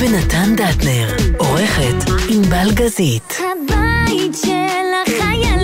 ונתן 0.00 0.56
דטנר, 0.56 1.08
עורכת 1.38 2.10
ענבל 2.28 2.70
גזית. 2.74 3.34
הבית 3.38 4.36
של 4.44 4.50
החיילים, 5.02 5.57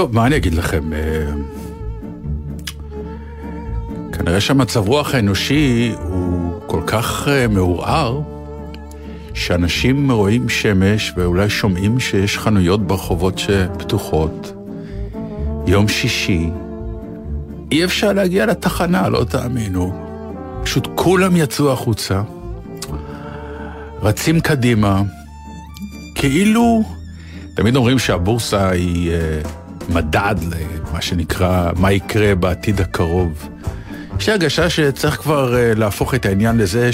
טוב, 0.00 0.14
מה 0.14 0.26
אני 0.26 0.36
אגיד 0.36 0.54
לכם? 0.54 0.92
אה, 0.92 1.32
כנראה 4.12 4.40
שהמצב 4.40 4.88
רוח 4.88 5.14
האנושי 5.14 5.92
הוא 6.02 6.52
כל 6.66 6.80
כך 6.86 7.28
אה, 7.28 7.48
מעורער, 7.48 8.20
שאנשים 9.34 10.10
רואים 10.10 10.48
שמש 10.48 11.12
ואולי 11.16 11.50
שומעים 11.50 12.00
שיש 12.00 12.38
חנויות 12.38 12.86
ברחובות 12.86 13.38
שפתוחות. 13.38 14.52
יום 15.66 15.88
שישי, 15.88 16.50
אי 17.72 17.84
אפשר 17.84 18.12
להגיע 18.12 18.46
לתחנה, 18.46 19.08
לא 19.08 19.24
תאמינו. 19.24 19.92
פשוט 20.62 20.88
כולם 20.94 21.36
יצאו 21.36 21.72
החוצה, 21.72 22.22
רצים 24.02 24.40
קדימה, 24.40 25.02
כאילו... 26.14 26.82
תמיד 27.54 27.76
אומרים 27.76 27.98
שהבורסה 27.98 28.68
היא 28.68 29.10
אה, 29.10 29.40
מדד 29.94 30.34
למה 30.42 31.00
שנקרא, 31.00 31.70
מה 31.76 31.92
יקרה 31.92 32.34
בעתיד 32.34 32.80
הקרוב. 32.80 33.48
יש 34.18 34.26
לי 34.26 34.32
הרגשה 34.32 34.70
שצריך 34.70 35.14
כבר 35.14 35.56
אה, 35.56 35.74
להפוך 35.74 36.14
את 36.14 36.26
העניין 36.26 36.58
לזה 36.58 36.90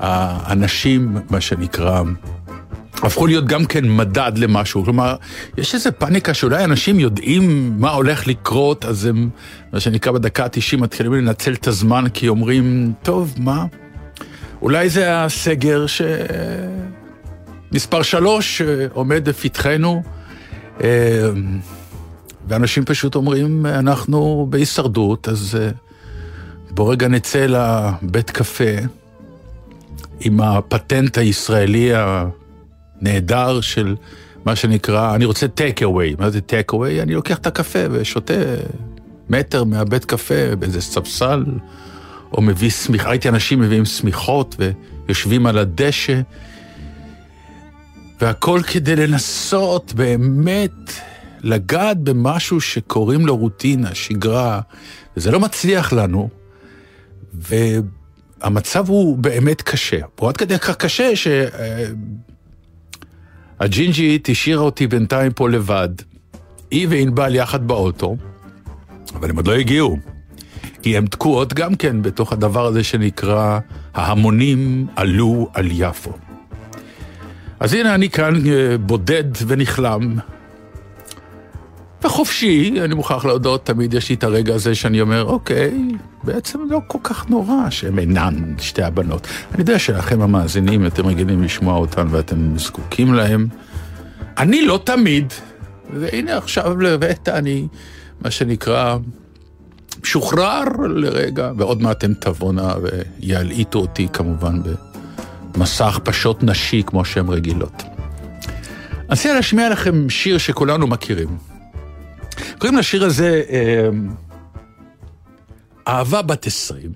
שהאנשים, 0.00 1.16
מה 1.30 1.40
שנקרא, 1.40 2.02
הפכו 3.02 3.26
להיות 3.26 3.46
גם 3.46 3.64
כן 3.64 3.96
מדד 3.96 4.32
למשהו. 4.36 4.84
כלומר, 4.84 5.16
יש 5.58 5.74
איזו 5.74 5.90
פאניקה 5.98 6.34
שאולי 6.34 6.64
אנשים 6.64 7.00
יודעים 7.00 7.72
מה 7.78 7.90
הולך 7.90 8.26
לקרות, 8.26 8.84
אז 8.84 9.06
הם, 9.06 9.30
מה 9.72 9.80
שנקרא, 9.80 10.12
בדקה 10.12 10.44
ה-90 10.44 10.76
מתחילים 10.76 11.12
לנצל 11.12 11.52
את 11.52 11.66
הזמן, 11.66 12.04
כי 12.14 12.28
אומרים, 12.28 12.92
טוב, 13.02 13.34
מה? 13.38 13.64
אולי 14.62 14.88
זה 14.88 15.24
הסגר 15.24 15.86
ש... 15.86 16.02
מספר 17.72 18.02
שלוש 18.02 18.62
אה, 18.62 18.86
עומד 18.92 19.28
לפתחנו, 19.28 20.02
אה, 20.82 20.88
ואנשים 22.48 22.84
פשוט 22.84 23.14
אומרים, 23.14 23.66
אנחנו 23.66 24.46
בהישרדות, 24.50 25.28
אז 25.28 25.58
אה, 25.60 25.70
בוא 26.70 26.92
רגע 26.92 27.08
נצא 27.08 27.46
לבית 27.48 28.30
קפה 28.30 28.74
עם 30.20 30.40
הפטנט 30.40 31.18
הישראלי 31.18 31.90
הנהדר 31.94 33.60
של 33.60 33.96
מה 34.44 34.56
שנקרא, 34.56 35.14
אני 35.14 35.24
רוצה 35.24 35.48
טייק 35.48 35.82
אווי. 35.82 36.14
מה 36.18 36.30
זה 36.30 36.40
טייק 36.40 36.72
אווי? 36.72 37.02
אני 37.02 37.14
לוקח 37.14 37.38
את 37.38 37.46
הקפה 37.46 37.78
ושותה 37.90 38.34
מטר 39.30 39.64
מהבית 39.64 40.04
קפה 40.04 40.56
באיזה 40.58 40.80
ספסל, 40.80 41.44
או 42.32 42.42
מביא 42.42 42.70
שמיכה, 42.70 43.08
ראיתי 43.08 43.28
אנשים 43.28 43.60
מביאים 43.60 43.84
שמיכות 43.84 44.56
ויושבים 45.08 45.46
על 45.46 45.58
הדשא. 45.58 46.20
והכל 48.20 48.60
כדי 48.66 48.96
לנסות 48.96 49.92
באמת 49.94 50.72
לגעת 51.42 51.98
במשהו 51.98 52.60
שקוראים 52.60 53.26
לו 53.26 53.36
רוטינה, 53.36 53.94
שגרה, 53.94 54.60
וזה 55.16 55.30
לא 55.30 55.40
מצליח 55.40 55.92
לנו, 55.92 56.28
והמצב 57.34 58.88
הוא 58.88 59.18
באמת 59.18 59.62
קשה. 59.62 59.98
הוא 60.20 60.28
עד 60.28 60.36
כדי 60.36 60.58
כך 60.58 60.76
קשה 60.76 61.12
שהג'ינג'ית 63.60 64.28
השאירה 64.28 64.62
אותי 64.62 64.86
בינתיים 64.86 65.32
פה 65.32 65.48
לבד. 65.48 65.88
היא 66.70 66.86
וענבל 66.90 67.34
יחד 67.34 67.68
באוטו, 67.68 68.16
אבל 69.14 69.30
הם 69.30 69.36
עוד 69.36 69.46
לא 69.46 69.54
הגיעו. 69.54 69.98
כי 70.82 70.96
הן 70.96 71.06
תקועות 71.06 71.54
גם 71.54 71.74
כן 71.74 72.02
בתוך 72.02 72.32
הדבר 72.32 72.66
הזה 72.66 72.84
שנקרא 72.84 73.58
ההמונים 73.94 74.86
עלו 74.96 75.48
על 75.54 75.68
יפו. 75.72 76.12
אז 77.60 77.74
הנה 77.74 77.94
אני 77.94 78.10
כאן 78.10 78.34
אה, 78.46 78.78
בודד 78.78 79.24
ונכלם, 79.46 80.16
וחופשי, 82.04 82.74
אני 82.84 82.94
מוכרח 82.94 83.24
להודות, 83.24 83.66
תמיד 83.66 83.94
יש 83.94 84.08
לי 84.08 84.14
את 84.14 84.24
הרגע 84.24 84.54
הזה 84.54 84.74
שאני 84.74 85.00
אומר, 85.00 85.24
אוקיי, 85.24 85.88
בעצם 86.24 86.58
לא 86.70 86.80
כל 86.86 86.98
כך 87.02 87.30
נורא 87.30 87.70
שהן 87.70 87.98
אינן 87.98 88.54
שתי 88.58 88.82
הבנות. 88.82 89.26
אני 89.52 89.60
יודע 89.60 89.78
שלכם 89.78 90.22
המאזינים, 90.22 90.86
אתם 90.86 91.06
רגילים 91.06 91.42
לשמוע 91.42 91.76
אותן 91.76 92.06
ואתם 92.10 92.58
זקוקים 92.58 93.14
להם. 93.14 93.46
אני 94.38 94.66
לא 94.66 94.80
תמיד, 94.84 95.32
והנה 95.94 96.36
עכשיו 96.36 96.80
לרגע 96.80 97.14
אני, 97.28 97.68
מה 98.24 98.30
שנקרא, 98.30 98.96
משוחרר 100.02 100.64
לרגע, 100.88 101.52
ועוד 101.56 101.82
מעט 101.82 102.04
הן 102.04 102.14
תבואנה 102.14 102.74
ויעלעיטו 102.82 103.78
אותי 103.78 104.08
כמובן 104.12 104.62
ב... 104.62 104.66
מסע 105.56 105.86
הכפשות 105.86 106.42
נשי 106.42 106.82
כמו 106.86 107.04
שהן 107.04 107.28
רגילות. 107.28 107.82
אני 107.82 109.04
רוצה 109.10 109.34
להשמיע 109.34 109.68
לכם 109.68 110.10
שיר 110.10 110.38
שכולנו 110.38 110.86
מכירים. 110.86 111.51
קוראים 112.58 112.78
לשיר 112.78 113.04
הזה 113.04 113.42
אה, 113.50 113.88
אהבה 115.88 116.22
בת 116.22 116.46
עשרים, 116.46 116.92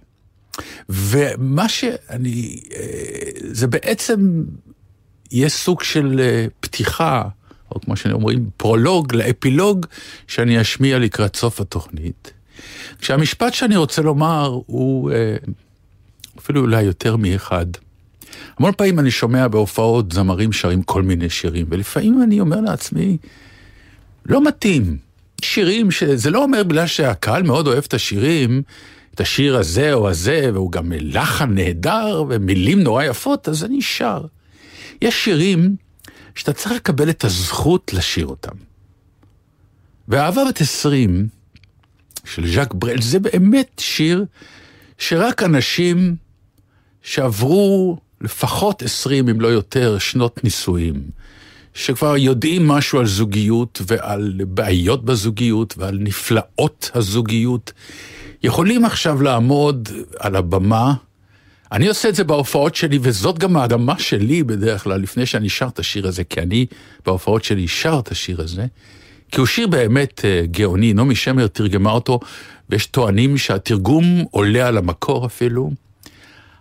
ומה 0.88 1.69
שאני, 1.69 2.60
אה, 2.74 2.82
זה 3.50 3.66
בעצם 3.66 4.42
יהיה 5.30 5.48
סוג 5.48 5.82
של 5.82 6.20
אה, 6.20 6.46
פתיחה, 6.60 7.22
או 7.70 7.80
כמו 7.80 7.96
שאומרים, 7.96 8.50
פרולוג 8.56 9.14
לאפילוג 9.14 9.86
שאני 10.26 10.60
אשמיע 10.60 10.98
לקראת 10.98 11.36
סוף 11.36 11.60
התוכנית. 11.60 12.32
כשהמשפט 13.00 13.54
שאני 13.54 13.76
רוצה 13.76 14.02
לומר 14.02 14.60
הוא 14.66 15.10
אפילו 16.38 16.60
אולי 16.60 16.82
יותר 16.82 17.16
מאחד. 17.16 17.66
המון 18.58 18.72
פעמים 18.76 18.98
אני 18.98 19.10
שומע 19.10 19.48
בהופעות 19.48 20.12
זמרים 20.12 20.52
שרים 20.52 20.82
כל 20.82 21.02
מיני 21.02 21.30
שירים, 21.30 21.66
ולפעמים 21.70 22.22
אני 22.22 22.41
אומר 22.41 22.60
לעצמי, 22.60 23.16
לא 24.26 24.44
מתאים. 24.44 25.06
שירים 25.42 25.91
שזה 25.91 26.30
לא 26.30 26.42
אומר 26.42 26.62
בגלל 26.62 26.86
שהקהל 26.86 27.42
מאוד 27.42 27.66
אוהב 27.66 27.84
את 27.88 27.94
השירים, 27.94 28.62
את 29.14 29.20
השיר 29.20 29.56
הזה 29.56 29.92
או 29.92 30.10
הזה, 30.10 30.50
והוא 30.52 30.72
גם 30.72 30.92
לחן 30.97 31.54
נהדר 31.54 32.24
ומילים 32.28 32.82
נורא 32.82 33.04
יפות, 33.04 33.48
אז 33.48 33.64
אני 33.64 33.82
שר. 33.82 34.25
יש 35.02 35.25
שירים 35.25 35.76
שאתה 36.34 36.52
צריך 36.52 36.72
לקבל 36.72 37.10
את 37.10 37.25
הזכות 37.25 37.92
לשיר 37.92 38.26
אותם. 38.26 38.56
ואהבה 40.08 40.44
בת 40.49 40.61
עשרים 40.61 41.28
של 42.25 42.52
ז'אק 42.55 42.75
ברל 42.75 43.02
זה 43.02 43.19
באמת 43.19 43.70
שיר 43.78 44.25
שרק 44.99 45.43
אנשים 45.43 46.16
שעברו 47.02 47.99
לפחות 48.20 48.82
עשרים, 48.82 49.28
אם 49.28 49.40
לא 49.40 49.49
יותר, 49.49 49.99
שנות 49.99 50.44
נישואים, 50.44 51.02
שכבר 51.76 52.17
יודעים 52.17 52.69
משהו 52.69 52.99
על 52.99 53.06
זוגיות 53.06 53.82
ועל 53.87 54.40
בעיות 54.49 55.05
בזוגיות 55.05 55.75
ועל 55.78 55.99
נפלאות 56.00 56.90
הזוגיות, 56.94 57.73
יכולים 58.43 58.84
עכשיו 58.84 59.23
לעמוד 59.23 59.88
על 60.19 60.37
הבמה. 60.37 60.94
אני 61.73 61.88
עושה 61.88 62.08
את 62.08 62.14
זה 62.14 62.25
בהופעות 62.25 62.75
שלי, 62.75 62.99
וזאת 63.02 63.38
גם 63.38 63.56
האדמה 63.56 63.99
שלי 63.99 64.43
בדרך 64.43 64.82
כלל, 64.84 65.00
לפני 65.00 65.26
שאני 65.26 65.49
שר 65.49 65.67
את 65.67 65.78
השיר 65.78 66.06
הזה, 66.06 66.25
כי 66.25 66.40
אני 66.40 66.67
בהופעות 67.06 67.44
שלי 67.44 67.69
שר 67.69 67.99
את 68.02 68.11
השיר 68.11 68.40
הזה, 68.40 68.67
כי 69.32 69.40
הוא 69.40 69.46
שיר 69.46 69.67
באמת 69.67 70.19
uh, 70.20 70.46
גאוני, 70.46 70.93
נעמי 70.93 71.14
שמר 71.14 71.46
תרגמה 71.46 71.90
אותו, 71.90 72.20
ויש 72.70 72.87
טוענים 72.87 73.38
שהתרגום 73.38 74.25
עולה 74.31 74.69
על 74.69 74.78
המקור 74.78 75.26
אפילו. 75.26 75.70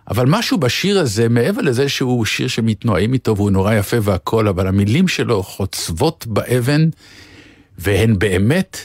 אבל 0.08 0.26
משהו 0.28 0.58
בשיר 0.58 0.98
הזה, 1.00 1.28
מעבר 1.28 1.60
לזה 1.60 1.88
שהוא 1.88 2.24
שיר 2.24 2.48
שמתנועים 2.48 3.12
איתו 3.12 3.36
והוא 3.36 3.50
נורא 3.50 3.74
יפה 3.74 3.96
והכל, 4.02 4.48
אבל 4.48 4.66
המילים 4.66 5.08
שלו 5.08 5.42
חוצבות 5.42 6.26
באבן, 6.26 6.88
והן 7.78 8.18
באמת 8.18 8.78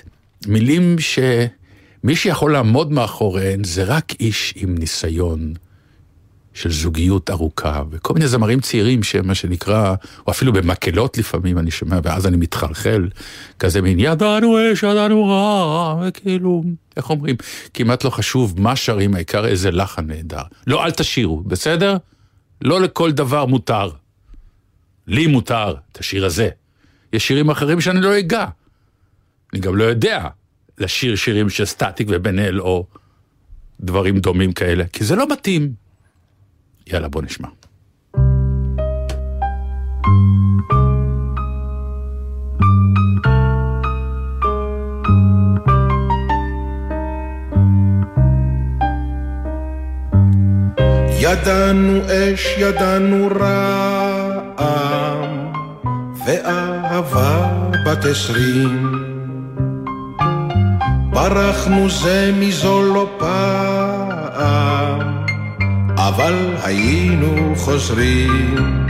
מילים 0.48 0.96
שמי 1.00 2.16
שיכול 2.16 2.52
לעמוד 2.54 2.92
מאחוריהן 2.92 3.64
זה 3.64 3.84
רק 3.84 4.14
איש 4.20 4.54
עם 4.56 4.78
ניסיון 4.78 5.54
של 6.54 6.72
זוגיות 6.72 7.30
ארוכה, 7.30 7.84
וכל 7.92 8.14
מיני 8.14 8.28
זמרים 8.28 8.60
צעירים 8.60 9.04
שהם 9.04 9.28
מה 9.28 9.36
שנקרא, 9.36 9.96
או 10.28 10.32
אפילו 10.32 10.54
במקהלות 10.54 11.18
לפעמים 11.18 11.58
אני 11.58 11.72
שומע, 11.72 12.00
ואז 12.04 12.28
אני 12.28 12.38
מתחלחל, 12.38 13.10
כזה 13.60 13.82
מין 13.82 14.00
ידענו 14.00 14.58
אש, 14.74 14.84
ידענו 14.84 15.26
רע, 15.26 16.04
וכאילו, 16.08 16.64
איך 16.98 17.10
אומרים, 17.10 17.36
כמעט 17.74 18.04
לא 18.04 18.10
חשוב 18.10 18.62
מה 18.62 18.76
שרים, 18.76 19.16
העיקר 19.16 19.46
איזה 19.46 19.72
לחן 19.72 20.08
נהדר. 20.08 20.44
לא, 20.68 20.86
אל 20.86 20.92
תשירו, 20.92 21.42
בסדר? 21.42 21.98
לא 22.62 22.82
לכל 22.82 23.12
דבר 23.12 23.46
מותר. 23.46 23.90
לי 25.08 25.28
מותר 25.28 25.76
את 25.92 25.98
השיר 26.00 26.26
הזה. 26.26 26.50
יש 27.14 27.28
שירים 27.28 27.50
אחרים 27.50 27.82
שאני 27.82 28.02
לא 28.02 28.20
אגע. 28.20 28.46
אני 29.54 29.62
גם 29.62 29.76
לא 29.76 29.84
יודע 29.84 30.28
לשיר 30.78 31.16
שירים 31.16 31.50
של 31.50 31.66
סטטיק 31.66 32.08
ובן 32.10 32.40
אל 32.40 32.62
או 32.62 32.86
דברים 33.80 34.20
דומים 34.20 34.54
כאלה, 34.54 34.84
כי 34.94 35.04
זה 35.04 35.16
לא 35.16 35.32
מתאים. 35.32 35.74
יאללה, 36.94 37.08
בוא 37.08 37.22
נשמע. 37.22 37.48
ידענו 51.20 52.00
אש, 52.06 52.56
ידענו 52.58 53.30
רעם, 53.40 55.24
ואהבה 56.26 57.50
בת 57.86 58.06
עשרים. 58.06 58.92
ברחנו 61.10 61.90
זה 61.90 62.32
מזו 62.40 62.94
לא 62.94 63.10
פעם, 63.20 65.21
אבל 66.08 66.56
היינו 66.64 67.54
חוזרים. 67.58 68.86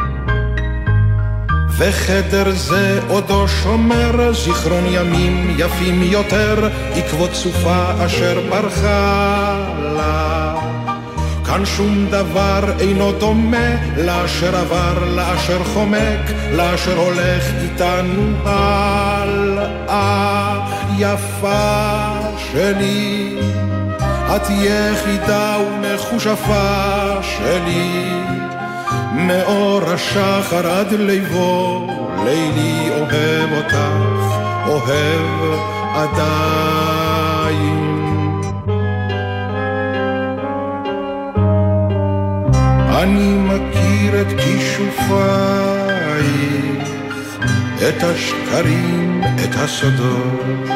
וחדר 1.78 2.50
זה 2.52 3.00
עודו 3.08 3.48
שומר 3.48 4.34
זיכרון 4.34 4.84
ימים 4.88 5.56
יפים 5.58 6.04
יותר, 6.04 6.70
עקבות 6.96 7.34
סופה 7.34 8.06
אשר 8.06 8.40
ברחה 8.50 9.66
לה. 9.98 10.56
כאן 11.46 11.66
שום 11.66 12.06
דבר 12.10 12.74
אינו 12.80 13.12
דומה 13.12 13.76
לאשר 13.98 14.56
עבר, 14.56 15.06
לאשר 15.16 15.64
חומק, 15.64 16.32
לאשר 16.52 16.98
הולך 16.98 17.44
איתנו 17.62 18.34
הלאה. 18.46 20.12
יפה 20.98 22.12
שלי, 22.38 23.36
את 24.36 24.50
יחידה 24.50 25.58
ומחושפה 25.68 27.18
שלי, 27.22 28.12
מאור 29.14 29.82
השחר 29.84 30.68
עד 30.72 30.94
ליבו, 30.94 31.88
לילי 32.26 32.90
אוהב 32.90 33.54
אותך, 33.54 33.78
אוהב 34.68 35.60
עדיין. 35.96 37.42
אני 42.90 43.34
מכיר 43.34 44.22
את 44.22 44.28
כישופייך, 44.40 45.62
את 47.90 48.04
השקרים, 48.04 49.22
את 49.44 49.56
הסודות. 49.56 50.72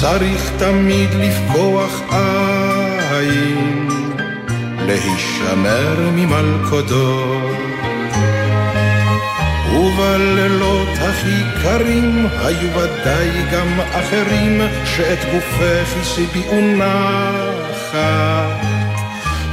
צריך 0.00 0.50
תמיד 0.58 1.10
לפקוח 1.14 2.02
עין, 3.10 3.88
להישמר 4.86 6.10
ממלכודות. 6.12 7.56
ובלילות 9.72 10.88
הכי 11.00 11.62
קרים 11.62 12.26
היו 12.44 12.70
ודאי 12.74 13.30
גם 13.52 13.80
אחרים 13.80 14.60
שאת 14.84 15.18
גופך 15.32 15.96
השביעו 16.00 16.60
נחת. 16.60 18.57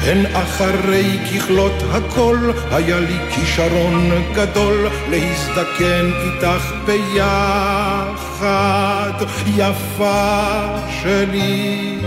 הן 0.06 0.26
אחרי 0.34 1.20
ככלות 1.28 1.84
הכל, 1.92 2.52
היה 2.72 3.00
לי 3.00 3.18
כישרון 3.30 4.12
גדול 4.34 4.88
להזדקן 5.10 6.12
איתך 6.24 6.72
ביחד, 6.86 8.06
יפה 9.48 10.66
שלי. 11.02 11.98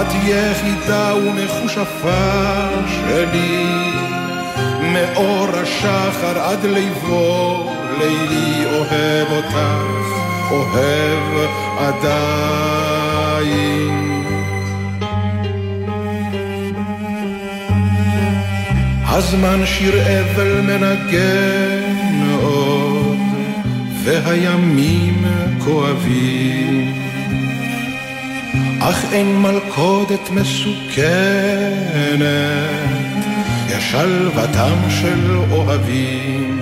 את 0.00 0.06
יחידה 0.24 1.14
ומחושפה 1.14 2.68
שלי, 2.86 3.90
מאור 4.80 5.48
השחר 5.62 6.38
עד 6.40 6.64
ליבו, 6.64 7.72
לילי 7.98 8.64
אוהב 8.66 9.32
אותך, 9.32 9.56
אוהב 10.50 11.48
עדיין. 11.78 13.14
הזמן 19.16 19.66
שיר 19.66 19.94
אבל 20.02 20.60
מנגן 20.60 22.30
עוד, 22.42 23.16
והימים 24.04 25.24
כואבים. 25.64 26.94
אך 28.80 29.04
אין 29.12 29.42
מלכודת 29.42 30.30
מסוכנת, 30.30 31.04
יש 33.68 33.90
שלוותם 33.90 34.76
של 34.88 35.36
אוהבים. 35.50 36.60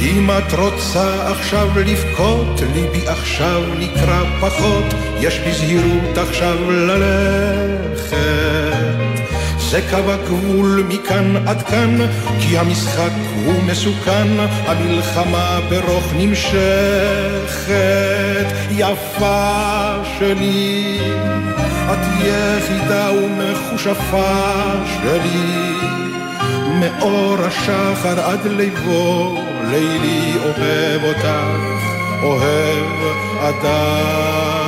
אם 0.00 0.30
את 0.30 0.52
רוצה 0.52 1.30
עכשיו 1.30 1.68
לבכות, 1.76 2.60
ליבי 2.74 3.08
עכשיו 3.08 3.62
נקרא 3.78 4.22
פחות, 4.40 4.94
יש 5.20 5.38
בזהירות 5.38 6.18
עכשיו 6.18 6.70
ללכת. 6.70 8.55
זה 9.70 9.80
קו 9.90 10.12
הגבול 10.12 10.84
מכאן 10.88 11.48
עד 11.48 11.62
כאן, 11.62 11.98
כי 12.40 12.58
המשחק 12.58 13.10
הוא 13.44 13.62
מסוכן, 13.62 14.28
המלחמה 14.66 15.60
ברוך 15.68 16.12
נמשכת. 16.16 17.76
יפה 18.70 19.94
שלי, 20.18 20.98
את 21.92 21.98
יחידה 22.20 23.10
ומחושפה 23.12 24.62
שלי, 24.86 25.72
מאור 26.80 27.36
השחר 27.40 28.20
עד 28.20 28.46
ליבו, 28.46 29.38
לילי 29.70 30.32
אוהב 30.44 31.04
אותך, 31.04 31.28
אוהב 32.22 32.86
עדיין. 33.40 34.65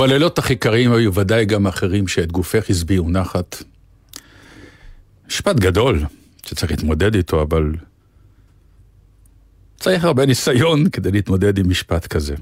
ובלילות 0.00 0.38
הכי 0.38 0.56
קרים 0.56 0.92
היו 0.92 1.14
ודאי 1.14 1.44
גם 1.44 1.66
אחרים 1.66 2.08
שאת 2.08 2.32
גופך 2.32 2.70
השביעו 2.70 3.10
נחת. 3.10 3.62
משפט 5.26 5.56
גדול 5.56 6.04
שצריך 6.46 6.70
להתמודד 6.70 7.14
איתו, 7.14 7.42
אבל 7.42 7.72
צריך 9.80 10.04
הרבה 10.04 10.26
ניסיון 10.26 10.90
כדי 10.90 11.10
להתמודד 11.10 11.58
עם 11.58 11.70
משפט 11.70 12.06
כזה. 12.06 12.34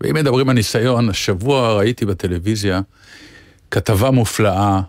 ואם 0.00 0.14
מדברים 0.14 0.48
על 0.48 0.54
ניסיון, 0.54 1.08
השבוע 1.08 1.74
ראיתי 1.76 2.06
בטלוויזיה 2.06 2.80
כתבה 3.70 4.10
מופלאה 4.10 4.80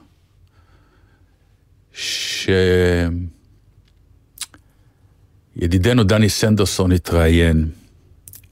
שידידנו 5.56 6.04
דני 6.04 6.30
סנדרסון 6.30 6.92
התראיין 6.92 7.70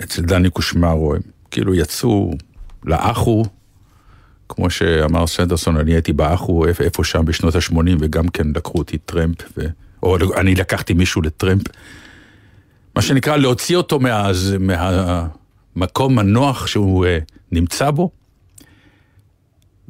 אצל 0.03 0.21
דני 0.21 0.49
קושמרו, 0.49 1.15
הם 1.15 1.21
כאילו 1.51 1.75
יצאו 1.75 2.31
לאחו, 2.85 3.43
כמו 4.49 4.69
שאמר 4.69 5.27
סנדרסון, 5.27 5.77
אני 5.77 5.91
הייתי 5.91 6.13
באחו 6.13 6.65
איפה 6.65 7.03
שם 7.03 7.25
בשנות 7.25 7.55
ה-80 7.55 7.97
וגם 7.99 8.27
כן 8.27 8.47
לקחו 8.55 8.77
אותי 8.77 8.97
טרמפ, 8.97 9.37
ו... 9.57 9.65
או 10.03 10.17
אני 10.37 10.55
לקחתי 10.55 10.93
מישהו 10.93 11.21
לטרמפ. 11.21 11.61
מה 12.95 13.01
שנקרא 13.01 13.37
להוציא 13.37 13.77
אותו 13.77 13.99
מה... 13.99 14.31
מהמקום 15.75 16.19
הנוח 16.19 16.67
שהוא 16.67 17.05
uh, 17.05 17.09
נמצא 17.51 17.91
בו, 17.91 18.11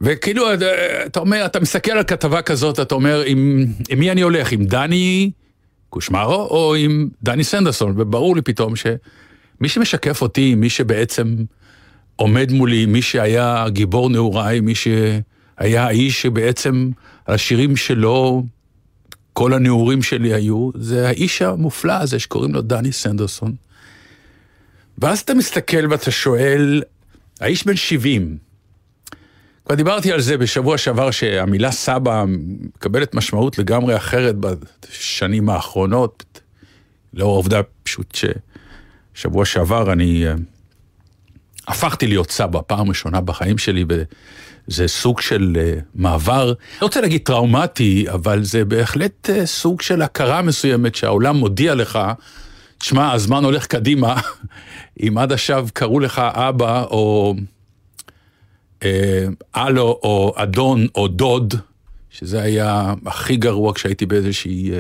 וכאילו, 0.01 0.49
אה, 0.49 1.05
אתה 1.05 1.19
אומר, 1.19 1.45
אתה 1.45 1.59
מסתכל 1.59 1.91
על 1.91 2.03
כתבה 2.03 2.41
כזאת, 2.41 2.79
אתה 2.79 2.95
אומר, 2.95 3.23
עם, 3.25 3.65
עם 3.89 3.99
מי 3.99 4.11
אני 4.11 4.21
הולך? 4.21 4.51
עם 4.51 4.65
דני 4.65 5.31
קושמרו 5.89 6.33
או 6.33 6.75
עם 6.75 7.09
דני 7.23 7.43
סנדרסון? 7.43 7.93
וברור 7.97 8.35
לי 8.35 8.41
פתאום 8.41 8.75
שמי 8.75 9.69
שמשקף 9.69 10.21
אותי, 10.21 10.55
מי 10.55 10.69
שבעצם 10.69 11.35
עומד 12.15 12.51
מולי, 12.51 12.85
מי 12.85 13.01
שהיה 13.01 13.65
גיבור 13.69 14.09
נעוריי, 14.09 14.59
מי 14.59 14.73
שהיה 14.75 15.83
האיש 15.83 16.21
שבעצם 16.21 16.91
השירים 17.27 17.75
שלו, 17.75 18.43
כל 19.33 19.53
הנעורים 19.53 20.01
שלי 20.01 20.33
היו, 20.33 20.69
זה 20.75 21.07
האיש 21.07 21.41
המופלא 21.41 21.93
הזה 21.93 22.19
שקוראים 22.19 22.53
לו 22.53 22.61
דני 22.61 22.91
סנדרסון. 22.91 23.55
ואז 24.97 25.19
אתה 25.19 25.33
מסתכל 25.33 25.91
ואתה 25.91 26.11
שואל, 26.11 26.83
האיש 27.39 27.65
בן 27.65 27.75
70, 27.75 28.37
כבר 29.65 29.75
דיברתי 29.75 30.11
על 30.11 30.21
זה 30.21 30.37
בשבוע 30.37 30.77
שעבר, 30.77 31.11
שהמילה 31.11 31.71
סבא 31.71 32.25
מקבלת 32.27 33.15
משמעות 33.15 33.57
לגמרי 33.57 33.95
אחרת 33.95 34.35
בשנים 34.35 35.49
האחרונות, 35.49 36.41
לאור 37.13 37.33
העובדה 37.33 37.61
פשוט 37.83 38.17
ששבוע 39.15 39.45
שעבר 39.45 39.93
אני 39.93 40.25
uh, 40.27 40.39
הפכתי 41.67 42.07
להיות 42.07 42.31
סבא 42.31 42.59
פעם 42.67 42.89
ראשונה 42.89 43.21
בחיים 43.21 43.57
שלי, 43.57 43.85
וזה 43.87 44.87
סוג 44.87 45.21
של 45.21 45.57
uh, 45.57 45.83
מעבר, 45.95 46.47
לא 46.47 46.53
רוצה 46.81 47.01
להגיד 47.01 47.21
טראומטי, 47.23 48.05
אבל 48.09 48.43
זה 48.43 48.65
בהחלט 48.65 49.29
uh, 49.29 49.45
סוג 49.45 49.81
של 49.81 50.01
הכרה 50.01 50.41
מסוימת 50.41 50.95
שהעולם 50.95 51.35
מודיע 51.35 51.75
לך, 51.75 51.99
תשמע, 52.77 53.11
הזמן 53.11 53.45
הולך 53.45 53.65
קדימה, 53.65 54.21
אם 55.07 55.17
עד 55.17 55.31
עכשיו 55.31 55.67
קראו 55.73 55.99
לך 55.99 56.19
אבא 56.19 56.83
או... 56.83 57.35
הלו 59.53 59.99
או 60.03 60.33
אדון 60.35 60.87
או 60.95 61.07
דוד, 61.07 61.53
שזה 62.09 62.41
היה 62.41 62.93
הכי 63.05 63.35
גרוע 63.35 63.73
כשהייתי 63.73 64.05
באיזושהי 64.05 64.71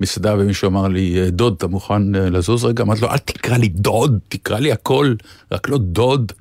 אה, 0.00 0.02
מסעדה 0.02 0.34
ומישהו 0.38 0.68
אמר 0.68 0.88
לי, 0.88 1.20
אה, 1.20 1.30
דוד, 1.30 1.54
אתה 1.56 1.66
מוכן 1.66 2.14
אה, 2.14 2.30
לזוז 2.30 2.64
רגע? 2.64 2.82
אמרתי 2.82 3.00
לו, 3.00 3.10
אל 3.10 3.18
תקרא 3.18 3.56
לי 3.56 3.68
דוד, 3.68 4.18
תקרא 4.28 4.58
לי 4.58 4.72
הכל, 4.72 5.14
רק 5.52 5.68
לא 5.68 5.78
דוד. 5.78 6.32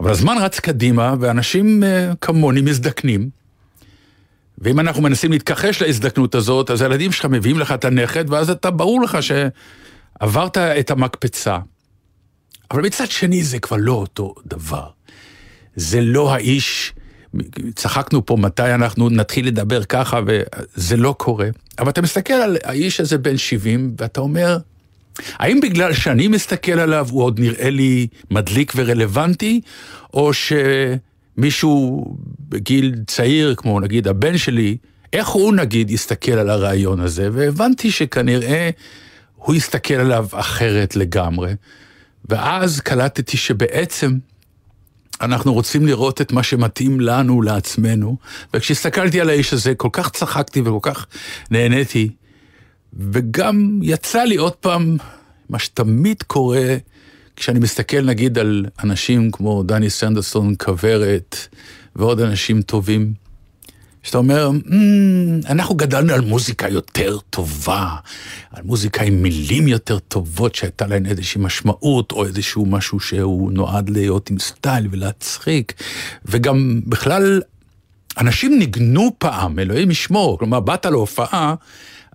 אבל 0.00 0.10
הזמן 0.10 0.36
רץ 0.40 0.60
קדימה, 0.60 1.14
ואנשים 1.20 1.82
כמוני 2.20 2.60
מזדקנים. 2.60 3.30
ואם 4.58 4.80
אנחנו 4.80 5.02
מנסים 5.02 5.32
להתכחש 5.32 5.82
להזדקנות 5.82 6.34
הזאת, 6.34 6.70
אז 6.70 6.82
הילדים 6.82 7.12
שלך 7.12 7.24
מביאים 7.24 7.58
לך 7.58 7.72
את 7.72 7.84
הנכד, 7.84 8.30
ואז 8.30 8.50
אתה, 8.50 8.70
ברור 8.70 9.02
לך 9.02 9.18
שעברת 9.22 10.58
את 10.58 10.90
המקפצה. 10.90 11.58
אבל 12.70 12.82
מצד 12.82 13.10
שני 13.10 13.42
זה 13.42 13.58
כבר 13.58 13.76
לא 13.80 13.92
אותו 13.92 14.34
דבר. 14.46 14.88
זה 15.76 16.00
לא 16.00 16.34
האיש, 16.34 16.92
צחקנו 17.74 18.26
פה 18.26 18.36
מתי 18.36 18.74
אנחנו 18.74 19.08
נתחיל 19.08 19.46
לדבר 19.46 19.84
ככה, 19.84 20.20
וזה 20.26 20.96
לא 20.96 21.14
קורה. 21.18 21.48
אבל 21.78 21.88
אתה 21.88 22.02
מסתכל 22.02 22.34
על 22.34 22.56
האיש 22.64 23.00
הזה 23.00 23.18
בן 23.18 23.36
70, 23.36 23.94
ואתה 23.98 24.20
אומר, 24.20 24.58
האם 25.32 25.60
בגלל 25.60 25.92
שאני 25.92 26.28
מסתכל 26.28 26.78
עליו 26.78 27.08
הוא 27.10 27.22
עוד 27.22 27.40
נראה 27.40 27.70
לי 27.70 28.06
מדליק 28.30 28.72
ורלוונטי, 28.76 29.60
או 30.14 30.30
שמישהו 31.36 32.04
בגיל 32.48 32.94
צעיר, 33.06 33.54
כמו 33.54 33.80
נגיד 33.80 34.08
הבן 34.08 34.38
שלי, 34.38 34.76
איך 35.12 35.28
הוא 35.28 35.54
נגיד 35.54 35.90
יסתכל 35.90 36.32
על 36.32 36.50
הרעיון 36.50 37.00
הזה? 37.00 37.28
והבנתי 37.32 37.90
שכנראה 37.90 38.70
הוא 39.34 39.54
יסתכל 39.54 39.94
עליו 39.94 40.26
אחרת 40.32 40.96
לגמרי. 40.96 41.54
ואז 42.28 42.80
קלטתי 42.80 43.36
שבעצם 43.36 44.18
אנחנו 45.20 45.52
רוצים 45.52 45.86
לראות 45.86 46.20
את 46.20 46.32
מה 46.32 46.42
שמתאים 46.42 47.00
לנו, 47.00 47.42
לעצמנו, 47.42 48.16
וכשהסתכלתי 48.54 49.20
על 49.20 49.28
האיש 49.28 49.52
הזה, 49.52 49.74
כל 49.74 49.88
כך 49.92 50.10
צחקתי 50.10 50.60
וכל 50.60 50.78
כך 50.82 51.06
נהניתי, 51.50 52.10
וגם 52.98 53.80
יצא 53.82 54.22
לי 54.22 54.36
עוד 54.36 54.52
פעם, 54.52 54.96
מה 55.48 55.58
שתמיד 55.58 56.22
קורה, 56.22 56.76
כשאני 57.36 57.58
מסתכל 57.58 58.00
נגיד 58.00 58.38
על 58.38 58.66
אנשים 58.84 59.30
כמו 59.30 59.62
דני 59.62 59.90
סנדרסון, 59.90 60.54
כוורת, 60.58 61.36
ועוד 61.96 62.20
אנשים 62.20 62.62
טובים, 62.62 63.12
שאתה 64.06 64.18
אומר, 64.18 64.50
mm, 64.50 65.50
אנחנו 65.50 65.74
גדלנו 65.74 66.12
על 66.12 66.20
מוזיקה 66.20 66.68
יותר 66.68 67.18
טובה, 67.30 67.96
על 68.52 68.62
מוזיקה 68.64 69.02
עם 69.02 69.22
מילים 69.22 69.68
יותר 69.68 69.98
טובות 69.98 70.54
שהייתה 70.54 70.86
להן 70.86 71.06
איזושהי 71.06 71.40
משמעות, 71.40 72.12
או 72.12 72.24
איזשהו 72.24 72.66
משהו 72.66 73.00
שהוא 73.00 73.52
נועד 73.52 73.90
להיות 73.90 74.30
עם 74.30 74.38
סטייל 74.38 74.88
ולהצחיק, 74.90 75.72
וגם 76.24 76.80
בכלל, 76.86 77.42
אנשים 78.18 78.58
ניגנו 78.58 79.10
פעם, 79.18 79.58
אלוהים 79.58 79.90
ישמור, 79.90 80.38
כלומר, 80.38 80.60
באת 80.60 80.86
להופעה, 80.86 81.54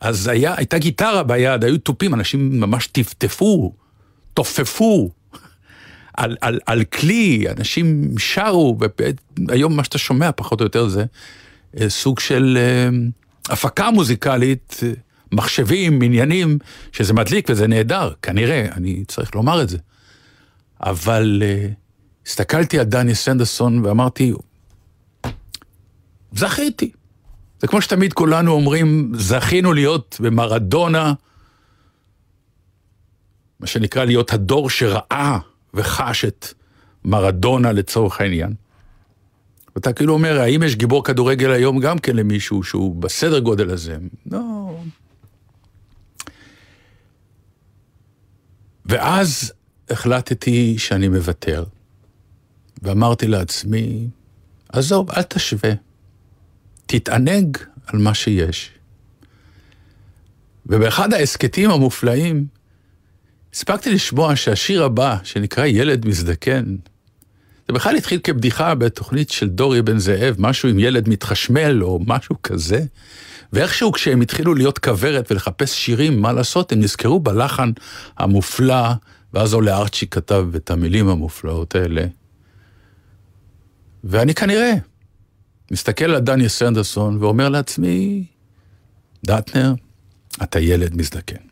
אז 0.02 0.28
היה, 0.28 0.54
הייתה 0.58 0.78
גיטרה 0.78 1.24
ביד, 1.24 1.64
היו 1.64 1.78
תופים, 1.78 2.14
אנשים 2.14 2.60
ממש 2.60 2.88
טפטפו, 2.88 3.74
תופפו. 4.34 5.10
על, 6.14 6.38
על, 6.42 6.60
על 6.66 6.84
כלי, 6.84 7.46
אנשים 7.58 8.18
שרו, 8.18 8.78
והיום 9.48 9.76
מה 9.76 9.84
שאתה 9.84 9.98
שומע 9.98 10.32
פחות 10.36 10.60
או 10.60 10.66
יותר 10.66 10.88
זה 10.88 11.06
סוג 11.88 12.20
של 12.20 12.58
אה, 12.62 12.90
הפקה 13.54 13.92
מוזיקלית, 13.92 14.80
אה, 14.84 14.92
מחשבים, 15.32 16.02
עניינים, 16.02 16.58
שזה 16.92 17.14
מדליק 17.14 17.48
וזה 17.50 17.68
נהדר, 17.68 18.14
כנראה, 18.22 18.66
אני 18.72 19.04
צריך 19.08 19.36
לומר 19.36 19.62
את 19.62 19.70
זה. 19.70 19.78
אבל 20.84 21.44
הסתכלתי 22.26 22.80
על 22.80 22.86
דני 22.86 23.16
סנדרסון 23.16 23.86
ואמרתי, 23.86 24.34
זכיתי. 26.32 26.92
זה 27.60 27.68
כמו 27.68 27.82
שתמיד 27.82 28.14
כולנו 28.14 28.52
אומרים, 28.52 29.12
זכינו 29.16 29.74
להיות 29.74 30.18
במרדונה, 30.20 31.14
מה 33.60 33.68
שנקרא 33.68 34.06
להיות 34.06 34.34
הדור 34.34 34.70
שראה 34.70 35.38
וחש 35.74 36.26
את 36.26 36.54
מרדונה 37.06 37.72
לצורך 37.72 38.22
העניין. 38.22 38.54
ואתה 39.76 39.94
כאילו 39.94 40.14
אומר, 40.14 40.40
האם 40.40 40.64
יש 40.64 40.76
גיבור 40.76 41.04
כדורגל 41.04 41.52
היום 41.52 41.80
גם 41.80 42.00
כן 42.00 42.16
למישהו 42.16 42.64
שהוא 42.64 42.96
בסדר 42.96 43.40
גודל 43.40 43.70
הזה? 43.70 43.98
לא. 44.32 44.80
ואז 48.86 49.54
החלטתי 49.90 50.76
שאני 50.78 51.08
מוותר, 51.08 51.64
ואמרתי 52.82 53.28
לעצמי, 53.28 54.08
עזוב, 54.70 55.12
אל 55.12 55.22
תשווה. 55.22 55.72
תתענג 56.86 57.58
על 57.86 58.00
מה 58.00 58.14
שיש. 58.14 58.72
ובאחד 60.66 61.14
ההסכתים 61.14 61.70
המופלאים, 61.70 62.46
הספקתי 63.54 63.92
לשמוע 63.92 64.36
שהשיר 64.36 64.84
הבא, 64.84 65.18
שנקרא 65.24 65.66
ילד 65.66 66.06
מזדקן, 66.06 66.76
זה 67.68 67.74
בכלל 67.74 67.96
התחיל 67.96 68.20
כבדיחה 68.24 68.76
בתוכנית 68.76 69.30
של 69.30 69.50
דורי 69.50 69.82
בן 69.82 69.98
זאב, 69.98 70.36
משהו 70.40 70.70
עם 70.70 70.80
ילד 70.80 71.10
מתחשמל 71.10 71.84
או 71.84 72.00
משהו 72.08 72.36
כזה. 72.44 72.86
ואיכשהו 73.54 73.92
כשהם 73.92 74.22
התחילו 74.22 74.54
להיות 74.54 74.80
כוורת 74.80 75.32
ולחפש 75.32 75.74
שירים, 75.74 76.22
מה 76.22 76.34
לעשות, 76.34 76.72
הם 76.72 76.80
נזכרו 76.80 77.20
בלחן 77.20 77.72
המופלא, 78.18 78.92
ואז 79.34 79.54
עולה 79.54 79.78
ארצ'י 79.78 80.08
כתב 80.08 80.48
את 80.56 80.72
המילים 80.72 81.10
המופלאות 81.10 81.76
האלה. 81.76 82.06
ואני 84.04 84.34
כנראה 84.34 84.74
מסתכל 85.72 86.06
על 86.06 86.20
דני 86.20 86.50
סנדרסון 86.50 87.18
ואומר 87.18 87.50
לעצמי, 87.50 88.26
דטנר, 89.26 89.74
אתה 90.44 90.60
ילד 90.60 90.98
מזדקן. 90.98 91.51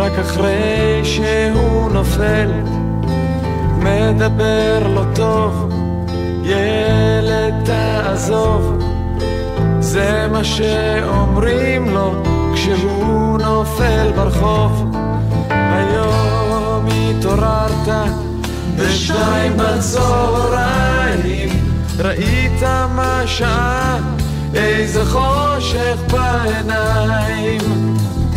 רק 0.00 0.12
אחרי 0.18 1.00
שהוא 1.04 1.90
נופל 1.90 2.50
מדבר 3.78 4.88
לא 4.94 5.04
טוב, 5.14 5.72
ילד 6.42 7.54
תעזוב. 7.64 8.78
זה 9.80 10.28
מה 10.32 10.44
שאומרים 10.44 11.88
לו 11.88 12.22
כשהוא 12.54 13.38
נופל 13.38 14.12
ברחוב. 14.16 14.96
היום 15.50 16.88
התעוררת 16.90 17.88
בשתיים 18.76 19.52
בצהריים 19.56 21.48
ראית 21.98 22.62
מה 22.96 23.22
שעה 23.26 23.98
איזה 24.54 25.04
חושך 25.04 25.96
בעיניים, 26.12 27.60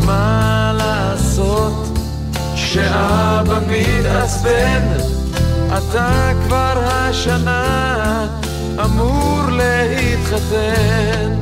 מה 0.06 0.72
לעשות 0.78 1.98
כשאבא 2.56 3.60
מתעצבן, 3.68 4.82
אתה 5.78 6.32
כבר 6.46 6.84
השנה 6.86 8.28
אמור 8.86 9.42
להתחתן. 9.50 11.34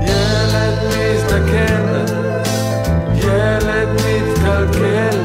ילד 0.00 0.78
מזדקן, 0.88 2.04
ילד 3.14 3.88
מתקלקל, 3.88 5.18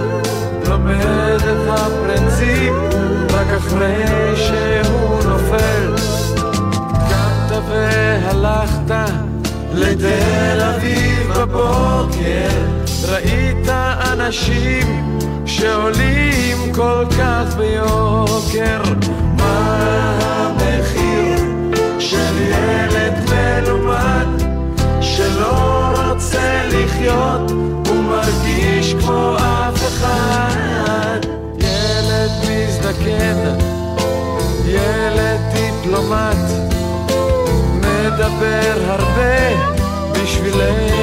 לומד 0.70 1.42
את 1.42 1.68
הפרינציפ 1.70 2.74
רק 3.30 3.48
אחרי 3.58 4.36
שהוא 4.36 5.24
נופל. 5.24 5.96
קמת 7.10 7.58
והלכת 7.70 8.92
לתל 9.74 10.62
אביב 10.76 11.09
בבוקר, 11.40 12.50
ראית 13.10 13.70
אנשים 14.14 15.20
שעולים 15.46 16.74
כל 16.76 17.06
כך 17.20 17.56
ביוקר. 17.58 18.82
מה 19.38 20.20
המחיר 20.22 21.38
של 22.00 22.42
ילד 22.42 23.14
מלומד 23.30 24.28
שלא 25.02 25.92
רוצה 26.10 26.62
לחיות 26.72 27.52
ומרגיש 27.88 28.94
כמו 28.94 29.36
אף 29.38 29.88
אחד? 29.88 31.20
ילד 31.58 32.32
מזדקן, 32.50 33.56
ילד 34.66 35.40
דיפלומט, 35.54 36.50
מדבר 37.82 38.74
הרבה, 38.88 39.80
בשבילנו 40.14 40.99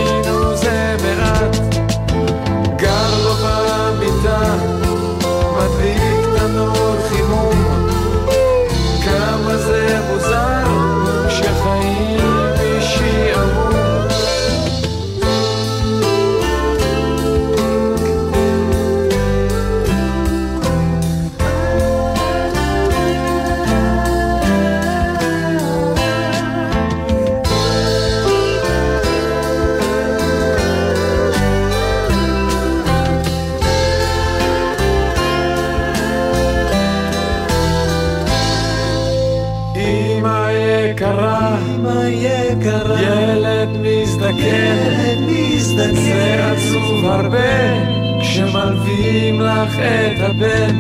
הרבה, 47.27 48.21
כשמלווים 48.21 49.41
לך 49.41 49.79
את 49.79 50.21
הבן. 50.21 50.79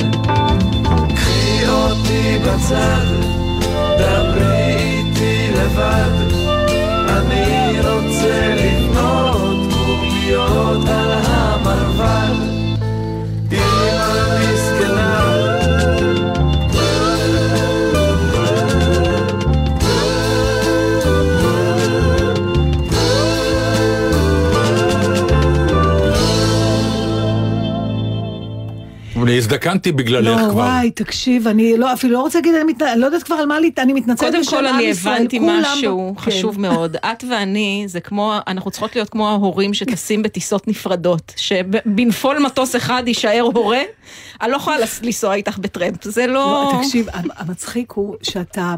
קחי 1.15 1.67
אותי 1.69 2.39
בצד, 2.39 3.26
אני 29.37 29.43
הזדקנתי 29.43 29.93
בגללך 29.93 30.41
לא, 30.43 30.51
כבר. 30.51 30.61
וואי, 30.63 30.91
תקשיב, 30.91 31.49
אני 31.49 31.77
לא, 31.77 31.93
אפילו 31.93 32.13
לא 32.13 32.21
רוצה 32.21 32.39
להגיד, 32.39 32.55
אני, 32.55 32.73
מת... 32.73 32.83
אני 32.83 33.01
לא 33.01 33.07
יודעת 33.07 33.23
כבר 33.23 33.35
על 33.35 33.47
מה, 33.47 33.61
להת- 33.61 33.79
אני 33.79 33.93
מתנצלת 33.93 34.29
קודם 34.31 34.41
בשם 34.41 34.51
כל 34.51 34.67
עם 34.67 34.75
אני 34.75 34.83
ישראל, 34.83 35.15
הבנתי 35.17 35.39
כולם- 35.39 35.63
משהו 35.63 36.15
כן. 36.17 36.21
חשוב 36.31 36.61
מאוד. 36.61 36.97
את 37.13 37.25
ואני, 37.31 37.85
זה 37.87 38.01
כמו, 38.01 38.35
אנחנו 38.47 38.71
צריכות 38.71 38.97
להיות 38.97 39.09
כמו 39.11 39.29
ההורים 39.29 39.75
שטסים 39.75 40.23
בטיסות 40.23 40.69
נפרדות, 40.69 41.33
שבנפול 41.37 42.39
מטוס 42.39 42.77
אחד 42.77 43.03
יישאר 43.07 43.49
הורה, 43.55 43.81
אני 44.43 44.51
לא 44.51 44.57
יכולה 44.57 44.77
לנסוע 45.03 45.35
איתך 45.35 45.59
בטרמפ, 45.59 46.05
זה 46.05 46.27
לא... 46.27 46.33
לא, 46.35 46.81
תקשיב, 46.83 47.07
המצחיק 47.37 47.93
הוא 47.93 48.17
שאתה... 48.23 48.75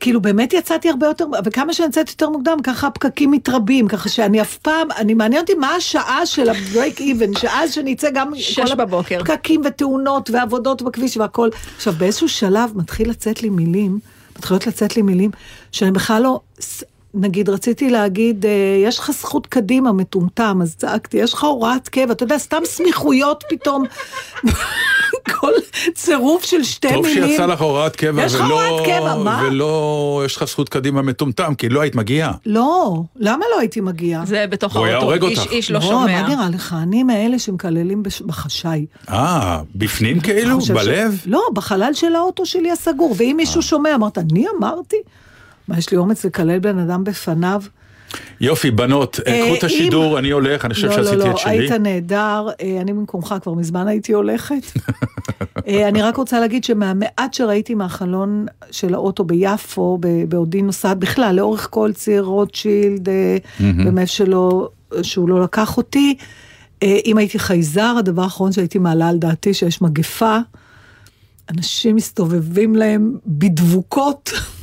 כאילו 0.00 0.20
באמת 0.20 0.52
יצאתי 0.52 0.90
הרבה 0.90 1.06
יותר, 1.06 1.26
וכמה 1.44 1.72
שאני 1.72 1.86
יוצאת 1.86 2.08
יותר 2.08 2.30
מוקדם, 2.30 2.56
ככה 2.62 2.86
הפקקים 2.86 3.30
מתרבים, 3.30 3.88
ככה 3.88 4.08
שאני 4.08 4.40
אף 4.40 4.56
פעם, 4.56 4.88
אני 4.96 5.14
מעניין 5.14 5.40
אותי 5.42 5.54
מה 5.54 5.68
השעה 5.74 6.26
של 6.26 6.48
ה-break 6.48 6.98
even, 6.98 7.38
שאז 7.38 7.72
שנצא 7.72 8.10
גם... 8.10 8.30
שש 8.34 8.60
כל 8.60 8.74
בבוקר. 8.74 9.20
הפקקים 9.20 9.62
ותאונות 9.64 10.30
ועבודות 10.30 10.82
בכביש 10.82 11.16
והכל. 11.16 11.48
עכשיו, 11.76 11.92
באיזשהו 11.92 12.28
שלב 12.28 12.70
מתחיל 12.74 13.10
לצאת 13.10 13.42
לי 13.42 13.50
מילים, 13.50 13.98
מתחילות 14.38 14.66
לצאת 14.66 14.96
לי 14.96 15.02
מילים, 15.02 15.30
שאני 15.72 15.90
בכלל 15.90 16.22
לא... 16.22 16.40
נגיד, 17.20 17.48
רציתי 17.48 17.90
להגיד, 17.90 18.46
אה, 18.46 18.50
יש 18.84 18.98
לך 18.98 19.10
זכות 19.10 19.46
קדימה, 19.46 19.92
מטומטם, 19.92 20.58
אז 20.62 20.76
צעקתי, 20.76 21.16
יש 21.16 21.32
לך 21.34 21.44
הוראת 21.44 21.88
קבע, 21.88 22.12
אתה 22.12 22.22
יודע, 22.24 22.38
סתם 22.38 22.58
סמיכויות 22.64 23.44
פתאום, 23.48 23.84
כל 25.40 25.52
צירוף 25.94 26.44
של 26.44 26.62
שתי 26.64 26.88
טוב 26.94 27.06
מילים. 27.06 27.28
שיצא 27.28 27.46
לך 27.46 27.60
הוראת 27.60 27.96
קבע, 27.96 28.22
יש 28.24 28.34
ולא, 28.34 28.44
הוראת 28.68 28.86
קבע, 28.86 29.14
מה? 29.16 29.42
ולא, 29.46 30.22
יש 30.26 30.36
לך 30.36 30.44
זכות 30.44 30.68
קדימה 30.68 31.02
מטומטם, 31.02 31.54
כי 31.54 31.68
לא 31.68 31.80
היית 31.80 31.94
מגיעה. 31.94 32.32
לא, 32.46 32.96
למה 33.16 33.44
לא 33.54 33.60
הייתי 33.60 33.80
מגיעה? 33.80 34.26
זה 34.26 34.44
בתוך 34.50 34.76
היה 34.76 34.94
האוטו, 34.96 35.06
הורג 35.06 35.24
איש, 35.24 35.38
אותך. 35.38 35.52
איש 35.52 35.70
לא 35.70 35.78
מה 35.78 35.84
שומע. 35.86 36.22
נראה 36.28 36.48
לך? 36.54 36.74
אני 36.82 37.02
מאלה 37.02 37.38
שמקללים 37.38 38.02
בש- 38.02 38.22
בחשאי. 38.22 38.86
אה, 39.10 39.60
בפנים 39.74 40.20
כאילו? 40.20 40.60
חושב 40.60 40.74
ש- 40.74 40.76
בלב? 40.84 41.20
לא, 41.26 41.40
בחלל 41.52 41.92
של 41.94 42.14
האוטו 42.14 42.46
שלי 42.46 42.70
הסגור. 42.72 43.14
ואם 43.16 43.34
מישהו 43.36 43.62
שומע, 43.62 43.94
אמרת, 43.94 44.18
אני 44.18 44.44
אמרתי? 44.58 44.96
מה, 45.68 45.78
יש 45.78 45.90
לי 45.90 45.96
אומץ 45.96 46.24
לקלל 46.24 46.58
בן 46.58 46.78
אדם 46.78 47.04
בפניו? 47.04 47.62
יופי, 48.40 48.70
בנות, 48.70 49.20
אה, 49.26 49.42
קחו 49.46 49.54
את 49.54 49.64
השידור, 49.64 50.18
אני 50.18 50.30
הולך, 50.30 50.64
אני 50.64 50.74
חושב 50.74 50.86
לא, 50.86 50.94
שעשיתי 50.94 51.16
לא, 51.16 51.24
את 51.24 51.28
לא, 51.28 51.36
שלי. 51.36 51.50
היית 51.50 51.72
נהדר, 51.72 52.48
אה, 52.60 52.80
אני 52.80 52.92
במקומך 52.92 53.34
כבר 53.42 53.54
מזמן 53.54 53.88
הייתי 53.88 54.12
הולכת. 54.12 54.62
אה, 55.68 55.88
אני 55.88 56.02
רק 56.02 56.16
רוצה 56.16 56.40
להגיד 56.40 56.64
שמהמעט 56.64 57.34
שראיתי 57.34 57.74
מהחלון 57.74 58.46
של 58.70 58.94
האוטו 58.94 59.24
ביפו, 59.24 59.98
בעודי 60.28 60.62
נוסעת 60.62 60.98
בכלל, 60.98 61.34
לאורך 61.36 61.68
כל 61.70 61.92
ציר 61.92 62.22
רוטשילד, 62.22 63.08
אה, 63.08 63.36
באמת 63.60 64.08
שלא, 64.08 64.68
שהוא 65.02 65.28
לא 65.28 65.42
לקח 65.42 65.76
אותי. 65.76 66.16
אה, 66.82 66.98
אם 67.06 67.18
הייתי 67.18 67.38
חייזר, 67.38 67.94
הדבר 67.98 68.22
האחרון 68.22 68.52
שהייתי 68.52 68.78
מעלה 68.78 69.08
על 69.08 69.18
דעתי, 69.18 69.54
שיש 69.54 69.82
מגפה, 69.82 70.38
אנשים 71.50 71.96
מסתובבים 71.96 72.76
להם 72.76 73.16
בדבוקות. 73.26 74.30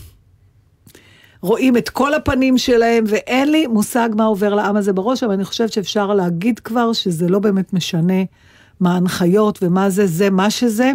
רואים 1.43 1.77
את 1.77 1.89
כל 1.89 2.13
הפנים 2.13 2.57
שלהם, 2.57 3.03
ואין 3.07 3.51
לי 3.51 3.67
מושג 3.67 4.09
מה 4.17 4.23
עובר 4.25 4.55
לעם 4.55 4.75
הזה 4.75 4.93
בראש, 4.93 5.23
אבל 5.23 5.33
אני 5.33 5.45
חושבת 5.45 5.73
שאפשר 5.73 6.13
להגיד 6.13 6.59
כבר 6.59 6.93
שזה 6.93 7.27
לא 7.27 7.39
באמת 7.39 7.73
משנה 7.73 8.23
מה 8.79 8.93
ההנחיות 8.93 9.59
ומה 9.63 9.89
זה, 9.89 10.07
זה 10.07 10.29
מה 10.29 10.49
שזה. 10.49 10.91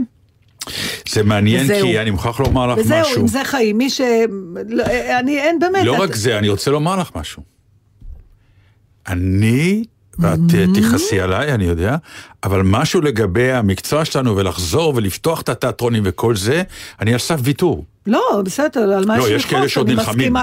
זה 1.09 1.23
מעניין, 1.23 1.65
וזהו. 1.65 1.87
כי 1.87 1.99
אני 2.01 2.11
מוכרח 2.11 2.41
לומר 2.41 2.67
לך 2.67 2.79
וזהו, 2.79 3.01
משהו. 3.01 3.21
עם 3.21 3.27
זה 3.27 3.45
חיים. 3.45 3.79
מי 3.79 3.91
ש... 3.91 4.01
לא, 4.69 4.85
אני, 5.21 5.39
אין 5.39 5.59
באמת. 5.59 5.85
לא 5.85 5.95
את- 5.95 6.01
רק 6.01 6.15
זה, 6.15 6.39
אני 6.39 6.49
רוצה 6.49 6.71
לומר 6.71 6.97
לך 6.97 7.11
משהו. 7.15 7.43
אני, 9.09 9.85
ואת 10.19 10.39
אה, 10.55 10.65
תכעסי 10.75 11.21
עליי, 11.21 11.55
אני 11.55 11.65
יודע, 11.65 11.97
אבל 12.45 12.63
משהו 12.63 13.01
לגבי 13.01 13.53
המקצוע 13.53 14.05
שלנו 14.05 14.37
ולחזור 14.37 14.93
ולפתוח 14.97 15.41
את 15.41 15.49
התיאטרונים 15.49 16.03
וכל 16.07 16.37
זה, 16.37 16.63
אני 17.01 17.13
על 17.13 17.19
סף 17.19 17.41
ויתור. 17.43 17.85
לא, 18.09 18.43
בסדר, 18.45 18.81
על 18.81 19.07
מה 19.07 19.19
לא, 19.19 19.25
יש 19.25 19.31
יש 19.31 19.45
כאלה 19.45 19.69
שעוד 19.69 19.91
נלחמים. 19.91 20.37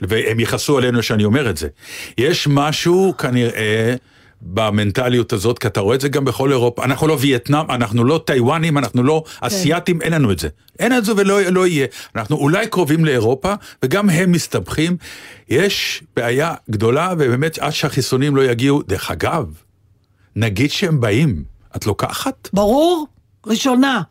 והם 0.00 0.40
יכעסו 0.40 0.78
עלינו 0.78 1.02
שאני 1.02 1.24
אומר 1.24 1.50
את 1.50 1.56
זה. 1.56 1.68
יש 2.18 2.48
משהו 2.50 3.14
כנראה 3.18 3.94
במנטליות 4.42 5.32
הזאת, 5.32 5.58
כי 5.58 5.66
אתה 5.66 5.80
רואה 5.80 5.94
את 5.94 6.00
זה 6.00 6.08
גם 6.08 6.24
בכל 6.24 6.52
אירופה, 6.52 6.84
אנחנו 6.84 7.06
לא 7.06 7.16
וייטנאם, 7.20 7.70
אנחנו 7.70 8.04
לא 8.04 8.20
טיוואנים, 8.26 8.78
אנחנו 8.78 9.02
לא 9.02 9.24
כן. 9.26 9.46
אסייתים, 9.46 10.02
אין 10.02 10.12
לנו 10.12 10.32
את 10.32 10.38
זה. 10.38 10.48
אין 10.78 10.98
את 10.98 11.04
זה 11.04 11.12
ולא 11.16 11.40
לא 11.40 11.66
יהיה. 11.66 11.86
אנחנו 12.16 12.36
אולי 12.36 12.66
קרובים 12.66 13.04
לאירופה, 13.04 13.54
וגם 13.82 14.10
הם 14.10 14.32
מסתבכים. 14.32 14.96
יש 15.48 16.02
בעיה 16.16 16.54
גדולה, 16.70 17.12
ובאמת 17.18 17.58
עד 17.58 17.72
שהחיסונים 17.72 18.36
לא 18.36 18.42
יגיעו, 18.42 18.82
דרך 18.82 19.10
אגב, 19.10 19.46
נגיד 20.36 20.70
שהם 20.70 21.00
באים, 21.00 21.42
את 21.76 21.86
לוקחת? 21.86 22.48
ברור, 22.52 23.06
ראשונה. 23.46 24.02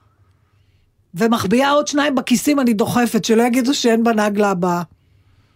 ומחביאה 1.15 1.70
עוד 1.72 1.88
שניים 1.88 2.15
בכיסים, 2.15 2.60
אני 2.60 2.74
דוחפת, 2.74 3.26
שלא 3.26 3.43
יגידו 3.43 3.74
שאין 3.74 4.04
בנגלה 4.04 4.52
הבאה. 4.52 4.82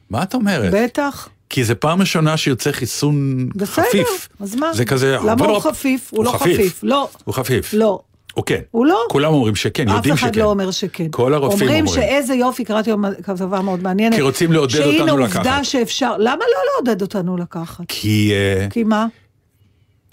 מה 0.09 0.23
את 0.23 0.33
אומרת? 0.33 0.73
בטח. 0.73 1.29
כי 1.49 1.63
זה 1.63 1.75
פעם 1.75 1.99
ראשונה 2.01 2.37
שיוצא 2.37 2.71
חיסון 2.71 3.49
בסדר, 3.55 3.85
חפיף. 3.85 4.29
אז 4.39 4.55
מה? 4.55 4.73
זה 4.73 4.85
כזה... 4.85 5.17
למה 5.25 5.45
הוא 5.45 5.53
לא- 5.53 5.59
חפיף? 5.59 6.09
הוא 6.13 6.25
לא 6.25 6.31
חפיף. 6.31 6.79
לא. 6.83 7.09
הוא 7.23 7.35
חפיף. 7.35 7.73
לא. 7.73 7.99
הוא 8.33 8.45
כן. 8.45 8.61
הוא 8.71 8.85
לא. 8.85 8.99
כולם 9.09 9.33
אומרים 9.33 9.55
שכן, 9.55 9.89
אף 9.89 9.95
יודעים 9.95 10.17
שכן. 10.17 10.25
אחד 10.27 10.35
לא 10.35 10.43
אומר 10.43 10.71
שכן. 10.71 11.07
כל 11.11 11.33
הרופאים 11.33 11.61
אומרים. 11.69 11.85
אומרים. 11.87 12.01
שאיזה 12.03 12.33
יופי, 12.33 12.63
קראתי 12.65 12.89
היום 12.89 13.03
כתבה 13.23 13.61
מאוד 13.61 13.83
מעניינת. 13.83 14.15
כי 14.15 14.21
רוצים 14.21 14.51
לעודד 14.51 14.75
אותנו 14.79 14.97
שהנה 14.97 15.11
עובדה 15.11 15.25
לקחת. 15.39 15.65
שאפשר, 15.65 16.17
למה 16.17 16.35
לא 16.35 16.57
לעודד 16.85 17.01
אותנו 17.01 17.37
לקחת? 17.37 17.83
כי 17.87 18.31
אה, 18.33 18.67
כי 18.69 18.83
מה? 18.83 19.07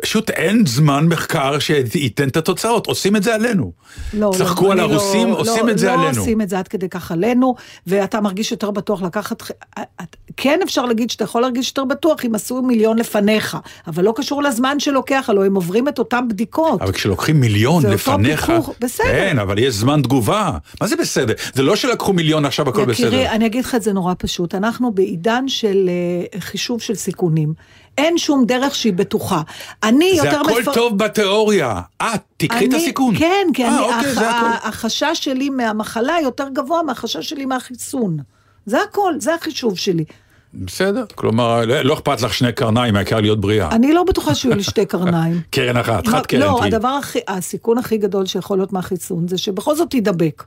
פשוט 0.03 0.31
אין 0.31 0.67
זמן 0.67 1.07
מחקר 1.07 1.59
שייתן 1.59 2.29
את 2.29 2.37
התוצאות, 2.37 2.87
עושים 2.87 3.17
את 3.17 3.23
זה 3.23 3.35
עלינו. 3.35 3.73
לא, 4.15 4.31
צחקו 4.39 4.65
לא, 4.67 4.73
על 4.73 4.81
אני 4.81 4.89
לא- 4.89 4.93
הרוסים, 4.95 5.29
עושים 5.29 5.67
לא, 5.67 5.73
את 5.73 5.79
זה 5.79 5.87
לא 5.87 5.93
עלינו. 5.93 6.19
עושים 6.21 6.41
את 6.41 6.49
זה 6.49 6.59
עד 6.59 6.69
כדי 6.69 6.89
כך 6.89 7.13
עלינו, 7.13 7.55
ואתה 7.87 8.21
מרגיש 8.21 8.53
יותר 8.53 8.71
בטוח 8.71 9.03
לקחת... 9.03 9.43
ח- 9.43 9.51
את- 9.79 10.17
כן 10.37 10.61
אפשר 10.65 10.85
להגיד 10.87 11.11
שאתה 11.11 11.25
יכול 11.25 11.43
להרגיש 11.43 11.69
יותר 11.69 11.85
בטוח 11.85 12.25
אם 12.25 12.35
עשו 12.35 12.63
מיליון 12.63 12.99
לפניך, 12.99 13.57
אבל 13.87 14.05
לא 14.05 14.13
קשור 14.17 14.43
לזמן 14.43 14.81
שלוקח, 14.81 15.25
הלוא 15.29 15.45
הם 15.45 15.55
עוברים 15.55 15.89
את 15.89 15.99
אותן 15.99 16.29
בדיקות. 16.29 16.83
אבל 16.83 16.93
כשלוקחים 16.93 17.41
מיליון 17.41 17.83
זה 17.83 17.89
אותו 17.89 17.95
לפניך, 17.97 18.47
פיתוח, 18.51 18.71
בסדר. 18.81 19.07
כן, 19.07 19.39
אבל 19.39 19.59
יש 19.59 19.75
זמן 19.75 20.03
תגובה. 20.03 20.51
מה 20.81 20.87
זה 20.87 20.97
בסדר? 20.97 21.35
זה 21.55 21.63
לא 21.63 21.77
שלקחו 21.77 22.13
מיליון 22.13 22.45
עכשיו 22.45 22.69
הכל 22.69 22.85
בסדר. 22.85 23.07
יקירי, 23.07 23.29
אני 23.29 23.47
אגיד 23.47 23.65
לך 23.65 23.75
את 23.75 23.83
זה 23.83 23.93
נורא 23.93 24.15
פשוט. 24.19 24.55
אנחנו 24.55 24.93
בעידן 24.93 25.49
של 25.49 25.91
אה, 26.35 26.41
חישוב 26.41 26.81
של 26.83 26.95
סיכונים. 26.95 27.55
אין 27.99 28.19
שום 28.19 28.45
דרך 28.47 28.75
שהיא 28.75 28.93
בטוחה. 28.93 29.43
אני 29.83 30.13
זה 30.21 30.27
יותר... 30.27 30.41
הכל 30.41 30.63
מפר- 30.63 30.75
טוב 30.75 30.99
בתיאוריה. 30.99 31.81
את, 32.03 32.07
תקחי 32.37 32.65
את 32.67 32.71
אני- 32.75 32.77
הסיכון. 32.83 33.15
כן, 33.19 33.47
כי 33.55 33.65
אה, 33.65 33.69
אני, 33.69 33.79
אוקיי, 33.81 34.15
זה 34.15 34.31
הח- 34.31 34.43
הכל. 34.57 34.69
החשש 34.69 35.11
שלי 35.15 35.51
מהמחלה 35.51 36.17
יותר 36.23 36.49
גבוה 36.53 36.83
מהחשש 36.83 37.29
שלי 37.29 37.45
מהחיסון. 37.47 38.17
זה 38.67 38.79
הכל, 38.83 39.15
זה 39.19 39.35
החישוב 39.35 39.79
שלי. 39.79 40.05
בסדר, 40.55 41.05
כלומר, 41.15 41.65
לא 41.65 41.83
לא 41.83 41.95
אכפת 41.95 42.23
לך 42.23 42.35
שני 42.35 42.53
קרניים, 42.53 42.97
העיקר 42.97 43.21
להיות 43.21 43.41
בריאה. 43.41 43.69
אני 43.71 43.93
לא 43.93 44.03
בטוחה 44.05 44.35
שיהיו 44.35 44.55
לי 44.57 44.63
שתי 44.63 44.87
קרניים. 44.87 45.41
קרן 45.51 45.77
אחת, 45.77 46.07
חד 46.07 46.27
קרן 46.27 46.41
לא. 46.41 46.65
הדבר 46.65 46.89
הכי, 46.89 47.19
הסיכון 47.29 47.79
הכי 47.79 47.97
גדול 47.97 48.27
שיכול 48.27 48.59
להיות 48.59 48.73
מהחיסון 48.73 49.29
זה 49.29 49.39
שבכל 49.39 49.75
זאת 49.77 49.91
תידבק. 49.91 50.45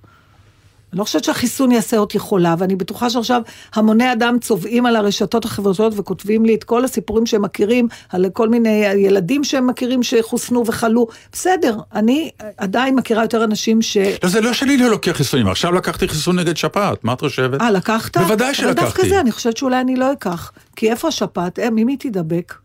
אני 0.93 0.99
לא 0.99 1.03
חושבת 1.03 1.23
שהחיסון 1.23 1.71
יעשה 1.71 1.97
אותי 1.97 2.19
חולה, 2.19 2.55
ואני 2.57 2.75
בטוחה 2.75 3.09
שעכשיו 3.09 3.41
המוני 3.75 4.13
אדם 4.13 4.37
צובעים 4.41 4.85
על 4.85 4.95
הרשתות 4.95 5.45
החברתיות 5.45 5.93
וכותבים 5.95 6.45
לי 6.45 6.55
את 6.55 6.63
כל 6.63 6.85
הסיפורים 6.85 7.25
שהם 7.25 7.41
מכירים, 7.41 7.87
על 8.09 8.25
כל 8.33 8.49
מיני 8.49 8.85
ילדים 8.95 9.43
שהם 9.43 9.67
מכירים 9.67 10.03
שחוסנו 10.03 10.63
וחלו. 10.67 11.07
בסדר, 11.31 11.77
אני 11.95 12.29
עדיין 12.57 12.95
מכירה 12.95 13.23
יותר 13.23 13.43
אנשים 13.43 13.81
ש... 13.81 13.97
לא, 14.23 14.29
זה 14.29 14.41
לא 14.41 14.53
שאני 14.53 14.77
לא 14.77 14.89
לוקח 14.89 15.11
חיסונים, 15.11 15.47
עכשיו 15.47 15.71
לקחתי 15.71 16.07
חיסון 16.07 16.39
נגד 16.39 16.57
שפעת, 16.57 17.03
מה 17.03 17.13
את 17.13 17.19
חושבת? 17.19 17.61
אה, 17.61 17.71
לקחת? 17.71 18.17
בוודאי 18.17 18.47
אבל 18.47 18.53
שלקחתי. 18.53 18.81
דווקא 18.81 19.09
זה, 19.09 19.19
אני 19.19 19.31
חושבת 19.31 19.57
שאולי 19.57 19.81
אני 19.81 19.95
לא 19.95 20.13
אקח. 20.13 20.51
כי 20.75 20.91
איפה 20.91 21.07
השפעת? 21.07 21.59
אה, 21.59 21.69
ממי 21.69 21.97
תידבק? 21.97 22.60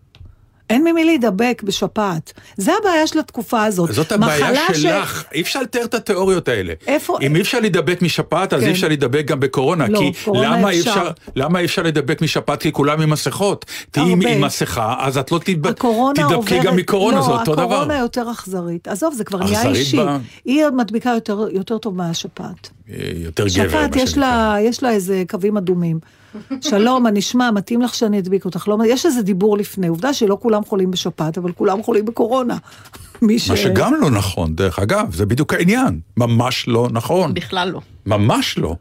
אין 0.70 0.85
ממי 0.85 1.05
להידבק 1.05 1.62
בשפעת. 1.64 2.33
זה 2.57 2.72
הבעיה 2.81 3.07
של 3.07 3.18
התקופה 3.18 3.64
הזאת. 3.64 3.92
זאת 3.92 4.12
הבעיה 4.12 4.44
מחלה 4.52 4.74
ש- 4.74 4.83
שלך, 4.83 5.24
אי 5.35 5.40
אפשר 5.40 5.62
לתאר 5.62 5.85
את 5.85 5.94
התיאוריות 5.94 6.48
האלה. 6.48 6.72
איפה- 6.87 7.18
אם 7.22 7.37
אי 7.37 7.40
אפשר 7.40 7.61
להידבק 7.61 8.02
משפעת, 8.02 8.52
אז 8.52 8.61
כן. 8.61 8.66
אי 8.66 8.72
אפשר 8.72 8.88
להידבק 8.88 9.24
גם 9.26 9.40
בקורונה. 9.40 9.88
לא, 9.88 9.98
כי 9.98 10.12
קורונה 10.24 10.57
למה 10.59 10.70
אפשר. 10.70 10.90
אפשר, 10.90 11.11
למה 11.37 11.59
אי 11.61 11.64
אפשר 11.64 11.83
להידבק 11.83 12.22
משפעת? 12.22 12.62
כי 12.62 12.72
כולם 12.72 13.00
עם 13.02 13.11
מסכות. 13.11 13.64
תהיי 13.90 14.12
עם-. 14.12 14.26
עם 14.26 14.40
מסכה, 14.44 14.94
אז 15.00 15.18
את 15.18 15.33
לא 15.33 15.38
תדבק- 15.38 15.44
תידבקי 15.44 15.87
עוברת... 16.35 16.62
גם 16.64 16.76
מקורונה, 16.76 17.22
זה 17.22 17.31
אותו 17.31 17.50
לא, 17.50 17.57
דבר. 17.57 17.64
הקורונה 17.64 17.98
יותר 17.98 18.31
אכזרית. 18.33 18.88
עזוב, 18.88 19.14
זה 19.14 19.24
כבר 19.24 19.38
נהיה 19.38 19.68
אישי. 19.68 19.96
בה? 19.96 20.18
היא 20.44 20.64
מדביקה 20.76 21.11
יותר, 21.11 21.46
יותר 21.52 21.79
טוב 21.79 21.96
מהשפעת. 21.96 22.70
אה, 22.90 23.11
יותר 23.14 23.42
גבר, 23.42 23.68
שפעת, 23.68 23.96
יש. 23.96 24.18
לה, 24.18 24.57
יש 24.61 24.83
לה 24.83 24.90
איזה 24.90 25.22
קווים 25.29 25.57
אדומים. 25.57 26.01
שלום, 26.61 27.03
מה 27.03 27.11
נשמע? 27.11 27.51
מתאים 27.51 27.83
לך 27.83 27.94
שאני 27.94 28.18
אדביק 28.18 28.44
אותך? 28.44 28.68
לא, 28.68 28.79
יש 28.87 29.07
איזה 29.07 29.22
דיבור 29.22 29.59
לפני. 29.59 29.87
עובדה 29.87 30.14
שלא 30.14 30.38
כולם 30.40 30.64
חולים 30.64 30.90
בשפעת, 30.90 31.38
אבל 31.38 31.53
כולם 31.53 31.83
חולים 31.83 32.05
בקורונה. 32.05 32.57
מי 33.22 33.38
ש... 33.38 33.51
מה 33.51 33.57
שגם 33.57 33.94
לא 34.01 34.11
נכון, 34.11 34.55
דרך 34.55 34.79
אגב, 34.79 35.14
זה 35.14 35.27
בדיוק 35.27 35.55
העניין. 35.55 36.01
ממש 36.16 36.68
לא 36.68 36.88
נכון. 36.92 37.35
בכלל 37.35 37.70
לא. 37.70 37.81
ממש 38.07 38.59
לא. 38.59 38.75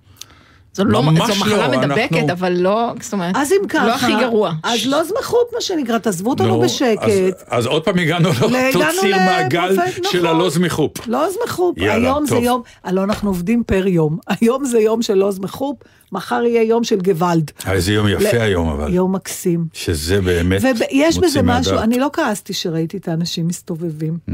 זו, 0.75 0.85
לא, 0.85 1.03
ממש 1.03 1.19
זו 1.37 1.45
מחלה 1.45 1.67
לא, 1.67 1.77
מדבקת, 1.79 2.11
אנחנו- 2.13 2.31
אבל 2.31 2.53
לא, 2.53 2.91
זאת 3.01 3.13
אומרת, 3.13 3.35
אז 3.37 3.51
אם 3.51 3.67
ככה... 3.67 3.87
לא 3.87 3.93
הכי 3.93 4.11
גרוע. 4.21 4.51
אז 4.63 4.85
לא 4.85 5.03
זמחות, 5.03 5.49
מה 5.55 5.61
שנקרא, 5.61 5.97
תעזבו 5.97 6.29
אותנו 6.29 6.47
נו, 6.47 6.59
בשקט. 6.61 7.01
אז- 7.03 7.11
אז 7.47 7.65
עוד 7.65 7.83
פעם 7.83 7.99
הגענו 7.99 8.29
לאותו 8.29 8.79
ציר 9.01 9.15
מעגל 9.17 9.75
של 10.03 10.17
נכון. 10.17 10.25
הלא 10.25 10.49
זמיחופ. 10.49 11.07
לא 11.07 11.25
זמחופ, 11.29 11.75
היום 11.79 12.25
זה 12.25 12.35
טוב. 12.35 12.43
יום, 12.43 12.61
הלוא 12.83 13.03
אנחנו 13.03 13.29
עובדים 13.29 13.63
פר 13.63 13.87
יום. 13.87 14.17
היום 14.27 14.65
זה 14.65 14.79
יום 14.79 15.01
של 15.01 15.13
לא 15.13 15.31
זמחופ, 15.31 15.77
מחר 16.15 16.41
יהיה 16.43 16.63
יום 16.63 16.83
של 16.83 17.01
גוואלד. 17.01 17.51
איזה 17.67 17.93
יום 17.93 18.07
יפה 18.07 18.37
ל- 18.37 18.41
היום 18.41 18.69
אבל. 18.69 18.93
יום 18.93 19.15
מקסים. 19.15 19.65
שזה 19.73 20.21
באמת 20.21 20.61
ויש 20.63 21.15
מוציא 21.15 21.29
בזה 21.29 21.41
משהו, 21.41 21.71
מהדעת. 21.73 21.83
אני 21.87 21.99
לא 21.99 22.09
כעסתי 22.13 22.53
שראיתי 22.53 22.97
את 22.97 23.07
האנשים 23.07 23.47
מסתובבים. 23.47 24.17
Mm. 24.29 24.31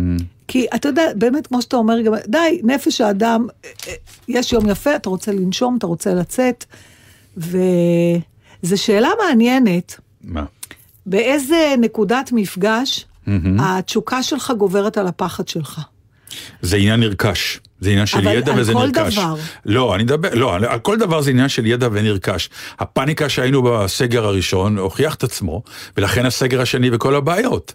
כי 0.48 0.66
אתה 0.76 0.88
יודע, 0.90 1.04
באמת, 1.16 1.48
כמו 1.48 1.62
שאתה 1.62 1.76
אומר, 1.76 2.02
גם, 2.02 2.14
די, 2.28 2.62
נפש 2.64 3.02
האדם, 3.02 3.48
אה, 3.66 3.70
אה, 3.88 3.94
יש 4.28 4.54
יום 4.54 4.70
יפה, 4.70 4.96
אתה 4.96 5.10
רוצה 5.10 5.32
לנשום, 5.32 5.76
אתה 5.78 5.88
רוצה 5.88 6.14
לצאת, 6.14 6.66
וזו 7.38 8.78
שאלה 8.78 9.10
מעניינת, 9.26 10.00
מה? 10.24 10.44
באיזה 11.06 11.76
נקודת 11.78 12.30
מפגש 12.34 13.06
התשוקה 13.60 14.24
שלך 14.24 14.54
גוברת 14.58 14.98
על 14.98 15.08
הפחד 15.08 15.48
שלך. 15.48 15.82
זה 16.62 16.78
עניין 16.78 17.00
נרכש. 17.00 17.60
זה 17.80 17.90
עניין 17.90 18.06
של 18.06 18.18
אבל 18.18 18.28
ידע 18.28 18.54
על 18.54 18.60
וזה 18.60 18.74
כל 18.74 18.88
נרכש. 18.88 19.14
דבר. 19.18 19.36
לא, 19.66 19.96
אני 19.96 20.04
מדבר, 20.04 20.30
לא, 20.34 20.56
על 20.56 20.80
כל 20.80 20.98
דבר 20.98 21.22
זה 21.22 21.32
עניין 21.32 21.50
של 21.50 21.66
ידע 21.66 21.88
ונרכש. 21.92 22.50
הפאניקה 22.80 23.30
שהיינו 23.30 23.62
בסגר 23.62 24.26
הראשון 24.26 24.78
הוכיח 24.78 25.16
את 25.16 25.24
עצמו, 25.24 25.64
ולכן 25.98 26.26
הסגר 26.26 26.62
השני 26.62 26.90
וכל 26.94 27.16
הבעיות. 27.16 27.74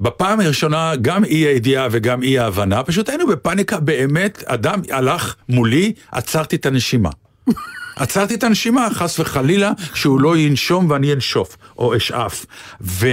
בפעם 0.00 0.40
הראשונה 0.40 0.92
גם 1.02 1.24
אי 1.24 1.36
הידיעה 1.36 1.88
וגם 1.90 2.22
אי 2.22 2.38
ההבנה, 2.38 2.82
פשוט 2.82 3.08
היינו 3.08 3.26
בפאניקה 3.26 3.80
באמת, 3.80 4.44
אדם 4.46 4.80
הלך 4.90 5.34
מולי, 5.48 5.92
עצרתי 6.12 6.56
את 6.56 6.66
הנשימה. 6.66 7.10
עצרתי 7.96 8.34
את 8.34 8.44
הנשימה, 8.44 8.88
חס 8.92 9.20
וחלילה, 9.20 9.72
שהוא 9.94 10.20
לא 10.20 10.36
ינשום 10.36 10.90
ואני 10.90 11.12
אנשוף, 11.12 11.56
או 11.78 11.96
אשאף. 11.96 12.46
ו... 12.80 13.08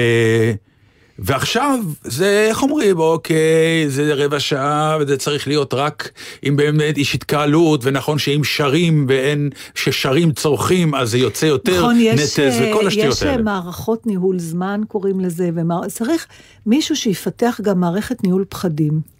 ועכשיו, 1.20 1.80
זה, 2.04 2.46
איך 2.50 2.64
אומרים, 2.64 3.00
אוקיי, 3.00 3.86
זה 3.88 4.14
רבע 4.14 4.40
שעה, 4.40 4.98
וזה 5.00 5.18
צריך 5.18 5.48
להיות 5.48 5.74
רק 5.74 6.12
אם 6.44 6.56
באמת 6.56 6.98
יש 6.98 7.16
התקהלות, 7.16 7.80
ונכון 7.84 8.20
שאם 8.20 8.44
שרים 8.44 9.06
ואין, 9.10 9.50
ששרים 9.76 10.32
צורכים, 10.32 10.96
אז 10.96 11.12
זה 11.12 11.18
יוצא 11.18 11.46
יותר 11.46 11.80
נכון, 11.80 11.96
יש, 12.00 12.20
נטז 12.40 12.62
אה, 12.62 12.72
וכל 12.72 12.88
השטויות 12.88 13.16
יש 13.16 13.24
האלה. 13.24 13.38
אה, 13.38 13.42
מערכות 13.42 14.08
ניהול 14.08 14.40
זמן, 14.40 14.82
קוראים 14.88 15.20
לזה, 15.20 15.50
וצריך 15.86 16.28
מישהו 16.66 16.96
שיפתח 16.96 17.60
גם 17.64 17.80
מערכת 17.80 18.24
ניהול 18.24 18.46
פחדים. 18.50 19.18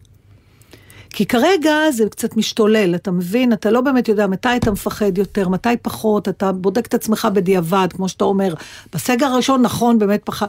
כי 1.10 1.26
כרגע 1.26 1.74
זה 1.92 2.04
קצת 2.10 2.38
משתולל, 2.38 2.96
אתה 2.96 3.12
מבין? 3.12 3.54
אתה 3.54 3.72
לא 3.72 3.82
באמת 3.82 4.08
יודע 4.08 4.28
מתי 4.28 4.50
אתה 4.58 4.72
מפחד 4.72 5.18
יותר, 5.18 5.50
מתי 5.50 5.70
פחות, 5.82 6.30
אתה 6.30 6.52
בודק 6.52 6.86
את 6.86 6.94
עצמך 6.94 7.28
בדיעבד, 7.34 7.88
כמו 7.94 8.10
שאתה 8.10 8.24
אומר. 8.24 8.54
בסגר 8.94 9.26
הראשון, 9.26 9.62
נכון, 9.62 10.00
באמת 10.00 10.22
פחד. 10.24 10.48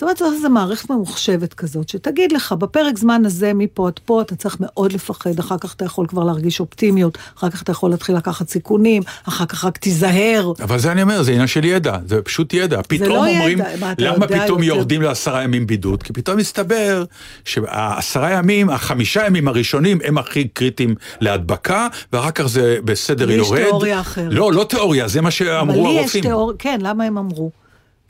זאת 0.00 0.22
אומרת, 0.22 0.40
זו 0.42 0.50
מערכת 0.50 0.90
ממוחשבת 0.90 1.54
כזאת, 1.54 1.88
שתגיד 1.88 2.32
לך, 2.32 2.52
בפרק 2.52 2.98
זמן 2.98 3.22
הזה, 3.26 3.52
מפה 3.54 3.86
עד 3.86 4.00
פה, 4.04 4.22
אתה 4.22 4.36
צריך 4.36 4.56
מאוד 4.60 4.92
לפחד, 4.92 5.38
אחר 5.38 5.58
כך 5.58 5.74
אתה 5.74 5.84
יכול 5.84 6.06
כבר 6.06 6.24
להרגיש 6.24 6.60
אופטימיות, 6.60 7.18
אחר 7.38 7.50
כך 7.50 7.62
אתה 7.62 7.72
יכול 7.72 7.90
להתחיל 7.90 8.16
לקחת 8.16 8.48
סיכונים, 8.48 9.02
אחר 9.28 9.46
כך 9.46 9.64
רק 9.64 9.78
תיזהר. 9.78 10.52
אבל 10.62 10.78
זה 10.78 10.92
אני 10.92 11.02
אומר, 11.02 11.22
זה 11.22 11.32
עניין 11.32 11.46
של 11.46 11.64
ידע, 11.64 11.98
זה 12.06 12.22
פשוט 12.22 12.54
ידע. 12.54 12.80
פתאום 12.88 13.08
לא 13.08 13.28
ידע, 13.28 13.38
אומרים, 13.38 13.60
אתה 13.60 13.92
למה 13.98 14.26
פתאום 14.26 14.62
יותר? 14.62 14.76
יורדים 14.76 15.02
לעשרה 15.02 15.42
ימים 15.42 15.66
בידוד? 15.66 16.02
כי 16.02 16.12
פתאום 16.12 16.36
מסתבר 16.36 17.04
שהעשרה 17.44 18.30
ימים, 18.30 18.70
החמישה 18.70 19.26
ימים 19.26 19.48
הראשונים 19.48 19.98
הם 20.04 20.18
הכי 20.18 20.48
קריטיים 20.48 20.94
להדבקה, 21.20 21.88
ואחר 22.12 22.30
כך 22.30 22.46
זה 22.46 22.78
בסדר 22.84 23.26
לי 23.26 23.34
יש 23.34 23.46
יורד. 23.46 23.62
תיאוריה 23.62 24.00
אחרת. 24.00 24.28
לא, 24.30 24.52
לא 24.52 24.64
תיאוריה, 24.64 25.08
זה 25.08 25.20
מה 25.20 25.30
שאמרו 25.30 25.88
הרופאים. 25.88 26.24
כן, 26.58 26.78
למה 26.82 27.04
הם 27.04 27.18
אמרו? 27.18 27.59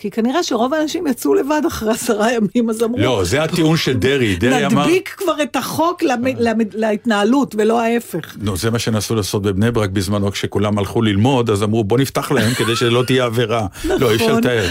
כי 0.01 0.11
כנראה 0.11 0.43
שרוב 0.43 0.75
האנשים 0.75 1.07
יצאו 1.07 1.35
לבד 1.35 1.63
אחרי 1.67 1.91
עשרה 1.91 2.29
ימים, 2.33 2.71
אז 2.71 2.83
אמרו, 2.83 2.99
לא, 2.99 3.25
זה 3.25 3.43
הטיעון 3.43 3.77
של 3.77 3.97
דרעי, 3.97 4.37
דרעי 4.37 4.67
אמר... 4.67 4.83
נדביק 4.83 5.15
כבר 5.19 5.43
את 5.43 5.57
החוק 5.57 6.03
למ- 6.03 6.59
להתנהלות, 6.75 7.55
ולא 7.59 7.81
ההפך. 7.81 8.37
נו, 8.41 8.57
זה 8.57 8.71
מה 8.71 8.79
שנסו 8.79 9.15
לעשות 9.15 9.43
בבני 9.43 9.71
ברק 9.71 9.91
בזמנו, 9.91 10.33
כשכולם 10.33 10.79
הלכו 10.79 11.03
ללמוד, 11.03 11.51
אז 11.51 11.63
אמרו, 11.63 11.85
בוא 11.85 11.99
נפתח 11.99 12.33
להם 12.33 12.55
כדי 12.55 12.77
שלא 12.77 13.03
תהיה 13.07 13.25
עבירה. 13.25 13.67
לא, 13.85 14.11
אי 14.11 14.15
אפשר 14.15 14.27
נכון. 14.27 14.39
לתאר. 14.39 14.69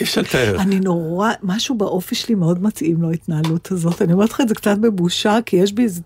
אי 0.00 0.04
אפשר 0.04 0.20
לתאר. 0.20 0.56
אני 0.60 0.80
נורא, 0.80 1.30
משהו 1.42 1.74
באופי 1.74 2.14
שלי 2.14 2.34
מאוד 2.34 2.62
מתאים 2.62 3.02
להתנהלות 3.02 3.72
הזאת. 3.72 4.02
אני 4.02 4.12
אומרת 4.12 4.30
לך 4.30 4.40
את 4.40 4.48
זה 4.48 4.54
קצת 4.54 4.78
בבושה, 4.78 5.38
כי 5.46 5.56
יש 5.56 5.72
בי 5.72 5.82
איזה, 5.82 6.00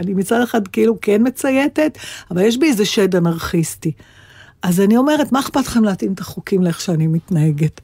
אני 0.00 0.14
מצד 0.14 0.40
אחד 0.42 0.68
כאילו 0.68 0.98
כן 1.00 1.20
מצייתת, 1.24 1.98
אבל 2.30 2.42
יש 2.42 2.56
בי 2.56 2.66
איזה 2.66 2.84
שד 2.84 3.16
אנרכיסטי. 3.16 3.92
אז 4.62 4.80
אני 4.80 4.96
אומרת, 4.96 5.32
מה 5.32 5.40
אכפת 5.40 5.66
לכם 5.66 5.84
להתאים 5.84 6.12
את 6.12 6.20
החוקים 6.20 6.62
לאיך 6.62 6.80
שאני 6.80 7.06
מתנהגת? 7.06 7.80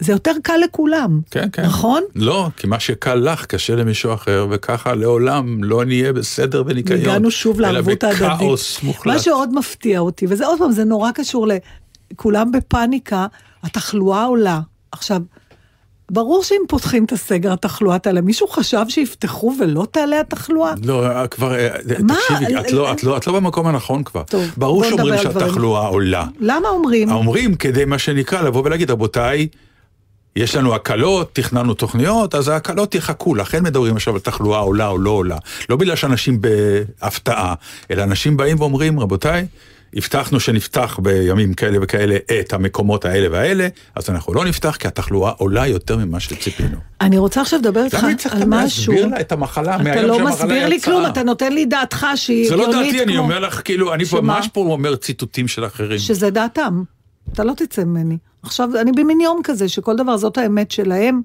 זה 0.00 0.12
יותר 0.12 0.32
קל 0.42 0.56
לכולם, 0.64 1.20
כן, 1.30 1.48
כן. 1.52 1.62
נכון? 1.62 2.02
לא, 2.14 2.48
כי 2.56 2.66
מה 2.66 2.80
שקל 2.80 3.14
לך 3.14 3.46
קשה 3.46 3.76
למישהו 3.76 4.14
אחר, 4.14 4.46
וככה 4.50 4.94
לעולם 4.94 5.64
לא 5.64 5.84
נהיה 5.84 6.12
בסדר 6.12 6.62
וניקיון. 6.66 7.00
הגענו 7.00 7.30
שוב 7.30 7.60
לערבות 7.60 8.04
אלא 8.04 8.10
ההדדית. 8.10 8.34
בכאוס 8.34 8.82
מוחלט. 8.82 9.14
מה 9.14 9.18
שעוד 9.18 9.54
מפתיע 9.54 9.98
אותי, 9.98 10.26
וזה 10.28 10.46
עוד 10.46 10.58
פעם, 10.58 10.72
זה 10.72 10.84
נורא 10.84 11.10
קשור 11.10 11.48
ל... 11.48 11.52
כולם 12.16 12.52
בפאניקה, 12.52 13.26
התחלואה 13.62 14.24
עולה. 14.24 14.60
עכשיו, 14.92 15.20
ברור 16.10 16.44
שאם 16.44 16.60
פותחים 16.68 17.04
את 17.04 17.12
הסגר 17.12 17.52
התחלואה 17.52 17.98
תעלה, 17.98 18.20
מישהו 18.20 18.48
חשב 18.48 18.84
שיפתחו 18.88 19.54
ולא 19.60 19.86
תעלה 19.90 20.20
התחלואה? 20.20 20.74
לא, 20.84 21.26
כבר, 21.30 21.54
אה, 21.54 21.68
מה? 22.02 22.14
תקשיבי, 22.28 22.60
את 22.60 22.72
לא, 22.72 22.92
את, 22.92 23.04
לא, 23.04 23.16
את 23.16 23.26
לא 23.26 23.32
במקום 23.32 23.66
הנכון 23.66 24.04
כבר. 24.04 24.22
טוב, 24.22 24.44
ברור 24.56 24.84
שאומרים. 24.84 25.22
שהתחלואה 25.22 25.86
עולה. 25.86 26.26
למה 26.40 26.68
אומרים? 26.68 27.10
אומרים 27.10 27.54
כדי 27.54 27.84
מה 27.84 27.98
שנקרא 27.98 28.42
לבוא 28.42 28.62
ולהגיד, 28.64 28.90
רבותיי, 28.90 29.48
יש 30.38 30.56
לנו 30.56 30.74
הקלות, 30.74 31.34
תכננו 31.34 31.74
תוכניות, 31.74 32.34
אז 32.34 32.48
ההקלות 32.48 32.94
יחכו, 32.94 33.34
לכן 33.34 33.64
מדברים 33.64 33.96
עכשיו 33.96 34.14
על 34.14 34.20
תחלואה 34.20 34.58
עולה 34.58 34.88
או 34.88 34.98
לא 34.98 35.10
עולה. 35.10 35.36
לא 35.68 35.76
בגלל 35.76 35.96
שאנשים 35.96 36.38
בהפתעה, 36.40 37.54
אלא 37.90 38.02
אנשים 38.02 38.36
באים 38.36 38.60
ואומרים, 38.60 39.00
רבותיי, 39.00 39.46
הבטחנו 39.94 40.40
שנפתח 40.40 40.98
בימים 41.02 41.54
כאלה 41.54 41.78
וכאלה 41.82 42.16
את 42.40 42.52
המקומות 42.52 43.04
האלה 43.04 43.28
והאלה, 43.30 43.68
אז 43.94 44.10
אנחנו 44.10 44.34
לא 44.34 44.44
נפתח 44.44 44.76
כי 44.78 44.88
התחלואה 44.88 45.30
עולה 45.30 45.66
יותר 45.66 45.96
ממה 45.96 46.20
שציפינו. 46.20 46.78
אני 47.00 47.18
רוצה 47.18 47.40
עכשיו 47.40 47.58
לדבר 47.58 47.84
איתך 47.84 47.94
למה 48.40 48.60
על 48.60 48.64
משהו. 48.66 48.92
להסביר 48.92 49.06
לה 49.10 49.20
את 49.20 49.32
המחלה 49.32 49.74
אתה 49.74 49.82
מהיום 49.82 50.04
לא 50.04 50.16
שהמחלה 50.16 50.34
מסביר 50.34 50.66
לי 50.68 50.74
יצאה? 50.74 50.92
כלום, 50.92 51.06
אתה 51.06 51.22
נותן 51.22 51.52
לי 51.52 51.64
דעתך 51.66 52.06
שהיא 52.14 52.48
זה 52.48 52.56
לא 52.56 52.66
הגיונית 52.68 52.92
דעתי, 52.92 53.04
אני 53.04 53.12
כמו- 53.12 53.22
אומר 53.22 53.38
לך, 53.38 53.60
כאילו, 53.64 53.94
אני? 53.94 54.04
ממש 54.12 54.48
פה 54.52 54.60
אומר 54.60 54.96
ציטוטים 54.96 55.48
של 55.48 55.66
אחרים. 55.66 55.98
שזה 55.98 56.30
דעתם. 56.30 56.82
אתה 57.32 57.44
לא 57.44 57.52
תצא 57.52 57.84
ממני. 57.84 58.18
עכשיו, 58.42 58.70
אני 58.80 58.92
במין 58.92 59.20
יום 59.20 59.40
כזה, 59.44 59.68
שכל 59.68 59.96
דבר 59.96 60.16
זאת 60.16 60.38
האמת 60.38 60.70
שלהם. 60.70 61.22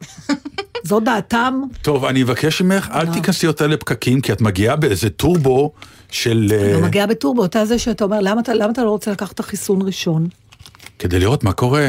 זו 0.88 1.00
דעתם. 1.00 1.60
טוב, 1.82 2.04
אני 2.04 2.22
אבקש 2.22 2.62
ממך, 2.62 2.90
אל 2.94 3.06
לא. 3.06 3.12
תיכנסי 3.12 3.46
יותר 3.46 3.66
לפקקים, 3.66 4.20
כי 4.20 4.32
את 4.32 4.40
מגיעה 4.40 4.76
באיזה 4.76 5.10
טורבו 5.10 5.72
של... 6.10 6.52
אה, 6.52 6.72
לא 6.72 6.80
מגיע 6.80 7.06
בטורבו, 7.06 7.44
אתה 7.44 7.64
זה 7.64 7.78
שאתה 7.78 8.04
אומר, 8.04 8.20
למה 8.20 8.40
אתה, 8.40 8.54
למה 8.54 8.72
אתה 8.72 8.84
לא 8.84 8.90
רוצה 8.90 9.10
לקחת 9.10 9.32
את 9.32 9.40
החיסון 9.40 9.82
ראשון? 9.82 10.28
כדי 10.98 11.18
לראות 11.18 11.44
מה 11.44 11.52
קורה. 11.52 11.88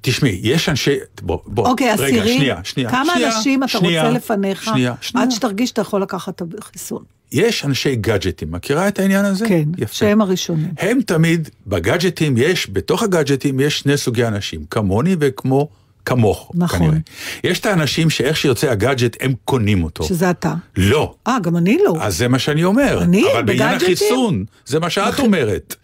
תשמעי, 0.00 0.40
יש 0.42 0.68
אנשי... 0.68 0.96
בוא, 1.22 1.38
בוא, 1.46 1.68
אוקיי, 1.68 1.92
רגע, 1.92 1.94
אסירים, 1.94 2.38
שנייה, 2.38 2.60
שנייה. 2.64 2.90
כמה 2.90 3.12
שנייה, 3.14 3.36
אנשים 3.36 3.62
אתה 3.62 3.68
שנייה, 3.68 4.02
רוצה 4.02 4.16
לפניך, 4.16 4.64
שנייה, 4.64 4.94
שנייה. 5.00 5.26
עד 5.26 5.30
שתרגיש 5.30 5.68
שאתה 5.68 5.80
יכול 5.80 6.02
לקחת 6.02 6.42
את 6.42 6.58
החיסון? 6.58 7.13
יש 7.32 7.64
אנשי 7.64 7.96
גאדג'טים, 7.96 8.52
מכירה 8.52 8.88
את 8.88 8.98
העניין 8.98 9.24
הזה? 9.24 9.48
כן, 9.48 9.64
יפה. 9.78 9.94
שהם 9.94 10.20
הראשונים. 10.20 10.70
הם 10.78 11.00
תמיד, 11.06 11.48
בגאדג'טים 11.66 12.34
יש, 12.36 12.70
בתוך 12.70 13.02
הגאדג'טים 13.02 13.60
יש 13.60 13.78
שני 13.78 13.96
סוגי 13.96 14.26
אנשים, 14.26 14.64
כמוני 14.70 15.16
וכמו 15.20 15.68
כמוך, 16.04 16.52
נכון. 16.54 16.78
כנראה. 16.78 16.96
יש 17.44 17.60
את 17.60 17.66
האנשים 17.66 18.10
שאיך 18.10 18.36
שיוצא 18.36 18.70
הגאדג'ט, 18.70 19.16
הם 19.20 19.32
קונים 19.44 19.84
אותו. 19.84 20.04
שזה 20.04 20.30
אתה. 20.30 20.54
לא. 20.76 21.14
אה, 21.26 21.38
גם 21.42 21.56
אני 21.56 21.78
לא. 21.84 21.94
אז 22.00 22.18
זה 22.18 22.28
מה 22.28 22.38
שאני 22.38 22.64
אומר. 22.64 23.02
אני? 23.02 23.24
אבל 23.32 23.42
בעניין 23.42 23.68
בגאדג'טים? 23.68 23.92
החיסון, 23.92 24.44
זה 24.66 24.80
מה 24.80 24.90
שאת 24.90 25.20
אומרת. 25.20 25.74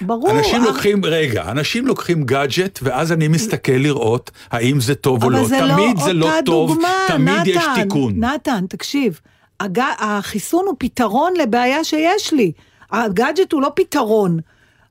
ברור. 0.00 0.30
אנשים 0.30 0.62
אה, 0.62 0.66
לוקחים, 0.66 1.04
רגע, 1.04 1.50
אנשים 1.50 1.86
לוקחים 1.86 2.24
גאדג'ט, 2.24 2.78
ואז 2.82 3.12
אני 3.12 3.28
מסתכל 3.28 3.72
לראות 3.72 4.30
האם 4.50 4.80
זה 4.80 4.94
טוב 4.94 5.22
או 5.22 5.28
אבל 5.28 5.38
לא. 5.38 5.48
זה 5.48 5.58
תמיד 5.58 5.98
לא 5.98 6.04
זה 6.04 6.12
לא 6.12 6.30
טוב, 6.44 6.70
דוגמה, 6.70 6.88
תמיד 7.08 7.46
יש 7.46 7.56
נתן, 7.56 7.82
תיקון. 7.82 8.24
נתן, 8.24 8.64
תקשיב, 8.68 9.20
הג... 9.64 9.80
החיסון 9.98 10.64
הוא 10.66 10.74
פתרון 10.78 11.32
לבעיה 11.42 11.84
שיש 11.84 12.32
לי. 12.32 12.52
הגאדג'ט 12.92 13.52
הוא 13.52 13.62
לא 13.62 13.70
פתרון. 13.74 14.38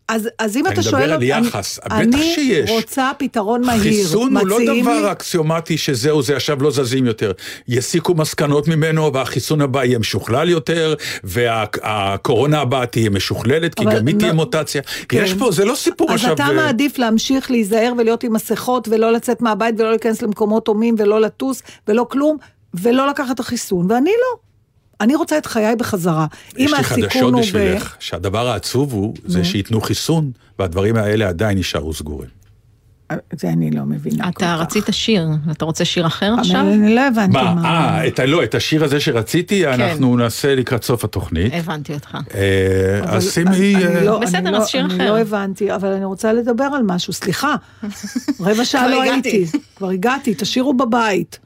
אז, 0.07 0.29
אז 0.39 0.57
אם 0.57 0.65
אני 0.65 0.73
אתה 0.73 0.81
מדבר 0.81 0.91
שואל... 0.91 1.03
על 1.03 1.13
אותי- 1.13 1.25
יחס, 1.25 1.79
אני, 1.91 2.07
בטח 2.07 2.17
שיש. 2.21 2.69
אני 2.69 2.77
רוצה 2.77 3.11
פתרון 3.17 3.65
מהיר. 3.65 3.81
חיסון 3.81 4.37
הוא 4.37 4.47
לא 4.47 4.57
דבר 4.81 5.01
לי- 5.01 5.11
אקסיומטי 5.11 5.77
שזהו 5.77 6.21
זה 6.21 6.35
עכשיו 6.35 6.63
לא 6.63 6.71
זזים 6.71 7.05
יותר. 7.05 7.31
יסיקו 7.67 8.13
מסקנות 8.15 8.67
ממנו 8.67 9.13
והחיסון 9.13 9.61
הבא 9.61 9.83
יהיה 9.83 9.99
משוכלל 9.99 10.49
יותר 10.49 10.93
והקורונה 11.23 12.59
הבאה 12.61 12.85
תהיה 12.85 13.09
משוכללת 13.09 13.75
כי 13.75 13.85
גם 13.85 14.07
היא 14.07 14.15
תהיה 14.19 14.33
מוטציה. 14.33 14.81
כן. 15.09 15.21
יש 15.23 15.33
פה, 15.33 15.51
זה 15.51 15.65
לא 15.65 15.75
סיפור 15.75 16.09
אז 16.09 16.15
עכשיו... 16.15 16.33
אתה 16.33 16.43
אה, 16.43 16.53
מעדיף 16.53 16.97
להמשיך 16.97 17.51
להיזהר 17.51 17.93
ולהיות 17.97 18.23
עם 18.23 18.33
מסכות 18.33 18.87
ולא 18.87 19.11
לצאת 19.11 19.41
מהבית 19.41 19.75
ולא 19.79 19.89
להיכנס 19.89 20.21
למקומות 20.21 20.67
הומים 20.67 20.95
ולא 20.97 21.21
לטוס 21.21 21.61
ולא 21.87 22.05
כלום 22.09 22.37
ולא 22.73 23.07
לקחת 23.07 23.35
את 23.35 23.39
החיסון, 23.39 23.91
ואני 23.91 24.09
לא. 24.11 24.50
אני 25.01 25.15
רוצה 25.15 25.37
את 25.37 25.45
חיי 25.45 25.75
בחזרה. 25.75 26.25
יש 26.57 26.71
אם 26.71 26.75
לי 26.75 26.79
הסיכון 26.79 27.01
חדשות 27.03 27.21
הוא 27.33 27.39
ב... 27.41 27.43
בשבילך, 27.43 27.95
שהדבר 27.99 28.47
העצוב 28.47 28.93
הוא, 28.93 29.13
זה 29.25 29.43
שייתנו 29.43 29.81
חיסון, 29.81 30.31
והדברים 30.59 30.95
האלה 30.95 31.27
עדיין 31.29 31.57
יישארו 31.57 31.93
סגורים. 31.93 32.29
זה 33.39 33.49
אני 33.49 33.71
לא 33.71 33.83
מבינה 33.85 34.23
כל 34.23 34.29
אתה 34.29 34.39
כך. 34.39 34.61
רצית 34.61 34.83
שיר, 34.91 35.27
אתה 35.51 35.65
רוצה 35.65 35.85
שיר 35.85 36.07
אחר 36.07 36.33
עכשיו? 36.39 36.59
אני 36.61 36.95
לא 36.95 37.01
הבנתי 37.07 37.33
מה, 37.33 37.53
מה... 37.55 37.63
אה, 37.99 38.07
את 38.07 38.19
ה- 38.19 38.25
לא, 38.25 38.43
את 38.43 38.55
השיר 38.55 38.83
הזה 38.83 38.99
שרציתי, 38.99 39.67
אנחנו 39.67 40.17
נעשה 40.17 40.55
לקראת 40.55 40.83
סוף 40.83 41.03
התוכנית. 41.03 41.53
הבנתי 41.55 41.93
אותך. 41.93 42.17
אה, 42.35 42.39
אז 43.03 43.33
שימי... 43.33 43.75
אני 43.75 43.85
אה, 43.85 44.03
לא- 44.03 44.19
בסדר, 44.19 44.37
אני 44.37 44.51
לא- 44.51 44.57
אז 44.57 44.67
שיר 44.67 44.85
אני 44.85 44.95
אחר. 44.95 45.13
לא 45.13 45.19
הבנתי, 45.19 45.75
אבל 45.75 45.87
אני 45.91 46.05
רוצה 46.05 46.33
לדבר 46.33 46.63
על 46.63 46.81
משהו. 46.83 47.13
סליחה, 47.13 47.55
רבע 48.39 48.65
שעה 48.65 48.87
לא. 48.87 49.01
הייתי. 49.01 49.45
כבר 49.75 49.89
הגעתי, 49.89 50.33
תשאירו 50.37 50.73
בבית. 50.73 51.39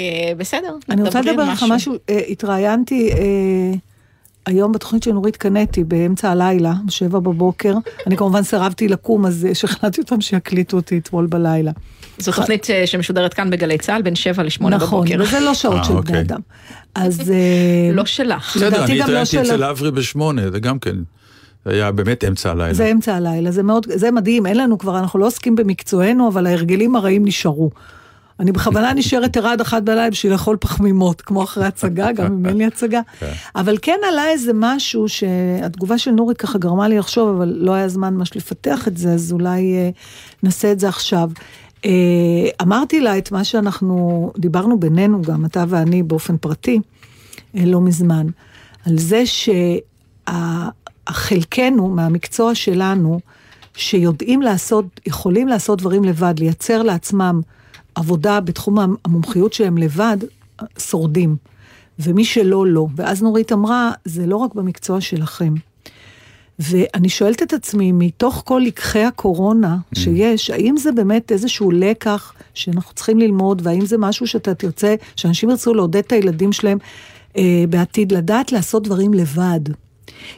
אה, 0.00 0.34
בסדר, 0.36 0.76
אני 0.90 1.02
רוצה 1.02 1.20
לדבר 1.20 1.50
איתך 1.50 1.64
משהו, 1.68 1.94
אה, 2.10 2.20
התראיינתי 2.28 3.10
אה, 3.12 3.18
היום 4.46 4.72
בתוכנית 4.72 5.02
של 5.02 5.12
נורית 5.12 5.36
קנטי 5.36 5.84
באמצע 5.84 6.30
הלילה, 6.30 6.74
בשבע 6.86 7.18
בבוקר. 7.18 7.74
אני 8.06 8.16
כמובן 8.16 8.42
סירבתי 8.42 8.88
לקום, 8.88 9.26
אז 9.26 9.46
שכנעתי 9.54 10.00
אותם 10.00 10.20
שיקליטו 10.20 10.76
אותי 10.76 10.98
אתמול 10.98 11.26
בלילה. 11.26 11.70
זו 12.18 12.32
תוכנית 12.32 12.66
שמשודרת 12.86 13.34
כאן 13.34 13.50
בגלי 13.50 13.78
צה"ל 13.78 14.02
בין 14.02 14.14
7 14.14 14.42
ל-8 14.42 14.68
נכון, 14.68 15.04
בבוקר. 15.04 15.22
וזה 15.22 15.40
לא 15.40 15.54
שעות 15.54 15.84
של 15.84 15.90
בני 15.90 15.98
אוקיי. 15.98 16.20
אדם. 16.20 16.40
אז... 16.94 17.32
לא 17.92 18.04
שלך. 18.04 18.56
בסדר, 18.56 18.84
אני 18.84 18.98
לא 18.98 19.04
התראיינתי 19.04 19.40
אצל 19.40 19.64
אברי 19.64 19.90
בשמונה, 19.90 20.50
זה 20.50 20.60
גם 20.60 20.78
כן, 20.78 20.96
זה 21.64 21.72
היה 21.72 21.92
באמת 21.92 22.24
אמצע 22.24 22.50
הלילה. 22.50 22.74
זה 22.74 22.90
אמצע 22.92 23.14
הלילה, 23.14 23.50
זה 23.50 23.62
מאוד, 23.62 23.86
זה 23.94 24.10
מדהים, 24.10 24.46
אין 24.46 24.56
לנו 24.56 24.78
כבר, 24.78 24.98
אנחנו 24.98 25.18
לא 25.18 25.26
עוסקים 25.26 25.56
במקצוענו, 25.56 26.28
אבל 26.28 26.46
ההרגלים 26.46 26.96
הרעים 26.96 27.24
נשארו. 27.24 27.70
אני 28.40 28.52
בכוונה 28.52 28.92
נשארת 28.94 29.36
ערה 29.36 29.52
עד 29.52 29.60
אחת 29.60 29.82
בלילה 29.82 30.10
בשביל 30.10 30.32
לאכול 30.32 30.56
פחמימות, 30.60 31.20
כמו 31.20 31.42
אחרי 31.42 31.64
הצגה, 31.64 32.12
גם 32.12 32.26
אם 32.26 32.46
אין 32.46 32.56
לי 32.56 32.64
הצגה. 32.64 33.00
אבל 33.56 33.78
כן 33.82 33.98
עלה 34.08 34.28
איזה 34.28 34.52
משהו 34.54 35.08
שהתגובה 35.08 35.98
של 35.98 36.10
נורית 36.10 36.36
ככה 36.36 36.58
גרמה 36.58 36.88
לי 36.88 36.98
לחשוב, 36.98 37.28
אבל 37.28 37.54
לא 37.56 37.72
היה 37.72 37.88
זמן 37.88 38.14
ממש 38.14 38.36
לפתח 38.36 38.88
את 38.88 38.96
זה, 38.96 39.12
אז 39.12 39.32
אולי 39.32 39.74
אה, 39.74 39.90
נעשה 40.42 40.72
את 40.72 40.80
זה 40.80 40.88
עכשיו. 40.88 41.30
אה, 41.84 41.90
אמרתי 42.62 43.00
לה 43.00 43.18
את 43.18 43.32
מה 43.32 43.44
שאנחנו 43.44 44.32
דיברנו 44.38 44.80
בינינו, 44.80 45.22
גם 45.22 45.44
אתה 45.44 45.64
ואני 45.68 46.02
באופן 46.02 46.36
פרטי, 46.36 46.80
אה, 47.56 47.64
לא 47.64 47.80
מזמן, 47.80 48.26
על 48.86 48.98
זה 48.98 49.22
שהחלקנו 50.26 51.88
מהמקצוע 51.88 52.54
שלנו, 52.54 53.20
שיודעים 53.74 54.42
לעשות, 54.42 54.84
יכולים 55.06 55.48
לעשות 55.48 55.78
דברים 55.78 56.04
לבד, 56.04 56.34
לייצר 56.38 56.82
לעצמם 56.82 57.40
עבודה 57.94 58.40
בתחום 58.40 58.78
המומחיות 59.04 59.52
שלהם 59.52 59.78
לבד, 59.78 60.16
שורדים. 60.78 61.36
ומי 61.98 62.24
שלא, 62.24 62.66
לא. 62.66 62.86
ואז 62.96 63.22
נורית 63.22 63.52
אמרה, 63.52 63.92
זה 64.04 64.26
לא 64.26 64.36
רק 64.36 64.54
במקצוע 64.54 65.00
שלכם. 65.00 65.54
ואני 66.58 67.08
שואלת 67.08 67.42
את 67.42 67.52
עצמי, 67.52 67.92
מתוך 67.92 68.42
כל 68.46 68.62
לקחי 68.64 69.04
הקורונה 69.04 69.76
שיש, 69.94 70.50
האם 70.50 70.76
זה 70.76 70.92
באמת 70.92 71.32
איזשהו 71.32 71.70
לקח 71.70 72.32
שאנחנו 72.54 72.94
צריכים 72.94 73.18
ללמוד, 73.18 73.62
והאם 73.64 73.86
זה 73.86 73.98
משהו 73.98 74.26
שאתה 74.26 74.54
תרצה, 74.54 74.94
שאנשים 75.16 75.50
ירצו 75.50 75.74
לעודד 75.74 75.96
את 75.96 76.12
הילדים 76.12 76.52
שלהם 76.52 76.78
אה, 77.36 77.64
בעתיד, 77.68 78.12
לדעת 78.12 78.52
לעשות 78.52 78.82
דברים 78.82 79.14
לבד. 79.14 79.60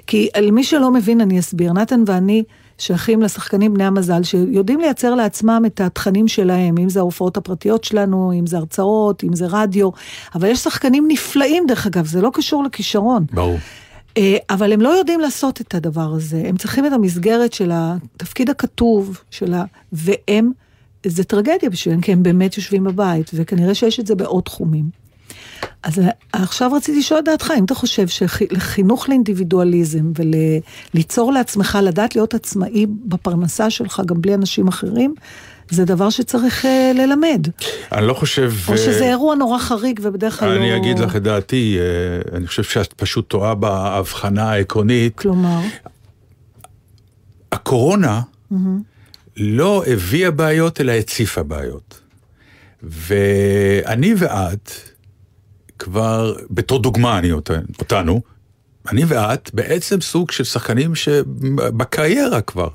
כי 0.07 0.29
על 0.35 0.51
מי 0.51 0.65
שלא 0.65 0.91
מבין, 0.91 1.21
אני 1.21 1.39
אסביר. 1.39 1.73
נתן 1.73 2.03
ואני 2.07 2.43
שייכים 2.83 3.23
לשחקנים 3.23 3.75
בני 3.75 3.85
המזל, 3.85 4.23
שיודעים 4.23 4.81
לייצר 4.81 5.15
לעצמם 5.15 5.63
את 5.67 5.81
התכנים 5.81 6.29
שלהם, 6.29 6.75
אם 6.79 6.89
זה 6.89 6.99
ההופעות 6.99 7.37
הפרטיות 7.37 7.85
שלנו, 7.85 8.33
אם 8.33 8.47
זה 8.47 8.57
הרצאות, 8.57 9.25
אם 9.25 9.35
זה 9.35 9.47
רדיו, 9.49 9.91
אבל 10.35 10.49
יש 10.49 10.59
שחקנים 10.59 11.05
נפלאים, 11.09 11.65
דרך 11.69 11.87
אגב, 11.87 12.07
זה 12.07 12.21
לא 12.21 12.31
קשור 12.33 12.65
לכישרון. 12.65 13.25
ברור. 13.33 13.59
אה, 14.17 14.37
אבל 14.51 14.73
הם 14.73 14.81
לא 14.81 14.89
יודעים 14.89 15.21
לעשות 15.21 15.61
את 15.61 15.75
הדבר 15.75 16.13
הזה, 16.17 16.43
הם 16.47 16.57
צריכים 16.57 16.87
את 16.87 16.93
המסגרת 16.93 17.53
של 17.53 17.71
התפקיד 17.75 18.51
הכתוב, 18.51 19.19
של 19.31 19.55
ה... 19.55 19.65
והם, 19.93 20.53
זה 21.07 21.25
טרגדיה 21.25 21.71
בשבילם, 21.71 22.01
כי 22.01 22.13
הם 22.13 22.23
באמת 22.23 22.57
יושבים 22.57 22.85
בבית, 22.85 23.31
וכנראה 23.35 23.75
שיש 23.75 24.01
את 24.01 24.07
זה 24.07 24.15
בעוד 24.15 24.43
תחומים. 24.43 25.02
אז 25.83 26.01
עכשיו 26.33 26.73
רציתי 26.73 26.99
לשאול 26.99 27.21
את 27.21 27.25
דעתך, 27.25 27.53
אם 27.59 27.65
אתה 27.65 27.75
חושב 27.75 28.09
שחינוך 28.09 29.09
לאינדיבידואליזם 29.09 30.13
וליצור 30.95 31.33
לעצמך, 31.33 31.79
לדעת 31.83 32.17
להיות 32.17 32.35
עצמאי 32.35 32.87
בפרנסה 33.05 33.71
שלך, 33.71 34.03
גם 34.07 34.23
בלי 34.23 34.35
אנשים 34.35 34.69
אחרים, 34.69 35.15
זה 35.71 35.85
דבר 35.85 36.11
שצריך 36.11 36.65
uh, 36.65 36.69
ללמד. 36.95 37.47
אני 37.93 38.07
לא 38.07 38.15
חושב... 38.15 38.53
או 38.69 38.79
שזה 38.79 39.05
אירוע 39.05 39.35
נורא 39.35 39.59
חריג 39.59 40.01
ובדרך 40.03 40.41
כלל 40.41 40.49
לא... 40.49 40.57
אני 40.57 40.77
אגיד 40.77 40.99
לך 40.99 41.17
את 41.17 41.23
דעתי, 41.23 41.79
אה, 41.79 42.37
אני 42.37 42.47
חושב 42.47 42.63
שאת 42.63 42.93
פשוט 42.93 43.29
טועה 43.29 43.55
בהבחנה 43.55 44.51
העקרונית. 44.51 45.19
כלומר? 45.19 45.61
הקורונה 47.53 48.21
לא 49.37 49.85
הביאה 49.87 50.31
בעיות, 50.31 50.81
אלא 50.81 50.93
הציפה 50.93 51.43
בעיות. 51.43 52.01
ואני 52.83 54.15
ואת, 54.19 54.73
כבר, 55.83 56.35
בתור 56.51 56.79
דוגמה 56.79 57.19
אני 57.19 57.33
אותן, 57.33 57.61
אותנו, 57.79 58.23
אני 58.91 59.05
ואת 59.09 59.51
בעצם 59.55 60.01
סוג 60.01 60.31
של 60.31 60.45
שחקנים 60.45 60.95
שבקריירה 60.95 62.41
כבר. 62.41 62.69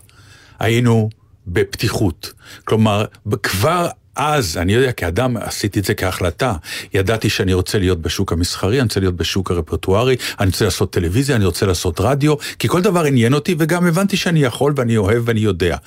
היינו 0.60 1.10
בפתיחות. 1.48 2.34
כלומר, 2.66 3.06
כבר 3.44 3.88
אז, 4.16 4.58
אני 4.58 4.74
יודע, 4.74 4.92
כאדם 4.92 5.38
עשיתי 5.38 5.80
את 5.80 5.86
זה 5.86 5.94
כהחלטה. 5.94 6.54
ידעתי 6.94 7.30
שאני 7.30 7.54
רוצה 7.54 7.80
להיות 7.80 8.02
בשוק 8.02 8.34
המסחרי, 8.34 8.78
אני 8.78 8.84
רוצה 8.84 9.00
להיות 9.00 9.16
בשוק 9.16 9.52
הרפרטוארי, 9.52 10.16
אני 10.40 10.50
רוצה 10.50 10.66
לעשות 10.66 10.94
טלוויזיה, 10.94 11.36
אני 11.36 11.46
רוצה 11.46 11.66
לעשות 11.66 12.00
רדיו, 12.00 12.36
כי 12.60 12.68
כל 12.68 12.82
דבר 12.82 13.04
עניין 13.04 13.34
אותי, 13.34 13.56
וגם 13.60 13.86
הבנתי 13.86 14.18
שאני 14.18 14.40
יכול 14.40 14.74
ואני 14.76 14.98
אוהב 14.98 15.24
ואני 15.26 15.40
יודע. 15.40 15.78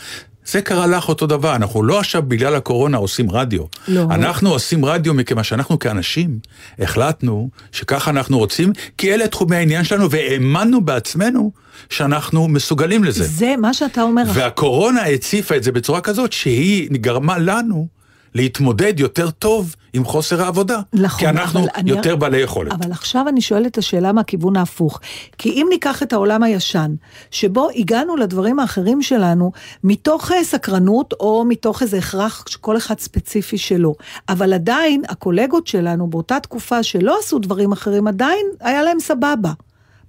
זה 0.50 0.62
קרה 0.62 0.86
לך 0.86 1.08
אותו 1.08 1.26
דבר, 1.26 1.56
אנחנו 1.56 1.82
לא 1.82 2.00
עכשיו 2.00 2.22
בגלל 2.22 2.54
הקורונה 2.54 2.96
עושים 2.96 3.30
רדיו. 3.30 3.62
לא. 3.88 4.06
אנחנו 4.10 4.50
עושים 4.50 4.84
רדיו 4.84 5.14
מכיוון 5.14 5.44
שאנחנו 5.44 5.78
כאנשים 5.78 6.38
החלטנו 6.78 7.50
שככה 7.72 8.10
אנחנו 8.10 8.38
רוצים, 8.38 8.72
כי 8.98 9.14
אלה 9.14 9.28
תחומי 9.28 9.56
העניין 9.56 9.84
שלנו, 9.84 10.10
והאמנו 10.10 10.80
בעצמנו 10.80 11.52
שאנחנו 11.90 12.48
מסוגלים 12.48 13.04
לזה. 13.04 13.24
זה 13.24 13.54
מה 13.58 13.74
שאתה 13.74 14.02
אומר. 14.02 14.22
והקורונה 14.34 15.02
הציפה 15.02 15.56
את 15.56 15.62
זה 15.62 15.72
בצורה 15.72 16.00
כזאת 16.00 16.32
שהיא 16.32 16.88
גרמה 16.92 17.38
לנו 17.38 17.99
להתמודד 18.34 19.00
יותר 19.00 19.30
טוב 19.30 19.74
עם 19.92 20.04
חוסר 20.04 20.42
העבודה. 20.42 20.80
נכון, 20.92 21.18
כי 21.20 21.28
אנחנו 21.28 21.60
אבל 21.60 21.68
אני- 21.74 21.90
יותר 21.90 22.16
בעלי 22.16 22.38
יכולת. 22.38 22.72
אבל 22.72 22.92
עכשיו 22.92 23.28
אני 23.28 23.40
שואלת 23.40 23.66
את 23.66 23.78
השאלה 23.78 24.12
מהכיוון 24.12 24.56
ההפוך. 24.56 25.00
כי 25.38 25.48
אם 25.50 25.66
ניקח 25.70 26.02
את 26.02 26.12
העולם 26.12 26.42
הישן, 26.42 26.94
שבו 27.30 27.68
הגענו 27.76 28.16
לדברים 28.16 28.58
האחרים 28.58 29.02
שלנו 29.02 29.52
מתוך 29.84 30.32
אה, 30.32 30.44
סקרנות 30.44 31.14
או 31.20 31.44
מתוך 31.48 31.82
איזה 31.82 31.98
הכרח 31.98 32.44
שכל 32.48 32.76
אחד 32.76 32.98
ספציפי 33.00 33.58
שלו, 33.58 33.94
אבל 34.28 34.52
עדיין 34.52 35.02
הקולגות 35.08 35.66
שלנו 35.66 36.06
באותה 36.06 36.40
תקופה 36.40 36.82
שלא 36.82 37.16
עשו 37.20 37.38
דברים 37.38 37.72
אחרים, 37.72 38.06
עדיין 38.06 38.46
היה 38.60 38.82
להם 38.82 39.00
סבבה. 39.00 39.52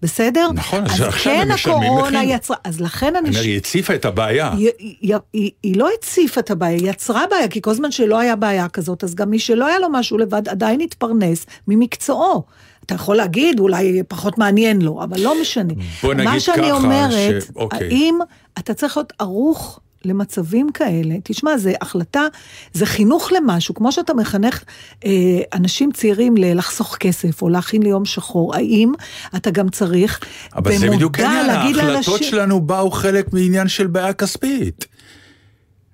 בסדר? 0.01 0.47
נכון, 0.53 0.83
אז 0.85 0.91
אז 0.91 1.01
עכשיו 1.01 1.33
כן 1.33 1.41
הם 1.41 1.51
משלמים 1.51 1.83
הקורונה 1.83 2.19
מחיר. 2.21 2.35
יצרה, 2.35 2.57
אז 2.63 2.81
לכן 2.81 3.15
אני... 3.15 3.37
היא 3.37 3.57
הציפה 3.57 3.95
את 3.95 4.05
הבעיה. 4.05 4.51
היא, 4.57 4.69
היא, 4.79 5.15
היא, 5.33 5.51
היא 5.63 5.75
לא 5.77 5.89
הציפה 5.99 6.39
את 6.39 6.51
הבעיה, 6.51 6.77
היא 6.77 6.89
יצרה 6.89 7.23
בעיה, 7.29 7.47
כי 7.47 7.61
כל 7.61 7.73
זמן 7.73 7.91
שלא 7.91 8.19
היה 8.19 8.35
בעיה 8.35 8.69
כזאת, 8.69 9.03
אז 9.03 9.15
גם 9.15 9.29
מי 9.29 9.39
שלא 9.39 9.67
היה 9.67 9.79
לו 9.79 9.89
משהו 9.91 10.17
לבד 10.17 10.49
עדיין 10.49 10.81
התפרנס 10.81 11.45
ממקצועו. 11.67 12.43
אתה 12.85 12.95
יכול 12.95 13.15
להגיד, 13.15 13.59
אולי 13.59 14.03
פחות 14.07 14.37
מעניין 14.37 14.81
לו, 14.81 15.03
אבל 15.03 15.19
לא 15.21 15.41
משנה. 15.41 15.73
בוא 16.03 16.13
נגיד 16.13 16.25
מה 16.29 16.39
שאני 16.39 16.57
ככה, 16.57 16.71
אומרת, 16.71 17.41
ש- 17.43 17.51
אוקיי. 17.55 17.87
האם 17.87 18.19
אתה 18.59 18.73
צריך 18.73 18.97
להיות 18.97 19.13
ערוך 19.19 19.79
למצבים 20.05 20.71
כאלה? 20.71 21.15
תשמע, 21.23 21.57
זה 21.57 21.73
החלטה, 21.81 22.21
זה 22.73 22.85
חינוך 22.85 23.31
למשהו, 23.31 23.75
כמו 23.75 23.91
שאתה 23.91 24.13
מחנך 24.13 24.63
אה, 25.05 25.11
אנשים 25.53 25.91
צעירים 25.91 26.37
ל- 26.37 26.57
לחסוך 26.57 26.97
כסף 26.99 27.41
או 27.41 27.49
להכין 27.49 27.83
ליום 27.83 28.05
שחור, 28.05 28.55
האם 28.55 28.91
אתה 29.35 29.51
גם 29.51 29.69
צריך 29.69 30.19
אבל 30.55 30.77
זה 30.77 30.89
בדיוק 30.89 31.19
העניין, 31.19 31.49
ההחלטות 31.49 31.83
לאנשים... 31.83 32.29
שלנו 32.31 32.61
באו 32.61 32.91
חלק 32.91 33.33
מעניין 33.33 33.67
של 33.67 33.87
בעיה 33.87 34.13
כספית. 34.13 34.85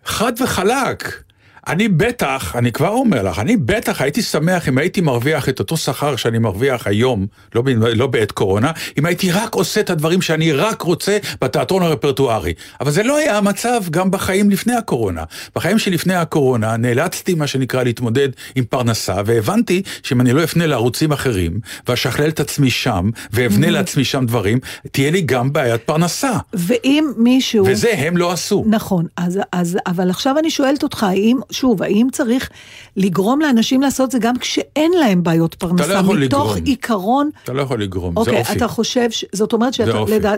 חד 0.05 0.33
וחלק. 0.43 1.26
אני 1.67 1.87
בטח, 1.87 2.55
אני 2.55 2.71
כבר 2.71 2.87
אומר 2.87 3.23
לך, 3.23 3.39
אני 3.39 3.57
בטח 3.57 4.01
הייתי 4.01 4.21
שמח 4.21 4.67
אם 4.67 4.77
הייתי 4.77 5.01
מרוויח 5.01 5.49
את 5.49 5.59
אותו 5.59 5.77
שכר 5.77 6.15
שאני 6.15 6.39
מרוויח 6.39 6.87
היום, 6.87 7.27
לא, 7.55 7.61
ב- 7.61 7.69
לא 7.69 8.07
בעת 8.07 8.31
קורונה, 8.31 8.71
אם 8.97 9.05
הייתי 9.05 9.31
רק 9.31 9.55
עושה 9.55 9.79
את 9.81 9.89
הדברים 9.89 10.21
שאני 10.21 10.51
רק 10.51 10.81
רוצה 10.81 11.17
בתיאטרון 11.41 11.83
הרפרטוארי. 11.83 12.53
אבל 12.81 12.91
זה 12.91 13.03
לא 13.03 13.17
היה 13.17 13.37
המצב 13.37 13.81
גם 13.91 14.11
בחיים 14.11 14.49
לפני 14.49 14.73
הקורונה. 14.73 15.23
בחיים 15.55 15.79
שלפני 15.79 16.15
הקורונה 16.15 16.77
נאלצתי, 16.77 17.33
מה 17.33 17.47
שנקרא, 17.47 17.83
להתמודד 17.83 18.29
עם 18.55 18.63
פרנסה, 18.63 19.15
והבנתי 19.25 19.81
שאם 20.03 20.21
אני 20.21 20.33
לא 20.33 20.43
אפנה 20.43 20.67
לערוצים 20.67 21.11
אחרים, 21.11 21.59
ואשכלל 21.87 22.27
את 22.29 22.39
עצמי 22.39 22.69
שם, 22.69 23.09
ואבנה 23.31 23.69
לעצמי 23.69 24.03
שם 24.03 24.25
דברים, 24.25 24.59
תהיה 24.91 25.11
לי 25.11 25.21
גם 25.21 25.53
בעיית 25.53 25.81
פרנסה. 25.81 26.31
ואם 26.53 27.11
מישהו... 27.17 27.65
וזה 27.65 27.93
הם 27.97 28.17
לא 28.17 28.31
עשו. 28.31 28.63
נכון, 28.67 29.05
אז, 29.17 29.39
אז, 29.51 29.77
אבל 29.87 30.09
עכשיו 30.09 30.35
אני 30.39 30.49
שואלת 30.49 30.83
אותך, 30.83 31.03
האם, 31.03 31.37
שוב, 31.57 31.83
האם 31.83 32.07
צריך 32.11 32.49
לגרום 32.95 33.41
לאנשים 33.41 33.81
לעשות 33.81 34.11
זה 34.11 34.19
גם 34.19 34.37
כשאין 34.37 34.91
להם 34.99 35.23
בעיות 35.23 35.55
פרנסה? 35.55 35.93
יכול 35.93 36.23
מתוך 36.23 36.51
לגרום. 36.51 36.65
עיקרון, 36.65 37.29
אתה 37.43 37.53
לא 37.53 37.61
יכול 37.61 37.83
לגרום, 37.83 38.13
זה 38.13 38.19
אוקיי, 38.19 38.39
אופי. 38.39 38.57
אתה 38.57 38.67
חושב, 38.67 39.11
ש... 39.11 39.25
זאת 39.33 39.53
אומרת 39.53 39.73
זה. 39.73 39.85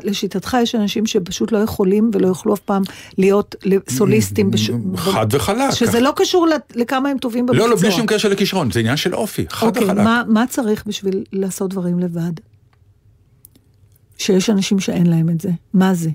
שלשיטתך 0.03 0.57
יש 0.61 0.75
אנשים 0.75 1.05
שפשוט 1.05 1.51
לא 1.51 1.57
יכולים 1.57 2.11
ולא 2.13 2.27
יוכלו 2.27 2.53
אף 2.53 2.59
פעם 2.59 2.83
להיות 3.17 3.55
סוליסטים, 3.89 4.51
בש... 4.51 4.71
חד 4.95 5.27
וחלק. 5.31 5.71
שזה 5.71 5.99
לא 5.99 6.11
קשור 6.15 6.47
ל- 6.47 6.79
לכמה 6.79 7.09
הם 7.09 7.17
טובים 7.17 7.45
במקצוע. 7.45 7.67
לא, 7.67 7.73
לא, 7.73 7.79
בלי 7.79 7.91
שום 7.91 8.05
קשר 8.05 8.29
לכישרון, 8.29 8.71
זה 8.71 8.79
עניין 8.79 8.97
של 8.97 9.15
אופי, 9.15 9.45
חד 9.49 9.67
אוקיי, 9.67 9.83
וחלק. 9.83 9.97
מה, 9.97 10.23
מה 10.27 10.47
צריך 10.47 10.83
בשביל 10.87 11.23
לעשות 11.33 11.69
דברים 11.69 11.99
לבד? 11.99 12.31
שיש 14.17 14.49
אנשים 14.49 14.79
שאין 14.79 15.07
להם 15.07 15.29
את 15.29 15.41
זה, 15.41 15.49
מה 15.73 15.93
זה? 15.93 16.09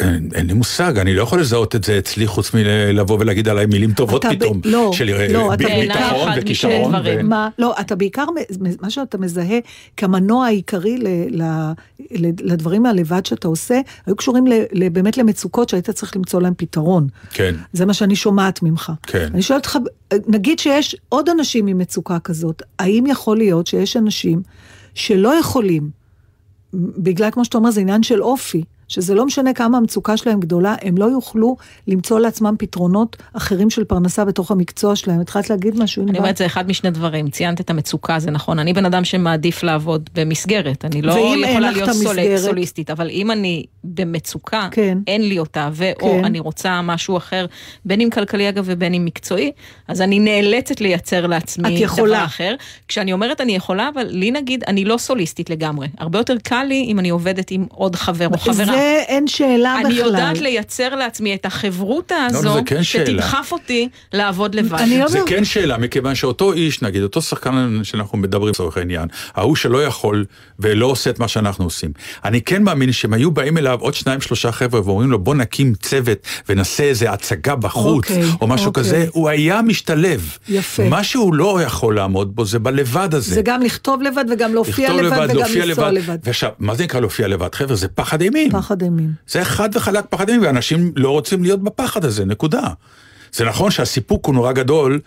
אין, 0.00 0.28
אין 0.34 0.46
לי 0.46 0.52
מושג, 0.52 0.98
אני 0.98 1.14
לא 1.14 1.22
יכול 1.22 1.40
לזהות 1.40 1.74
את 1.76 1.84
זה 1.84 1.98
אצלי 1.98 2.26
חוץ 2.26 2.54
מלבוא 2.54 3.16
ולהגיד 3.20 3.48
עליי 3.48 3.66
מילים 3.66 3.92
טובות 3.92 4.24
אתה 4.26 4.34
ב- 4.34 4.36
פתאום. 4.36 4.60
לא, 4.64 4.90
של 4.92 5.32
לא, 5.32 5.54
אתה 5.54 5.64
ב- 5.64 5.66
בעיקר 5.66 5.94
ביטחון 5.94 6.28
אחד 6.28 6.38
וכישרון. 6.42 6.94
ו- 7.04 7.22
מה, 7.22 7.48
לא, 7.58 7.74
אתה 7.80 7.96
בעיקר, 7.96 8.24
מה 8.80 8.90
שאתה 8.90 9.18
מזהה 9.18 9.58
כמנוע 9.96 10.46
העיקרי 10.46 10.98
ל, 10.98 11.06
ל, 11.30 11.42
ל, 12.10 12.30
לדברים 12.40 12.82
מהלבד 12.82 13.26
שאתה 13.26 13.48
עושה, 13.48 13.80
היו 14.06 14.16
קשורים 14.16 14.46
ל, 14.46 14.52
ל, 14.72 14.88
באמת 14.88 15.16
למצוקות 15.16 15.68
שהיית 15.68 15.90
צריך 15.90 16.16
למצוא 16.16 16.40
להם 16.42 16.54
פתרון. 16.56 17.08
כן. 17.30 17.54
זה 17.72 17.86
מה 17.86 17.94
שאני 17.94 18.16
שומעת 18.16 18.62
ממך. 18.62 18.92
כן. 19.02 19.28
אני 19.34 19.42
שואלת 19.42 19.66
אותך, 19.66 19.78
נגיד 20.26 20.58
שיש 20.58 20.96
עוד 21.08 21.28
אנשים 21.28 21.66
עם 21.66 21.78
מצוקה 21.78 22.18
כזאת, 22.18 22.62
האם 22.78 23.06
יכול 23.06 23.36
להיות 23.36 23.66
שיש 23.66 23.96
אנשים 23.96 24.42
שלא 24.94 25.38
יכולים, 25.38 25.90
בגלל, 26.74 27.30
כמו 27.30 27.44
שאתה 27.44 27.58
אומר, 27.58 27.70
זה 27.70 27.80
עניין 27.80 28.02
של 28.02 28.22
אופי, 28.22 28.64
שזה 28.88 29.14
לא 29.14 29.26
משנה 29.26 29.52
כמה 29.54 29.78
המצוקה 29.78 30.16
שלהם 30.16 30.40
גדולה, 30.40 30.74
הם 30.82 30.98
לא 30.98 31.04
יוכלו 31.04 31.56
למצוא 31.88 32.20
לעצמם 32.20 32.54
פתרונות 32.58 33.16
אחרים 33.32 33.70
של 33.70 33.84
פרנסה 33.84 34.24
בתוך 34.24 34.50
המקצוע 34.50 34.96
שלהם. 34.96 35.20
התחלת 35.20 35.50
להגיד 35.50 35.82
משהו, 35.82 36.02
אני? 36.08 36.18
אומרת, 36.18 36.36
זה 36.36 36.46
אחד 36.46 36.68
משני 36.68 36.90
דברים. 36.90 37.30
ציינת 37.30 37.60
את 37.60 37.70
המצוקה, 37.70 38.18
זה 38.18 38.30
נכון. 38.30 38.58
אני 38.58 38.72
בן 38.72 38.84
אדם 38.86 39.04
שמעדיף 39.04 39.62
לעבוד 39.62 40.10
במסגרת. 40.14 40.84
אני 40.84 41.02
לא 41.02 41.12
יכולה 41.12 41.70
להיות 41.70 41.90
סול- 41.90 42.18
המסגרת? 42.18 42.38
סוליסטית, 42.38 42.90
אבל 42.90 43.10
אם 43.10 43.30
אני 43.30 43.64
במצוקה, 43.84 44.68
כן. 44.70 44.98
אין 45.06 45.28
לי 45.28 45.38
אותה, 45.38 45.68
ואו 45.72 45.94
כן. 46.00 46.24
אני 46.24 46.40
רוצה 46.40 46.82
משהו 46.82 47.16
אחר, 47.16 47.46
בין 47.84 48.00
אם 48.00 48.08
כלכלי 48.12 48.48
אגב 48.48 48.64
ובין 48.66 48.94
אם 48.94 49.04
מקצועי, 49.04 49.52
אז 49.88 50.00
אני 50.00 50.18
נאלצת 50.18 50.80
לייצר 50.80 51.26
לעצמי. 51.26 51.84
דבר 51.96 52.24
אחר. 52.24 52.54
כשאני 52.88 53.12
אומרת 53.12 53.40
אני 53.40 53.56
יכולה, 53.56 53.88
אבל 53.94 54.06
לי 54.10 54.30
נגיד, 54.30 54.64
אני 54.66 54.84
לא 54.84 54.96
סוליסטית 54.96 55.50
לגמרי. 55.50 55.88
הרבה 55.98 56.18
יותר 56.18 56.34
קל 56.42 56.64
לי 56.68 56.84
אם 56.88 56.98
אני 56.98 57.10
עובדת 57.10 57.50
עם 57.50 57.66
עוד 57.70 57.96
חבר 57.96 58.26
או 58.28 58.38
חברה. 58.38 58.73
זה 58.74 59.02
אין 59.08 59.26
שאלה 59.26 59.76
בכלל. 59.80 59.92
אני 59.92 59.94
יודעת 59.94 60.38
לייצר 60.38 60.94
לעצמי 60.94 61.34
את 61.34 61.46
החברותה 61.46 62.14
לא, 62.32 62.38
הזו, 62.38 62.54
זה 62.54 62.60
כן 62.66 62.82
שאלה. 62.82 63.06
שתדחף 63.06 63.52
אותי 63.52 63.88
לעבוד 64.12 64.54
לבד. 64.54 64.80
אני 64.80 64.98
לא 64.98 65.08
זה 65.08 65.20
מבין. 65.20 65.36
כן 65.36 65.44
שאלה, 65.44 65.78
מכיוון 65.78 66.14
שאותו 66.14 66.52
איש, 66.52 66.82
נגיד, 66.82 67.02
אותו 67.02 67.22
שחקן 67.22 67.80
שאנחנו 67.82 68.18
מדברים 68.18 68.48
לצורך 68.50 68.76
העניין, 68.76 69.08
ההוא 69.34 69.56
שלא 69.56 69.84
יכול 69.84 70.24
ולא 70.58 70.86
עושה 70.86 71.10
את 71.10 71.18
מה 71.18 71.28
שאנחנו 71.28 71.64
עושים. 71.64 71.90
אני 72.24 72.40
כן 72.40 72.62
מאמין 72.62 72.92
שהם 72.92 73.12
היו 73.12 73.30
באים 73.30 73.58
אליו 73.58 73.78
עוד 73.80 73.94
שניים 73.94 74.20
שלושה 74.20 74.52
חבר'ה 74.52 74.80
ואומרים 74.84 75.10
לו 75.10 75.18
בוא 75.18 75.34
נקים 75.34 75.74
צוות 75.74 76.18
ונעשה 76.48 76.84
איזה 76.84 77.10
הצגה 77.10 77.56
בחוץ, 77.56 78.10
אוקיי, 78.10 78.24
או 78.40 78.46
משהו 78.46 78.66
אוקיי. 78.66 78.82
כזה, 78.82 79.06
הוא 79.10 79.28
היה 79.28 79.62
משתלב. 79.62 80.38
יפה. 80.48 80.88
מה 80.88 81.04
שהוא 81.04 81.34
לא 81.34 81.62
יכול 81.62 81.96
לעמוד 81.96 82.36
בו 82.36 82.44
זה 82.44 82.58
בלבד 82.58 83.14
הזה. 83.14 83.34
זה 83.34 83.42
גם 83.42 83.62
לכתוב 83.62 84.02
לבד 84.02 84.24
וגם 84.30 84.54
להופיע 84.54 84.92
לכתוב 84.92 85.00
לבד 85.00 85.28
וגם 85.30 85.48
לנסוע 85.68 85.90
לבד. 85.90 86.18
ועכשיו, 86.24 86.50
מה 86.58 86.74
זה 86.74 86.84
נקרא 86.84 87.00
להופיע 87.00 87.28
לבד? 87.28 87.54
חבר'ה, 87.54 87.76
זה 87.76 87.88
פחד 87.88 88.20
אימים. 88.20 88.50
פחד 88.50 88.63
אימים. 88.82 89.12
זה 89.28 89.44
חד 89.44 89.68
וחלק 89.76 90.04
פחד 90.10 90.28
אימים, 90.28 90.42
ואנשים 90.42 90.92
לא 90.96 91.10
רוצים 91.10 91.42
להיות 91.42 91.62
בפחד 91.62 92.04
הזה, 92.04 92.24
נקודה. 92.24 92.62
זה 93.32 93.44
נכון 93.44 93.70
שהסיפוק 93.70 94.26
הוא 94.26 94.34
נורא 94.34 94.52
גדול. 94.52 95.00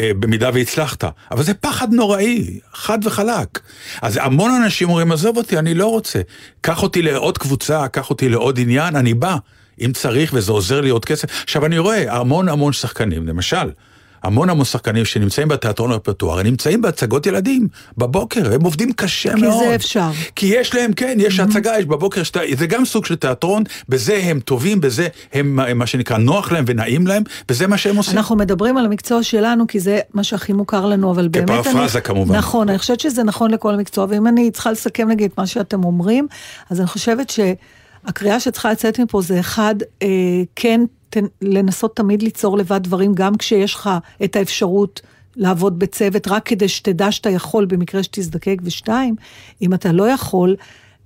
אה, 0.00 0.10
במידה 0.18 0.50
והצלחת, 0.54 1.04
אבל 1.30 1.42
זה 1.42 1.54
פחד 1.54 1.92
נוראי, 1.92 2.60
חד 2.72 2.98
וחלק. 3.04 3.60
אז 4.02 4.18
המון 4.22 4.50
אנשים 4.62 4.88
אומרים, 4.88 5.12
עזוב 5.12 5.36
אותי, 5.36 5.58
אני 5.58 5.74
לא 5.74 5.86
רוצה. 5.86 6.20
קח 6.60 6.82
אותי 6.82 7.02
לעוד 7.02 7.38
קבוצה, 7.38 7.88
קח 7.88 8.10
אותי 8.10 8.28
לעוד 8.28 8.60
עניין, 8.60 8.96
אני 8.96 9.14
בא, 9.14 9.36
אם 9.80 9.92
צריך, 9.94 10.30
וזה 10.34 10.52
עוזר 10.52 10.80
לי 10.80 10.90
עוד 10.90 11.04
כסף. 11.04 11.42
עכשיו, 11.42 11.66
אני 11.66 11.78
רואה 11.78 12.16
המון 12.16 12.48
המון 12.48 12.72
שחקנים, 12.72 13.28
למשל, 13.28 13.70
המון 14.22 14.50
המון 14.50 14.64
שחקנים 14.64 15.04
שנמצאים 15.04 15.48
בתיאטרון 15.48 15.92
הרפרטואר, 15.92 16.42
נמצאים 16.42 16.82
בהצגות 16.82 17.26
ילדים, 17.26 17.68
בבוקר, 17.98 18.54
הם 18.54 18.64
עובדים 18.64 18.92
קשה 18.92 19.34
כי 19.34 19.40
מאוד. 19.40 19.64
זה 19.68 19.74
אפשר. 19.74 20.10
כי 20.36 20.46
יש 20.46 20.74
להם, 20.74 20.92
כן, 20.92 21.18
יש 21.20 21.40
הצגה, 21.40 21.78
יש 21.78 21.84
בבוקר, 21.84 22.22
שת... 22.22 22.36
זה 22.58 22.66
גם 22.66 22.84
סוג 22.84 23.06
של 23.06 23.16
תיאטרון, 23.16 23.62
בזה 23.88 24.20
הם 24.22 24.40
טובים, 24.40 24.80
בזה 24.80 25.08
הם, 25.32 25.78
מה 25.78 25.86
שנקרא, 25.86 26.16
נוח 26.18 26.52
להם 26.52 26.64
ונעים 26.68 27.06
להם, 27.06 27.22
וזה 27.50 27.66
מה 27.66 27.78
שהם 27.78 27.96
עושים. 27.96 28.16
אנחנו 28.16 28.36
מדברים 28.36 28.76
על 28.76 28.84
המקצוע 28.84 29.22
שלנו, 29.22 29.66
כי 29.66 29.80
זה 29.80 30.00
מה 30.14 30.24
שהכי 30.24 30.52
מוכר 30.52 30.86
לנו, 30.86 31.10
אבל 31.10 31.28
באמת 31.28 31.50
אני... 31.50 31.62
כפרפרזה, 31.62 32.00
כמובן. 32.00 32.36
נכון, 32.36 32.68
אני 32.68 32.78
חושבת 32.78 33.00
שזה 33.00 33.22
נכון 33.24 33.50
לכל 33.50 33.76
מקצוע, 33.76 34.06
ואם 34.08 34.26
אני 34.26 34.50
צריכה 34.50 34.72
לסכם 34.72 35.08
נגיד 35.08 35.30
מה 35.38 35.46
שאתם 35.46 35.84
אומרים, 35.84 36.26
אז 36.70 36.80
אני 36.80 36.86
חושבת 36.86 37.30
שהקריאה 38.06 38.40
שצריכה 38.40 38.72
לצאת 38.72 39.00
מפה 39.00 39.22
זה 39.22 39.40
אחד, 39.40 39.74
אה, 40.02 40.08
כן, 40.56 40.80
תן, 41.10 41.24
לנסות 41.42 41.96
תמיד 41.96 42.22
ליצור 42.22 42.58
לבד 42.58 42.82
דברים, 42.82 43.14
גם 43.14 43.36
כשיש 43.36 43.74
לך 43.74 43.90
את 44.24 44.36
האפשרות. 44.36 45.00
לעבוד 45.36 45.78
בצוות 45.78 46.28
רק 46.28 46.46
כדי 46.46 46.68
שתדע 46.68 47.12
שאתה 47.12 47.30
יכול 47.30 47.64
במקרה 47.64 48.02
שתזדקק, 48.02 48.56
ושתיים, 48.62 49.14
אם 49.62 49.74
אתה 49.74 49.92
לא 49.92 50.08
יכול, 50.08 50.56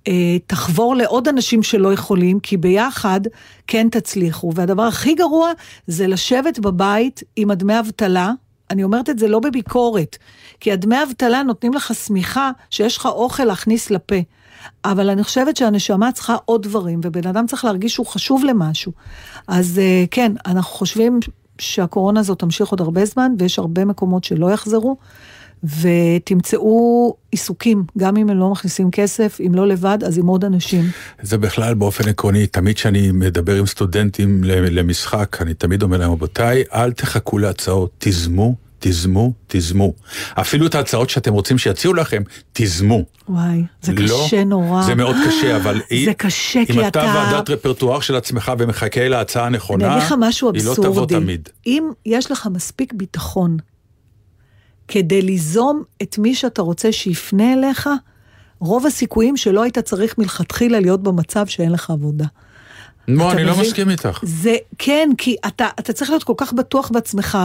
אה, 0.09 0.36
תחבור 0.47 0.97
לעוד 0.97 1.28
אנשים 1.28 1.62
שלא 1.62 1.93
יכולים, 1.93 2.40
כי 2.40 2.57
ביחד 2.57 3.20
כן 3.66 3.88
תצליחו. 3.88 4.53
והדבר 4.55 4.82
הכי 4.82 5.14
גרוע 5.14 5.53
זה 5.86 6.07
לשבת 6.07 6.59
בבית 6.59 7.22
עם 7.36 7.51
הדמי 7.51 7.78
אבטלה. 7.78 8.32
אני 8.70 8.84
אומרת 8.84 9.11
את 9.11 9.18
זה 9.18 9.28
לא 9.28 9.40
בביקורת, 9.40 10.18
כי 10.61 10.72
הדמי 10.72 11.03
אבטלה 11.03 11.43
נותנים 11.43 11.74
לך 11.74 11.95
שמיכה 11.95 12.51
שיש 12.70 12.97
לך 12.97 13.07
אוכל 13.07 13.45
להכניס 13.45 13.90
לפה. 13.90 14.16
אבל 14.84 15.10
אני 15.10 15.24
חושבת 15.24 15.56
שהנשמה 15.56 16.12
צריכה 16.12 16.36
עוד 16.44 16.62
דברים, 16.62 17.00
ובן 17.04 17.26
אדם 17.26 17.46
צריך 17.46 17.64
להרגיש 17.64 17.94
שהוא 17.94 18.06
חשוב 18.06 18.44
למשהו. 18.44 18.92
אז 19.48 19.78
אה, 19.78 20.04
כן, 20.10 20.32
אנחנו 20.46 20.72
חושבים 20.72 21.20
שהקורונה 21.58 22.20
הזאת 22.20 22.38
תמשיך 22.38 22.68
עוד 22.68 22.80
הרבה 22.80 23.04
זמן, 23.04 23.32
ויש 23.38 23.58
הרבה 23.58 23.84
מקומות 23.84 24.24
שלא 24.24 24.50
יחזרו, 24.50 24.96
ותמצאו 25.80 27.16
עיסוקים, 27.30 27.84
גם 27.98 28.16
אם 28.16 28.28
הם 28.28 28.38
לא 28.38 28.50
מכניסים 28.50 28.90
כסף, 28.90 29.38
אם 29.46 29.54
לא 29.54 29.66
לבד, 29.66 29.98
אז 30.06 30.18
עם 30.18 30.26
עוד 30.26 30.44
אנשים. 30.44 30.84
זה 31.22 31.38
בכלל 31.38 31.74
באופן 31.74 32.08
עקרוני, 32.08 32.46
תמיד 32.46 32.76
כשאני 32.76 33.10
מדבר 33.12 33.58
עם 33.58 33.66
סטודנטים 33.66 34.44
למשחק, 34.44 35.36
אני 35.40 35.54
תמיד 35.54 35.82
אומר 35.82 35.96
להם, 35.96 36.10
רבותיי, 36.10 36.64
אל 36.74 36.92
תחכו 36.92 37.38
להצעות, 37.38 37.90
תיזמו, 37.98 38.54
תיזמו, 38.83 39.33
תיזמו. 39.47 39.93
אפילו 40.35 40.66
את 40.66 40.74
ההצעות 40.74 41.11
שאתם 41.11 41.33
רוצים 41.33 41.59
שיציעו 41.59 41.95
לכם, 41.95 42.22
תיזמו. 42.53 43.05
וואי, 43.28 43.64
זה 43.83 43.93
לא, 43.93 44.24
קשה 44.26 44.45
נורא. 44.45 44.83
זה 44.83 44.95
מאוד 44.95 45.16
קשה, 45.26 45.57
אבל 45.57 45.80
זה 46.05 46.14
קשה, 46.14 46.61
אם 46.61 46.64
כי 46.64 46.80
אתה 46.80 46.89
אתה... 46.89 47.30
ועדת 47.33 47.51
רפרטואר 47.51 48.01
של 48.01 48.16
עצמך 48.16 48.53
ומחכה 48.59 49.09
להצעה 49.09 49.47
אני 49.47 49.55
הנכונה, 49.55 49.93
אגיד 49.93 50.03
לך 50.03 50.14
משהו 50.18 50.51
היא 50.55 50.64
לא 50.64 50.70
אבסורדי. 50.70 50.93
תבוא 50.93 51.07
תמיד. 51.07 51.49
אם 51.66 51.91
יש 52.07 52.30
לך 52.30 52.49
מספיק 52.53 52.93
ביטחון 52.93 53.57
כדי 54.89 55.22
ליזום 55.22 55.83
את 56.03 56.18
מי 56.18 56.35
שאתה 56.35 56.62
רוצה 56.62 56.93
שיפנה 56.93 57.53
אליך, 57.53 57.89
רוב 58.59 58.87
הסיכויים 58.87 59.37
שלא 59.37 59.62
היית 59.62 59.78
צריך 59.78 60.18
מלכתחילה 60.18 60.80
להיות 60.80 61.03
במצב 61.03 61.47
שאין 61.47 61.72
לך 61.72 61.91
עבודה. 61.91 62.26
לא, 63.09 63.32
אני 63.32 63.44
לא 63.44 63.53
מבין? 63.53 63.64
מסכים 63.64 63.90
איתך. 63.90 64.20
זה, 64.22 64.57
כן, 64.78 65.11
כי 65.18 65.36
אתה, 65.46 65.68
אתה 65.80 65.92
צריך 65.92 66.11
להיות 66.11 66.24
כל 66.24 66.34
כך 66.36 66.53
בטוח 66.53 66.90
בעצמך, 66.90 67.38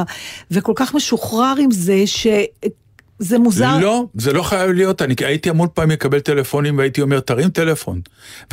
וכל 0.52 0.74
כך 0.76 0.94
משוחרר 0.94 1.54
עם 1.60 1.72
זה, 1.72 2.04
שזה 2.06 3.40
מוזר. 3.40 3.78
לא, 3.78 4.06
זה 4.14 4.34
לא 4.34 4.44
חייב 4.44 4.72
להיות, 4.72 5.02
אני 5.02 5.16
הייתי 5.20 5.50
המון 5.50 5.68
פעמים 5.74 5.94
מקבל 5.94 6.20
טלפונים 6.20 6.78
והייתי 6.78 7.02
אומר, 7.02 7.20
תרים 7.20 7.50
טלפון 7.50 8.02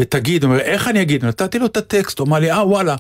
ותגיד, 0.01 0.45
אומר, 0.45 0.59
איך 0.59 0.89
אני 0.89 1.03
אגיד? 1.03 1.25
נתתי 1.25 1.59
לו 1.59 1.67
את 1.67 1.77
הטקסט, 1.77 2.19
הוא 2.19 2.27
אמר 2.27 2.39
לי, 2.39 2.53
אה 2.53 2.67
וואלה. 2.69 2.97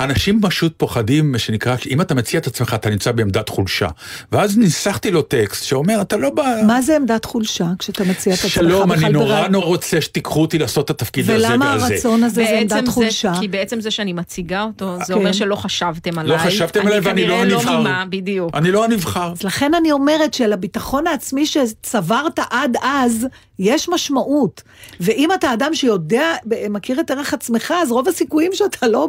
אנשים 0.00 0.40
פשוט 0.42 0.72
פוחדים, 0.76 1.32
מה 1.32 1.38
שנקרא, 1.38 1.76
אם 1.90 2.00
אתה 2.00 2.14
מציע 2.14 2.40
את 2.40 2.46
עצמך, 2.46 2.74
אתה 2.74 2.90
נמצא 2.90 3.12
בעמדת 3.12 3.48
חולשה. 3.48 3.88
ואז 4.32 4.58
ניסחתי 4.58 5.10
לו 5.10 5.22
טקסט 5.22 5.64
שאומר, 5.64 6.00
אתה 6.00 6.16
לא 6.16 6.30
בא... 6.30 6.60
מה 6.66 6.82
זה 6.82 6.96
עמדת 6.96 7.24
חולשה 7.24 7.66
כשאתה 7.78 8.04
מציע 8.04 8.34
את 8.34 8.38
עצמך 8.38 8.52
שלום, 8.52 8.92
אני 8.92 9.00
בכלל 9.00 9.12
נורא 9.12 9.26
ברעיון? 9.26 9.52
נורא 9.52 9.66
רוצה 9.66 10.00
שתיקחו 10.00 10.40
אותי 10.40 10.58
לעשות 10.58 10.84
את 10.84 10.90
התפקיד 10.90 11.24
הזה 11.24 11.32
והזה. 11.32 11.48
ולמה 11.48 11.72
הרצון 11.72 12.22
הזה 12.22 12.44
זה 12.44 12.58
עמדת 12.58 12.88
חולשה? 12.88 13.32
כי 13.40 13.48
בעצם 13.48 13.80
זה 13.80 13.90
שאני 13.90 14.12
מציגה 14.12 14.62
אותו, 14.62 14.96
זה 14.98 15.04
כן. 15.04 15.12
אומר 15.12 15.32
שלא 15.32 15.56
חשבתם 15.56 16.18
עליי. 16.18 16.36
לא 16.36 16.42
חשבתם 16.42 16.86
עליי 16.86 17.00
ואני 17.00 17.26
לא 17.26 17.42
אני 17.42 17.52
הנבחר. 17.52 17.62
כנראה 17.62 17.78
לא 17.78 17.84
מה, 17.84 18.04
בדיוק. 18.10 18.54
אני 18.54 18.72
לא 18.72 18.84
הנבחר. 18.84 19.32
אז 19.32 19.42
לכן 19.42 19.74
אני 19.74 19.92
אומרת 19.92 20.34
שלביטחון 20.34 21.06
העצמי 21.06 21.46
שצברת 21.46 22.38
עד 22.50 22.76
אז, 22.82 23.26
יש 23.58 23.88
משמעות. 23.88 24.62
ואם 25.00 25.28
אתה 25.34 25.52
אדם 25.52 25.74
שיודע, 25.74 26.22
מכיר 26.70 27.00
את 27.00 27.10
ערך 27.10 27.34
עצמך, 27.34 27.74
אז 27.82 27.90
רוב 27.90 28.08
הסיכויים 28.08 28.50
שאתה 28.54 28.88
לא... 28.88 29.08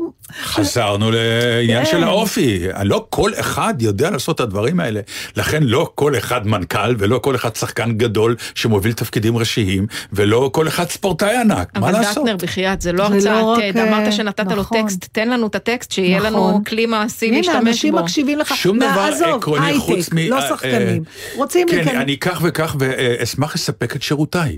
חזרנו 0.72 1.12
לעניין 1.12 1.86
כן. 1.86 1.92
של 1.92 2.04
האופי. 2.04 2.68
לא 2.84 3.06
כל 3.10 3.32
אחד 3.40 3.74
יודע 3.80 4.10
לעשות 4.10 4.36
את 4.36 4.40
הדברים 4.40 4.80
האלה. 4.80 5.02
לכן 5.36 5.64
לא 5.64 5.92
כל 5.96 6.18
אחד 6.18 6.48
מנכ"ל, 6.48 6.96
ולא 6.98 7.20
כל 7.20 7.36
אחד 7.36 7.56
שחקן 7.56 7.92
גדול 7.92 8.36
שמוביל 8.56 8.94
תפקידים 8.94 9.38
ראשיים, 9.38 9.88
ולא 10.14 10.50
כל 10.54 10.68
אחד 10.68 10.90
ספורטאי 10.90 11.38
ענק. 11.38 11.78
מה 11.78 11.90
אבל 11.90 12.00
לעשות? 12.00 12.24
דטנר, 12.24 12.36
בחייאת, 12.38 12.82
זה 12.82 12.92
לא 12.92 12.98
לא 12.98 13.04
הרצאת 13.04 13.32
רק, 13.32 13.76
TED, 13.76 13.80
אמרת 13.80 14.06
אה, 14.08 14.12
שנתת 14.12 14.52
לו 14.52 14.62
נכון. 14.62 14.82
טקסט, 14.82 15.08
תן 15.12 15.30
לנו 15.30 15.48
את 15.48 15.56
הטקסט, 15.56 15.92
שיהיה 15.92 16.20
לנו 16.20 16.50
נכון. 16.50 16.64
כלי 16.64 16.86
מעשי 16.86 17.26
הנה, 17.26 17.38
להשתמש 17.38 17.68
אנשים 17.68 17.92
בו. 17.92 18.04
מקשיבים 18.04 18.40
לך. 18.40 18.56
שום 18.56 18.80
דבר 18.80 19.10
עקרוני 19.36 19.66
הייטק, 19.66 19.82
חוץ 19.82 20.14
מ... 20.14 20.18
לא 20.18 20.36
אה, 20.36 20.48
שחקנים. 20.50 21.04
אה, 21.08 21.36
רוצים 21.36 21.68
כן, 21.68 21.76
להיכנס... 21.76 21.96
אני 21.96 22.14
אקח 22.14 22.40
וכך 22.44 22.76
ואשמח 22.80 23.56
לספק 23.56 23.96
את 23.96 24.02
שירותיי. 24.02 24.58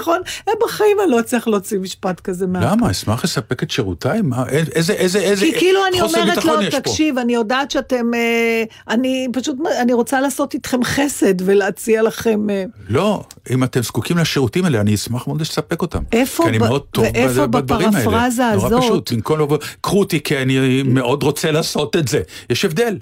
ביטחון. 0.00 0.20
אה, 0.48 0.52
בחיים 0.64 0.96
אני 1.04 1.10
לא 1.10 1.20
אצליח 1.20 1.48
להוציא 1.48 1.78
משפט 1.78 2.20
כזה 2.20 2.46
מה... 2.46 2.60
למה? 2.60 2.90
אשמח 2.90 3.24
לספק 3.24 3.62
את 3.62 3.70
שירותיי? 3.70 4.22
מה? 4.22 4.44
איזה, 4.48 4.92
איזה, 4.92 5.18
איזה... 5.18 5.44
כי 5.46 5.52
כאילו 5.58 5.80
אני 5.86 6.00
אומרת 6.00 6.44
לו, 6.44 6.52
פה. 6.70 6.80
תקשיב, 6.80 7.18
אני 7.18 7.34
יודעת 7.34 7.70
שאתם, 7.70 8.14
אה, 8.14 8.62
אני 8.88 9.28
פשוט, 9.32 9.56
אני 9.80 9.92
רוצה 9.92 10.20
לעשות 10.20 10.54
איתכם 10.54 10.84
חסד 10.84 11.34
ולהציע 11.44 12.02
לכם... 12.02 12.50
אה, 12.50 12.64
לא, 12.88 13.22
אם 13.50 13.64
אתם 13.64 13.82
זקוקים 13.82 14.18
לשירותים 14.18 14.64
האלה, 14.64 14.80
אני 14.80 14.94
אשמח 14.94 15.26
מאוד 15.26 15.40
לספק 15.40 15.82
אותם. 15.82 16.02
איפה 16.12 16.42
כי 16.42 16.48
אני 16.48 16.58
ב- 16.58 16.62
מאוד 16.62 16.82
טוב 16.90 17.04
ואיפה 17.14 17.46
בדברים 17.46 17.94
האלה. 17.94 18.00
בפרפרזה 18.00 18.42
נורא 18.54 18.66
הזאת- 18.66 18.82
פשוט, 18.82 19.12
במקום 19.12 19.40
לבוא, 19.40 19.58
קחו 19.80 19.98
אותי 19.98 20.20
כי 20.22 20.38
אני 20.38 20.82
מאוד 20.82 21.22
רוצה 21.22 21.50
לעשות 21.50 21.96
את 21.96 22.08
זה. 22.08 22.20
יש 22.50 22.64
הבדל. 22.64 22.98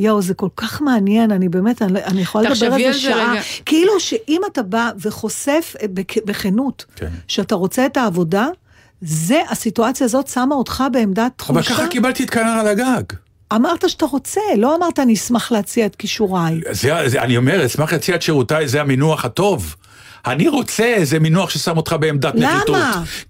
יואו, 0.00 0.22
זה 0.22 0.34
כל 0.34 0.48
כך 0.56 0.82
מעניין, 0.82 1.30
אני 1.32 1.48
באמת, 1.48 1.82
אני, 1.82 2.04
אני 2.04 2.20
יכולה 2.20 2.50
לדבר 2.50 2.66
על 2.74 2.92
זה 2.92 2.98
שעה. 2.98 3.32
רגע. 3.32 3.40
כאילו 3.66 4.00
שאם 4.00 4.40
אתה 4.52 4.62
בא 4.62 4.90
וחושף 5.00 5.74
אה, 5.82 5.86
בכ- 5.94 6.24
בכנות, 6.24 6.84
כן. 6.96 7.08
שאתה 7.28 7.54
רוצה 7.54 7.86
את 7.86 7.96
העבודה, 7.96 8.46
זה, 9.02 9.40
הסיטואציה 9.50 10.04
הזאת 10.04 10.26
שמה 10.28 10.54
אותך 10.54 10.84
בעמדת 10.92 11.32
אבל 11.40 11.46
חולשה. 11.46 11.70
ככה 11.74 11.86
קיבלתי 11.86 12.24
את 12.24 12.30
כנר 12.30 12.50
על 12.60 12.66
הגג. 12.68 13.02
אמרת 13.54 13.90
שאתה 13.90 14.06
רוצה, 14.06 14.40
לא 14.56 14.76
אמרת 14.76 14.98
אני 14.98 15.14
אשמח 15.14 15.52
להציע 15.52 15.86
את 15.86 15.96
כישוריי. 15.96 16.60
זה, 16.70 16.90
זה, 17.06 17.22
אני 17.22 17.36
אומר, 17.36 17.66
אשמח 17.66 17.92
להציע 17.92 18.14
את 18.14 18.22
שירותיי, 18.22 18.68
זה 18.68 18.80
המינוח 18.80 19.24
הטוב. 19.24 19.76
אני 20.26 20.48
רוצה 20.48 20.84
איזה 20.84 21.18
מינוח 21.18 21.50
ששם 21.50 21.76
אותך 21.76 21.96
בעמדת 22.00 22.34
למה? 22.34 22.54
נחיתות. 22.56 22.76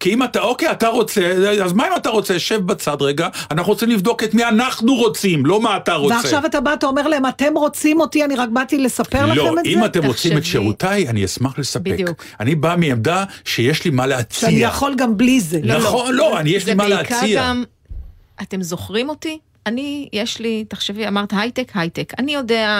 כי 0.00 0.14
אם 0.14 0.22
אתה, 0.22 0.40
אוקיי, 0.40 0.70
אתה 0.70 0.88
רוצה, 0.88 1.32
אז 1.64 1.72
מה 1.72 1.86
אם 1.86 1.92
אתה 1.96 2.10
רוצה? 2.10 2.38
שב 2.38 2.66
בצד 2.66 2.96
רגע, 3.00 3.28
אנחנו 3.50 3.72
רוצים 3.72 3.90
לבדוק 3.90 4.24
את 4.24 4.34
מי 4.34 4.44
אנחנו 4.44 4.94
רוצים, 4.94 5.46
לא 5.46 5.60
מה 5.60 5.76
אתה 5.76 5.94
רוצה. 5.94 6.14
ועכשיו 6.14 6.46
אתה 6.46 6.60
בא, 6.60 6.72
אתה 6.72 6.86
אומר 6.86 7.08
להם, 7.08 7.26
אתם 7.26 7.52
רוצים 7.54 8.00
אותי, 8.00 8.24
אני 8.24 8.36
רק 8.36 8.48
באתי 8.48 8.78
לספר 8.78 9.26
לא, 9.26 9.34
לכם 9.34 9.58
את 9.58 9.64
זה? 9.64 9.70
אם 9.70 9.84
אתם 9.84 10.06
רוצים 10.06 10.38
את 10.38 10.44
שירותיי, 10.44 11.08
אני 11.08 11.24
אשמח 11.24 11.58
לספק. 11.58 11.80
בדיוק. 11.92 12.24
אני 12.40 12.54
בא 12.54 12.74
מעמדה 12.78 13.24
שיש 13.44 13.84
לי 13.84 13.90
מה 13.90 14.06
להציע. 14.06 14.48
שאני 14.50 14.60
יכול 14.60 14.94
גם 14.96 15.16
בלי 15.16 15.40
זה. 15.40 15.60
נכון, 15.64 16.14
לא, 16.14 16.40
אני 16.40 16.50
יש 16.50 16.66
לי 16.66 16.74
מה 16.74 16.88
זה 16.88 16.94
בעיקר 16.94 17.14
להציע. 17.14 17.42
גם, 17.42 17.64
אתם 18.42 18.62
זוכרים 18.62 19.08
אותי? 19.08 19.38
אני, 19.66 20.08
יש 20.12 20.40
לי, 20.40 20.64
תחשבי, 20.68 21.08
אמרת 21.08 21.32
הייטק, 21.32 21.72
הייטק. 21.74 22.12
אני 22.18 22.34
יודע 22.34 22.76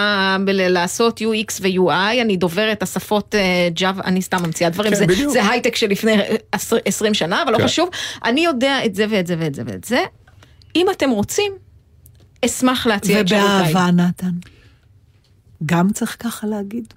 לעשות 0.47 1.21
UX 1.21 1.59
ו-UI, 1.61 2.21
אני 2.21 2.37
דובר 2.37 2.71
את 2.71 2.83
השפות 2.83 3.35
Java, 3.79 4.03
אני 4.05 4.21
סתם 4.21 4.43
ממציאה 4.45 4.69
דברים, 4.69 4.91
כן, 4.91 4.97
זה, 4.97 5.07
בדיוק. 5.07 5.33
זה 5.33 5.49
הייטק 5.49 5.75
שלפני 5.75 6.15
עשר- 6.51 6.77
20 6.85 7.13
שנה, 7.13 7.43
אבל 7.43 7.51
לא 7.51 7.57
כן. 7.57 7.63
חשוב. 7.63 7.89
אני 8.25 8.41
יודע 8.41 8.85
את 8.85 8.95
זה 8.95 9.05
ואת 9.09 9.27
זה 9.27 9.35
ואת 9.39 9.55
זה 9.55 9.63
ואת 9.65 9.83
זה. 9.83 10.03
אם 10.75 10.85
אתם 10.91 11.09
רוצים, 11.09 11.53
אשמח 12.45 12.87
להציע 12.87 13.21
את 13.21 13.27
שירותיי. 13.27 13.71
ובאהבה, 13.71 13.91
נתן. 13.91 14.31
גם 15.65 15.89
צריך 15.93 16.17
ככה 16.19 16.47
להגיד. 16.47 16.93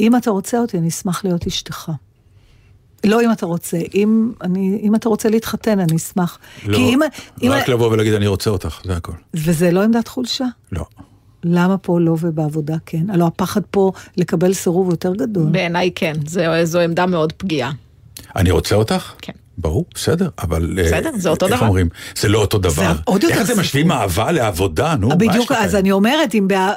אם 0.00 0.16
אתה 0.16 0.30
רוצה 0.30 0.58
אותי, 0.58 0.78
אני 0.78 0.88
אשמח 0.88 1.24
להיות 1.24 1.46
אשתך. 1.46 1.90
לא 3.04 3.20
אם 3.22 3.32
אתה 3.32 3.46
רוצה, 3.46 3.78
אם, 3.94 4.32
אני, 4.42 4.80
אם 4.82 4.94
אתה 4.94 5.08
רוצה 5.08 5.28
להתחתן, 5.28 5.80
אני 5.80 5.96
אשמח. 5.96 6.38
לא, 6.66 6.76
כי 6.76 6.82
אם, 6.82 7.00
אם, 7.42 7.50
רק 7.52 7.68
לבוא 7.68 7.90
ולהגיד 7.92 8.12
אני 8.14 8.26
רוצה 8.26 8.50
אותך, 8.50 8.80
זה 8.84 8.96
הכל. 8.96 9.12
וזה 9.34 9.70
לא 9.70 9.82
עמדת 9.82 10.08
חולשה. 10.08 10.44
לא. 10.72 10.84
למה 11.44 11.78
פה 11.78 12.00
לא 12.00 12.16
ובעבודה 12.20 12.76
כן? 12.86 13.10
הלוא 13.10 13.26
הפחד 13.26 13.60
פה 13.70 13.92
לקבל 14.16 14.52
סירוב 14.54 14.90
יותר 14.90 15.14
גדול. 15.14 15.46
בעיניי 15.50 15.90
כן, 15.94 16.12
זו, 16.26 16.40
זו 16.64 16.80
עמדה 16.80 17.06
מאוד 17.06 17.32
פגיעה. 17.32 17.72
אני 18.36 18.50
רוצה 18.50 18.74
אותך? 18.74 19.12
כן. 19.22 19.32
ברור, 19.58 19.84
בסדר, 19.94 20.28
אבל... 20.38 20.78
אה, 20.78 20.84
בסדר, 20.84 21.10
זה 21.16 21.28
אותו 21.28 21.46
איך 21.46 21.54
דבר. 21.56 21.66
אומרים? 21.66 21.88
זה 22.16 22.28
לא 22.28 22.38
אותו 22.38 22.58
דבר. 22.58 22.92
עוד 23.04 23.22
יותר 23.22 23.34
איך 23.40 23.50
אתם. 23.50 23.60
משווים 23.60 23.92
אהבה 23.92 24.32
לעבודה? 24.32 24.94
נו, 24.96 25.08
מה 25.08 25.14
יש 25.14 25.28
בדיוק? 25.28 25.52
אז 25.52 25.74
אני 25.74 25.92
אומרת, 25.92 26.34
אם... 26.34 26.48
בא... 26.48 26.72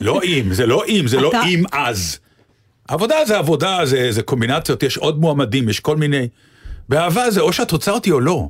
לא 0.00 0.20
אם, 0.22 0.48
זה 0.52 0.66
לא 0.66 0.82
אם, 0.88 1.06
זה 1.06 1.20
לא 1.20 1.28
אתה- 1.28 1.42
אם 1.44 1.62
אז. 1.72 2.18
עבודה 2.88 3.14
זה 3.26 3.38
עבודה, 3.38 3.78
זה, 3.84 4.12
זה 4.12 4.22
קומבינציות, 4.22 4.82
יש 4.82 4.96
עוד 4.96 5.20
מועמדים, 5.20 5.68
יש 5.68 5.80
כל 5.80 5.96
מיני... 5.96 6.28
באהבה 6.88 7.30
זה 7.30 7.40
או 7.40 7.52
שאת 7.52 7.70
רוצה 7.70 7.90
אותי 7.90 8.10
או 8.10 8.20
לא. 8.20 8.48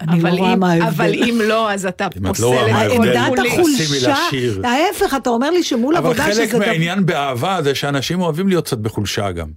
אני 0.00 0.22
לא 0.22 0.28
אבל 0.28 0.38
רואה 0.38 0.52
אם- 0.54 0.60
מה 0.60 0.72
ההבדל. 0.72 0.86
אבל 0.88 1.14
אם 1.14 1.38
לא, 1.44 1.72
אז 1.72 1.86
אתה 1.86 2.08
אם 2.16 2.22
את 2.26 2.28
פוסל 2.28 2.42
לא 2.42 2.46
רואה 2.48 2.72
מה 2.72 2.86
את 2.86 2.90
ההבדל, 2.90 3.16
עמדת. 3.18 3.38
תשימי 3.38 4.12
החולשה. 4.12 4.68
ההפך, 4.68 5.14
אתה 5.16 5.30
אומר 5.30 5.50
לי 5.50 5.62
שמול 5.62 5.96
אבל 5.96 6.06
עבודה 6.06 6.22
חלק 6.24 6.32
שזה... 6.34 6.46
גם- 6.46 6.58
מהעניין 6.58 7.06
באהבה 7.06 7.58
זה 7.62 7.74
שאנשים 7.74 8.20
אוהבים 8.20 8.48
להיות 8.48 8.66
קצת 8.66 8.78
בחולשה 8.78 9.32
גם. 9.32 9.48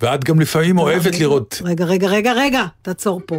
ואת 0.00 0.24
גם 0.24 0.40
לפעמים 0.40 0.78
אוהבת 0.78 1.06
רגע, 1.06 1.18
לראות... 1.18 1.62
רגע, 1.64 1.84
רגע, 1.84 2.08
רגע, 2.08 2.32
רגע, 2.32 2.64
תעצור 2.82 3.20
פה. 3.26 3.36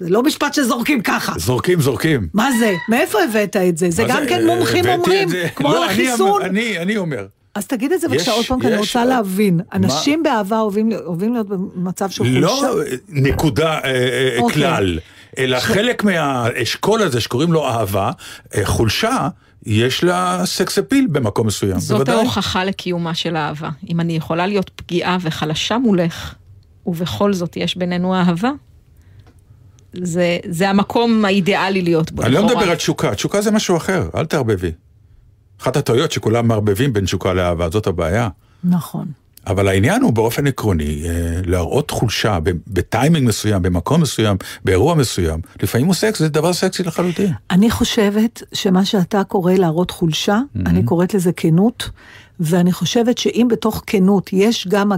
זה 0.00 0.08
לא 0.10 0.22
משפט 0.22 0.54
שזורקים 0.54 1.00
ככה. 1.02 1.32
זורקים, 1.38 1.80
זורקים. 1.80 2.28
מה 2.34 2.48
זה? 2.58 2.72
מאיפה 2.88 3.18
הבאת 3.22 3.56
את 3.56 3.76
זה? 3.78 3.90
זה 3.90 4.04
גם 4.08 4.22
כן 4.28 4.46
מומחים 4.46 4.84
אומרים, 4.88 5.22
את 5.28 5.32
זה- 5.32 5.48
כמו 5.54 5.72
לא, 5.72 5.84
על 5.84 5.90
אני 5.90 6.08
החיסון. 6.08 6.42
אני 6.80 6.96
אומר. 6.96 7.26
אז 7.54 7.66
תגיד 7.66 7.92
את 7.92 8.00
זה 8.00 8.08
בבקשה 8.08 8.32
עוד 8.32 8.46
פעם, 8.46 8.60
כי 8.60 8.66
אני 8.66 8.76
רוצה 8.76 9.04
להבין. 9.04 9.60
אנשים 9.72 10.22
באהבה 10.22 10.60
אוהבים 10.60 10.92
אוהבים 10.92 11.32
להיות 11.32 11.48
במצב 11.48 12.10
של 12.10 12.24
לא 12.24 12.48
חולשה. 12.48 12.96
נקודה, 13.08 13.72
אה, 13.72 13.80
אה, 13.84 14.36
אוקיי. 14.38 14.54
כלל. 14.54 14.98
אלא 15.38 15.60
חלק 15.60 16.04
מהאשכול 16.04 17.02
הזה 17.02 17.20
שקוראים 17.20 17.52
לו 17.52 17.68
אהבה, 17.68 18.10
אה, 18.54 18.66
חולשה, 18.66 19.28
יש 19.66 20.04
לה 20.04 20.42
סקס 20.44 20.78
אפיל 20.78 21.06
במקום 21.06 21.46
מסוים, 21.46 21.78
זאת 21.78 21.96
בוודאי. 21.98 22.14
ההוכחה 22.14 22.64
לקיומה 22.64 23.14
של 23.14 23.36
אהבה. 23.36 23.70
אם 23.88 24.00
אני 24.00 24.16
יכולה 24.16 24.46
להיות 24.46 24.70
פגיעה 24.70 25.16
וחלשה 25.20 25.78
מולך, 25.78 26.34
ובכל 26.86 27.32
זאת 27.32 27.56
יש 27.56 27.76
בינינו 27.76 28.14
אהבה, 28.14 28.50
זה, 30.02 30.38
זה 30.48 30.70
המקום 30.70 31.24
האידיאלי 31.24 31.82
להיות 31.82 32.12
בו. 32.12 32.22
אני 32.22 32.34
לא. 32.34 32.46
מדבר 32.46 32.70
על 32.70 32.76
תשוקה, 32.76 33.14
תשוקה 33.14 33.40
זה 33.40 33.50
משהו 33.50 33.76
אחר, 33.76 34.08
אל 34.14 34.26
תערבבי. 34.26 34.70
אחת 35.62 35.76
הטעויות 35.76 36.12
שכולם 36.12 36.48
מערבבים 36.48 36.92
בין 36.92 37.04
תשוקה 37.04 37.32
לאהבה, 37.32 37.68
זאת 37.70 37.86
הבעיה. 37.86 38.28
נכון. 38.64 39.06
אבל 39.46 39.68
העניין 39.68 40.02
הוא 40.02 40.12
באופן 40.12 40.46
עקרוני, 40.46 41.02
אה, 41.04 41.40
להראות 41.46 41.90
חולשה 41.90 42.38
בטיימינג 42.66 43.28
מסוים, 43.28 43.62
במקום 43.62 44.00
מסוים, 44.00 44.36
באירוע 44.64 44.94
מסוים, 44.94 45.40
לפעמים 45.62 45.86
הוא 45.86 45.94
סקס, 45.94 46.18
זה 46.18 46.28
דבר 46.28 46.52
סקסי 46.52 46.82
לחלוטין. 46.82 47.32
אני 47.50 47.70
חושבת 47.70 48.42
שמה 48.54 48.84
שאתה 48.84 49.24
קורא 49.24 49.52
להראות 49.52 49.90
חולשה, 49.90 50.40
Mm-hmm. 50.44 50.68
אני 50.68 50.82
קוראת 50.82 51.14
לזה 51.14 51.32
כנות, 51.32 51.90
ואני 52.40 52.72
חושבת 52.72 53.18
שאם 53.18 53.48
בתוך 53.50 53.82
כנות 53.86 54.32
יש 54.32 54.68
גם 54.68 54.92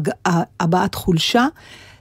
הבעת 0.61 0.95
חולשה, 0.95 1.47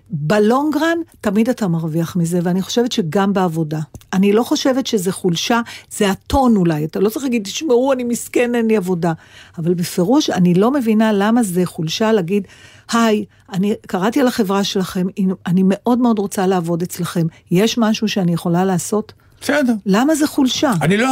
בלונגרן 0.10 0.98
תמיד 1.22 1.50
אתה 1.50 1.68
מרוויח 1.68 2.16
מזה, 2.16 2.40
ואני 2.44 2.62
חושבת 2.62 2.92
שגם 2.92 3.34
בעבודה. 3.34 3.80
אני 4.14 4.34
לא 4.34 4.44
חושבת 4.44 4.88
שזה 4.88 5.12
חולשה, 5.12 5.62
זה 5.92 6.12
הטון 6.12 6.56
אולי, 6.56 6.86
אתה 6.86 7.00
לא 7.00 7.10
צריך 7.10 7.26
להגיד, 7.26 7.44
תשמעו, 7.44 7.94
אני 7.94 8.04
מסכן, 8.04 8.56
אין 8.56 8.68
לי 8.68 8.78
עבודה. 8.78 9.14
אבל 9.58 9.74
בפירוש, 9.74 10.30
אני 10.30 10.54
לא 10.54 10.72
מבינה 10.72 11.14
למה 11.14 11.44
זה 11.44 11.66
חולשה 11.66 12.12
להגיד, 12.12 12.48
היי, 12.92 13.26
אני 13.54 13.74
קראתי 13.88 14.22
על 14.22 14.28
החברה 14.28 14.64
שלכם, 14.64 15.08
אני 15.48 15.62
מאוד 15.66 16.00
מאוד 16.00 16.20
רוצה 16.20 16.48
לעבוד 16.48 16.82
אצלכם, 16.82 17.28
יש 17.52 17.78
משהו 17.78 18.08
שאני 18.08 18.34
יכולה 18.34 18.66
לעשות? 18.66 19.14
בסדר. 19.42 19.74
למה 19.86 20.16
זה 20.16 20.28
חולשה? 20.28 20.72
אני 20.82 20.98
לא, 20.98 21.10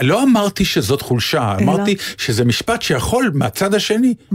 לא 0.00 0.22
אמרתי 0.22 0.64
שזאת 0.64 1.02
חולשה, 1.02 1.54
אלא? 1.58 1.62
אמרתי 1.62 1.96
שזה 2.18 2.44
משפט 2.44 2.82
שיכול 2.82 3.30
מהצד 3.34 3.74
השני 3.74 4.14
Mm. 4.32 4.34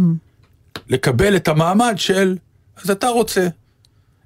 לקבל 0.89 1.35
את 1.35 1.47
המעמד 1.47 1.93
של, 1.97 2.37
אז 2.83 2.89
אתה 2.91 3.07
רוצה, 3.07 3.47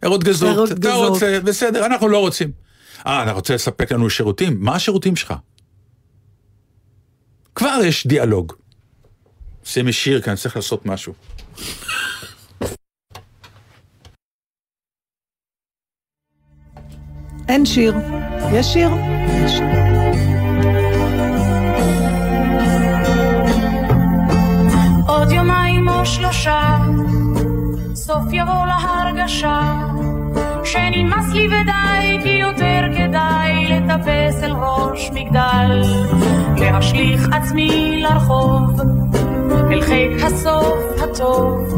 ערות 0.02 0.24
גזות, 0.24 0.50
ערות 0.50 0.72
אתה. 0.72 0.94
רוצה, 0.94 1.40
בסדר, 1.44 1.86
אנחנו 1.86 2.08
לא 2.08 2.18
רוצים. 2.18 2.52
אה, 3.08 3.24
אתה 3.24 3.32
רוצה 3.32 3.56
לספק 3.56 3.92
לנו 3.92 4.10
שירותים? 4.10 4.58
מה 4.60 4.76
השירותים 4.76 5.16
שלך? 5.16 5.34
כבר 7.56 7.80
יש 7.86 8.08
דיאלוג. 8.08 8.54
שימי 9.64 9.94
שיר, 9.94 10.22
כי 10.22 10.30
אני 10.30 10.38
צריך 10.38 10.56
לעשות 10.56 10.86
משהו. 10.86 11.14
אין 17.48 17.66
שיר. 17.66 17.96
יש 18.54 18.66
שיר? 18.66 18.90
יש. 19.46 19.52
עוד 25.08 25.32
יומיים 25.32 25.90
או 25.90 26.06
שלושה, 26.06 26.78
סוף 27.96 28.24
יבוא 28.32 28.66
להרגשה, 29.28 29.62
שנמאס 30.64 31.34
לי 31.34 31.48
ודי, 31.48 32.20
כי 32.24 32.30
יותר 32.30 32.82
כדאי 32.98 33.66
לטפס 33.66 34.44
אל 34.44 34.52
ראש 34.52 35.12
מגדל, 35.14 35.82
להשליך 36.58 37.28
עצמי 37.34 38.04
לרחוב, 38.04 38.82
אל 39.72 39.82
חיק 39.82 40.24
הסוף 40.24 41.04
הטוב, 41.04 41.76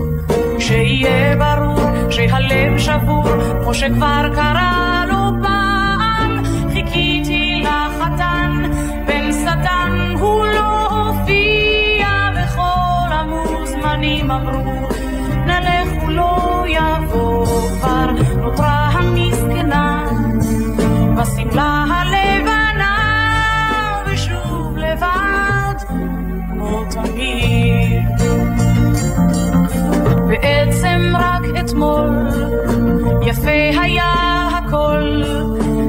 שיהיה 0.59 1.35
ברור 1.35 2.09
שהלב 2.09 2.77
שבור, 2.77 3.23
כמו 3.63 3.73
שכבר 3.73 4.29
קרה 4.35 5.03
לו 5.07 5.43
פעם, 5.43 6.43
חיכיתי 6.73 7.63
לחתן, 7.63 8.63
בן 9.07 9.31
שטן 9.31 10.13
הוא 10.19 10.45
לא 10.45 10.87
הופיע, 10.87 12.07
וכל 12.35 13.11
המוזמנים 13.11 14.31
אמרו, 14.31 14.87
נלך 15.45 16.01
הוא 16.01 16.11
לא 16.11 16.63
יבוא, 16.67 17.28
כבר 17.79 18.05
נותרה 18.41 18.89
המסכנה, 18.93 20.05
בשמלה 21.17 21.85
הלבנה, 21.89 22.95
ושוב 24.05 24.77
לבד, 24.77 25.75
כמו 26.53 26.83
תמיד. 26.91 28.03
בעצם 30.27 31.13
רק 31.15 31.41
אתמול 31.59 32.09
יפה 33.25 33.81
היה 33.81 34.47
הכל 34.57 35.23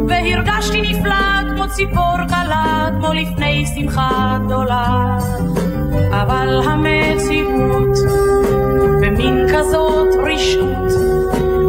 והרגשתי 0.09 0.81
נפלא 0.81 1.55
כמו 1.57 1.69
ציפור 1.69 2.17
קלה 2.29 2.89
כמו 2.99 3.13
לפני 3.13 3.65
שמחה 3.67 4.39
גדולה 4.45 5.19
אבל 6.11 6.61
המציאות 6.65 7.99
במין 9.01 9.47
כזאת 9.55 10.09
רשעות 10.27 11.10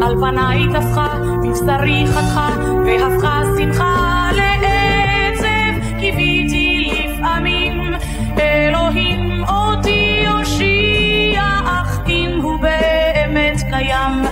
על 0.04 0.16
פניי 0.20 0.64
טפחה 0.74 1.18
מבשרי 1.44 2.04
חתכה 2.08 2.50
והפכה 2.86 3.42
שמחה 3.58 4.30
לעצב. 4.36 6.00
קיוויתי 6.00 6.92
לפעמים 7.06 7.94
אלוהים 8.40 9.44
אותי 9.44 10.24
יושיע 10.26 11.44
אך 11.66 12.00
אם 12.08 12.40
הוא 12.42 12.60
באמת 12.60 13.62
קיים. 13.70 14.24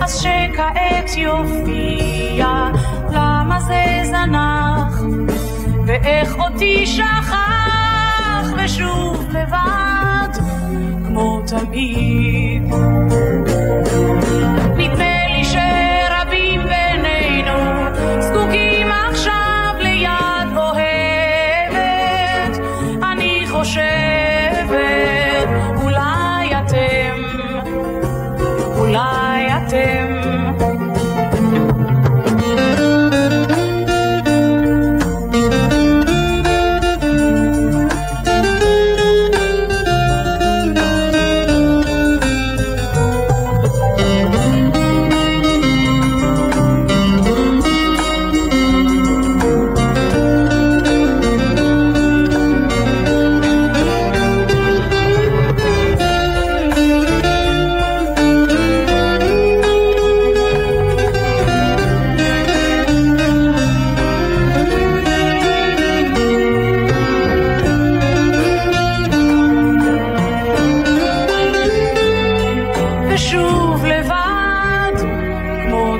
אז 0.00 0.20
שכעת 0.22 1.16
יופיע 1.16 2.68
למה 3.12 3.60
זה 3.60 3.84
זנח? 4.04 5.02
ואיך 5.86 6.36
אותי 6.38 6.86
שכח? 6.86 7.40
ושוב 8.64 9.26
לבד 9.30 10.38
כמו 11.06 11.42
תמיד 11.46 12.62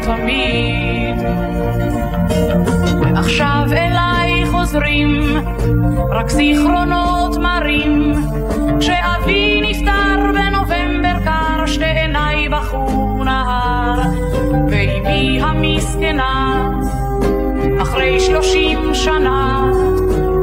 תמיד. 0.03 1.17
ועכשיו 3.01 3.65
אליי 3.73 4.47
חוזרים 4.47 5.37
רק 6.11 6.29
זיכרונות 6.31 7.37
מרים, 7.37 8.13
כשאבי 8.81 9.61
נפטר 9.63 10.31
בנובמבר 10.35 11.25
קר, 11.25 11.67
שתי 11.67 11.85
עיניי 11.85 12.49
בחרו 12.49 13.25
נהר, 13.25 14.01
ואימי 14.71 15.41
המסכנה, 15.43 16.71
אחרי 17.83 18.21
שלושים 18.21 18.95
שנה, 18.95 19.71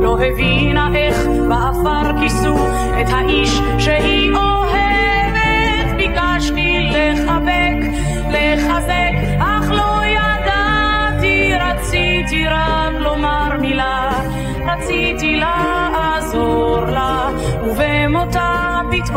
לא 0.02 0.18
הבינה 0.22 0.90
איך 0.96 1.28
באפר 1.50 2.20
כיסו 2.22 2.56
את 3.02 3.08
האיש 3.10 3.60
שהיא 3.80 4.32
אוהבת. 4.36 5.07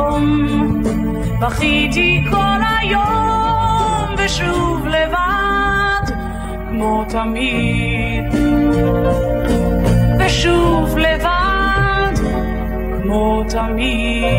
פתאום 0.00 0.82
בכיתי 1.40 2.24
כל 2.30 2.36
היום, 2.80 4.14
ושוב 4.18 4.86
לבד, 4.86 6.14
כמו 6.70 7.04
תמיד. 7.08 8.24
ושוב 10.18 10.98
לבד, 10.98 12.14
כמו 13.02 13.44
תמיד. 13.50 14.30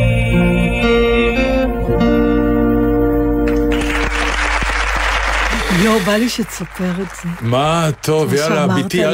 יואו, 5.84 6.00
בא 6.00 6.12
לי 6.12 6.30
שתספר 6.30 6.68
את 7.02 7.08
זה. 7.24 7.30
מה 7.42 7.90
טוב, 8.02 8.34
יאללה, 8.34 8.68
ביתי, 8.68 9.06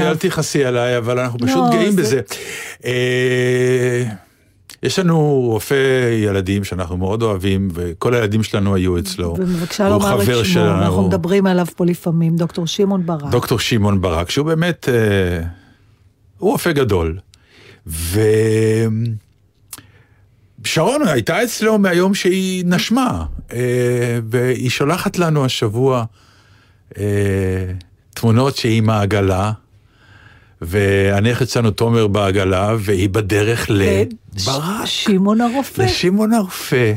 אל 0.00 0.16
תכעסי 0.16 0.64
עליי, 0.64 0.98
אבל 0.98 1.18
אנחנו 1.18 1.38
פשוט 1.38 1.56
לא, 1.56 1.70
גאים 1.72 1.90
זה- 1.90 2.02
בזה. 2.02 2.20
יש 4.84 4.98
לנו 4.98 5.40
רופא 5.44 6.10
ילדים 6.12 6.64
שאנחנו 6.64 6.96
מאוד 6.96 7.22
אוהבים, 7.22 7.68
וכל 7.74 8.14
הילדים 8.14 8.42
שלנו 8.42 8.74
היו 8.74 8.98
אצלו. 8.98 9.34
ומבקשה 9.38 9.84
והוא 9.84 9.94
לומר 9.94 10.22
את 10.22 10.26
שמו, 10.26 10.34
אנחנו 10.34 10.44
שלנו. 10.44 11.08
מדברים 11.08 11.46
עליו 11.46 11.66
פה 11.76 11.84
לפעמים, 11.84 12.36
דוקטור 12.36 12.66
שמעון 12.66 13.06
ברק. 13.06 13.30
דוקטור 13.30 13.58
שמעון 13.58 14.00
ברק, 14.00 14.30
שהוא 14.30 14.46
באמת, 14.46 14.88
אה, 14.88 15.46
הוא 16.38 16.50
רופא 16.50 16.72
גדול. 16.72 17.18
ו... 17.86 18.20
שרון 20.64 21.08
הייתה 21.08 21.42
אצלו 21.44 21.78
מהיום 21.78 22.14
שהיא 22.14 22.64
נשמה, 22.66 23.24
אה, 23.52 24.18
והיא 24.30 24.70
שולחת 24.70 25.18
לנו 25.18 25.44
השבוע 25.44 26.04
אה, 26.98 27.04
תמונות 28.14 28.56
שהיא 28.56 28.78
עם 28.78 28.90
העגלה, 28.90 29.52
והנכד 30.62 31.48
שלנו 31.48 31.70
תומר 31.70 32.06
בעגלה, 32.06 32.74
והיא 32.78 33.08
בדרך 33.08 33.66
לברק, 33.70 34.84
שמעון 34.84 35.40
הרופא. 35.40 35.82
לשמעון 35.82 36.32
הרופא. 36.32 36.92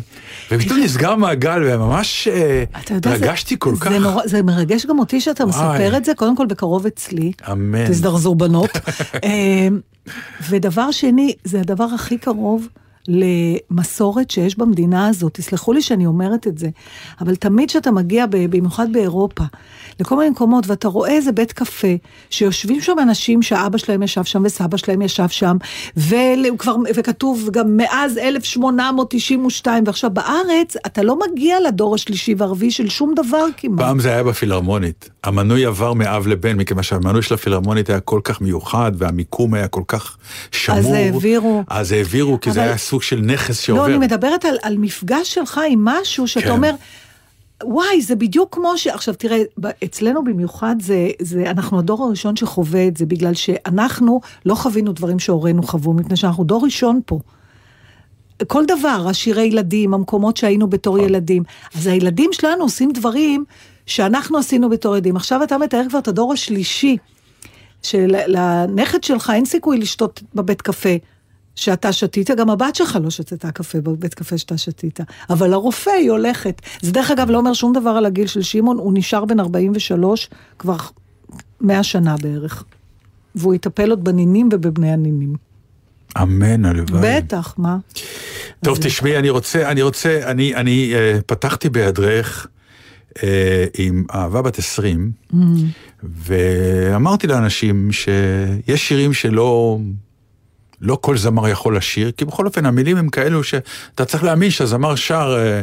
ופתאום 0.51 0.79
נסגר 0.79 1.15
מעגל, 1.15 1.61
וממש 1.65 2.27
אה, 2.27 2.63
זה- 2.87 2.95
התרגשתי 2.97 3.55
כל 3.59 3.75
זה 3.75 3.81
כך. 3.81 3.91
נורא- 3.91 4.27
זה 4.27 4.43
מרגש 4.43 4.85
גם 4.85 4.99
אותי 4.99 5.21
שאתה 5.21 5.45
מספר 5.45 5.97
את 5.97 6.05
זה, 6.05 6.11
קודם 6.15 6.35
כל 6.35 6.45
בקרוב 6.45 6.85
אצלי. 6.85 7.31
אמן. 7.51 7.87
תזדרזו 7.87 8.35
בנות. 8.35 8.69
אה, 9.23 9.67
ודבר 10.49 10.91
שני, 10.91 11.33
זה 11.43 11.59
הדבר 11.59 11.83
הכי 11.95 12.17
קרוב 12.17 12.67
למסורת 13.07 14.31
שיש 14.31 14.57
במדינה 14.57 15.07
הזאת. 15.07 15.33
תסלחו 15.33 15.73
לי 15.73 15.81
שאני 15.81 16.05
אומרת 16.05 16.47
את 16.47 16.57
זה, 16.57 16.69
אבל 17.21 17.35
תמיד 17.35 17.69
כשאתה 17.69 17.91
מגיע, 17.91 18.25
במיוחד 18.29 18.87
באירופה, 18.91 19.43
לכל 19.99 20.17
מיני 20.17 20.29
מקומות, 20.29 20.67
ואתה 20.67 20.87
רואה 20.87 21.11
איזה 21.11 21.31
בית 21.31 21.51
קפה, 21.51 21.87
שיושבים 22.29 22.81
שם 22.81 22.95
אנשים 23.01 23.41
שאבא 23.41 23.77
שלהם 23.77 24.03
ישב 24.03 24.23
שם 24.23 24.41
וסבא 24.45 24.77
שלהם 24.77 25.01
ישב 25.01 25.27
שם, 25.29 25.57
וכבר, 25.97 26.75
וכתוב 26.95 27.49
גם 27.51 27.77
מאז 27.77 28.17
1892, 28.17 29.83
ועכשיו 29.87 30.09
בארץ, 30.09 30.75
אתה 30.85 31.03
לא 31.03 31.19
מגיע 31.31 31.57
לדור 31.67 31.95
השלישי 31.95 32.35
והרביעי 32.37 32.71
של 32.71 32.89
שום 32.89 33.13
דבר 33.15 33.45
כמעט. 33.57 33.79
פעם 33.79 33.99
זה 33.99 34.09
היה 34.09 34.23
בפילהרמונית. 34.23 35.09
המנוי 35.23 35.65
עבר 35.65 35.93
מאב 35.93 36.27
לבן, 36.27 36.57
מכיוון 36.57 36.83
שהמנוי 36.83 37.21
של 37.21 37.33
הפילהרמונית 37.33 37.89
היה 37.89 37.99
כל 37.99 38.19
כך 38.23 38.41
מיוחד, 38.41 38.91
והמיקום 38.97 39.53
היה 39.53 39.67
כל 39.67 39.83
כך 39.87 40.17
שמור. 40.51 40.77
אז 40.79 40.85
העבירו. 40.91 41.63
אז 41.67 41.91
העבירו, 41.91 42.39
כי 42.41 42.51
זה 42.51 42.59
אבל- 42.59 42.67
היה 42.69 42.77
סוג 42.77 42.96
של 43.03 43.19
נכס 43.19 43.59
שעובר. 43.59 43.81
לא, 43.81 43.87
אני 43.87 43.97
מדברת 43.97 44.45
על, 44.45 44.57
על 44.61 44.77
מפגש 44.77 45.33
שלך 45.33 45.61
עם 45.69 45.85
משהו 45.85 46.27
שאתה 46.27 46.45
כן. 46.45 46.51
אומר, 46.51 46.71
וואי, 47.63 48.01
זה 48.01 48.15
בדיוק 48.15 48.55
כמו 48.55 48.77
ש... 48.77 48.87
עכשיו 48.87 49.13
תראה, 49.13 49.41
אצלנו 49.83 50.23
במיוחד 50.23 50.75
זה, 50.81 51.09
זה, 51.21 51.49
אנחנו 51.49 51.79
הדור 51.79 52.03
הראשון 52.03 52.35
שחווה 52.35 52.87
את 52.87 52.97
זה, 52.97 53.05
בגלל 53.05 53.33
שאנחנו 53.33 54.21
לא 54.45 54.55
חווינו 54.55 54.93
דברים 54.93 55.19
שהורינו 55.19 55.63
חוו, 55.63 55.93
מפני 55.93 56.15
שאנחנו 56.15 56.43
דור 56.43 56.63
ראשון 56.63 56.99
פה. 57.05 57.19
כל 58.47 58.65
דבר, 58.65 59.05
השירי 59.09 59.43
ילדים, 59.43 59.93
המקומות 59.93 60.37
שהיינו 60.37 60.67
בתור 60.67 60.97
נכון. 60.97 61.09
ילדים. 61.09 61.43
אז 61.75 61.87
הילדים 61.87 62.29
שלנו 62.33 62.63
עושים 62.63 62.91
דברים 62.91 63.45
שאנחנו 63.85 64.37
עשינו 64.37 64.69
בתור 64.69 64.95
ילדים. 64.95 65.15
עכשיו 65.15 65.43
אתה 65.43 65.57
מתאר 65.57 65.83
כבר 65.89 65.99
את 65.99 66.07
הדור 66.07 66.33
השלישי, 66.33 66.97
שלנכד 67.83 69.03
שלך 69.03 69.31
אין 69.35 69.45
סיכוי 69.45 69.77
לשתות 69.77 70.23
בבית 70.35 70.61
קפה. 70.61 70.95
שאתה 71.57 71.91
שתית, 71.91 72.31
גם 72.31 72.49
הבת 72.49 72.75
שלך 72.75 72.97
לא 73.03 73.09
שתתה 73.09 73.51
קפה 73.51 73.81
בבית 73.81 74.13
קפה 74.13 74.37
שאתה 74.37 74.57
שתית. 74.57 74.99
אבל 75.29 75.49
לרופא 75.49 75.89
היא 75.89 76.11
הולכת. 76.11 76.61
זה 76.81 76.91
דרך 76.91 77.11
אגב 77.11 77.29
לא 77.29 77.37
אומר 77.37 77.53
שום 77.53 77.73
דבר 77.73 77.89
על 77.89 78.05
הגיל 78.05 78.27
של 78.27 78.41
שמעון, 78.41 78.77
הוא 78.77 78.91
נשאר 78.95 79.25
בן 79.25 79.39
43 79.39 80.29
כבר 80.59 80.75
100 81.61 81.83
שנה 81.83 82.15
בערך. 82.21 82.63
והוא 83.35 83.53
יטפל 83.53 83.89
עוד 83.89 84.03
בנינים 84.03 84.49
ובבני 84.51 84.91
הנינים. 84.91 85.35
אמן, 86.21 86.65
הלוואי. 86.65 87.01
בטח, 87.03 87.53
מה? 87.57 87.77
טוב, 88.63 88.77
תשמעי, 88.81 89.17
אני 89.17 89.29
רוצה, 89.29 89.71
אני 89.71 89.81
רוצה, 89.81 90.19
אני, 90.23 90.55
אני 90.55 90.93
uh, 90.93 91.21
פתחתי 91.21 91.69
בהיעדרך 91.69 92.47
uh, 93.13 93.21
עם 93.77 94.03
אהבה 94.13 94.41
בת 94.41 94.59
20, 94.59 95.11
ואמרתי 96.03 97.27
לאנשים 97.27 97.91
שיש 97.91 98.87
שירים 98.87 99.13
שלא... 99.13 99.79
לא 100.81 100.97
כל 101.01 101.17
זמר 101.17 101.47
יכול 101.47 101.77
לשיר, 101.77 102.11
כי 102.11 102.25
בכל 102.25 102.45
אופן 102.45 102.65
המילים 102.65 102.97
הם 102.97 103.09
כאלו 103.09 103.43
שאתה 103.43 104.05
צריך 104.05 104.23
להאמין 104.23 104.49
שהזמר 104.49 104.95
שר 104.95 105.35
אה, 105.39 105.61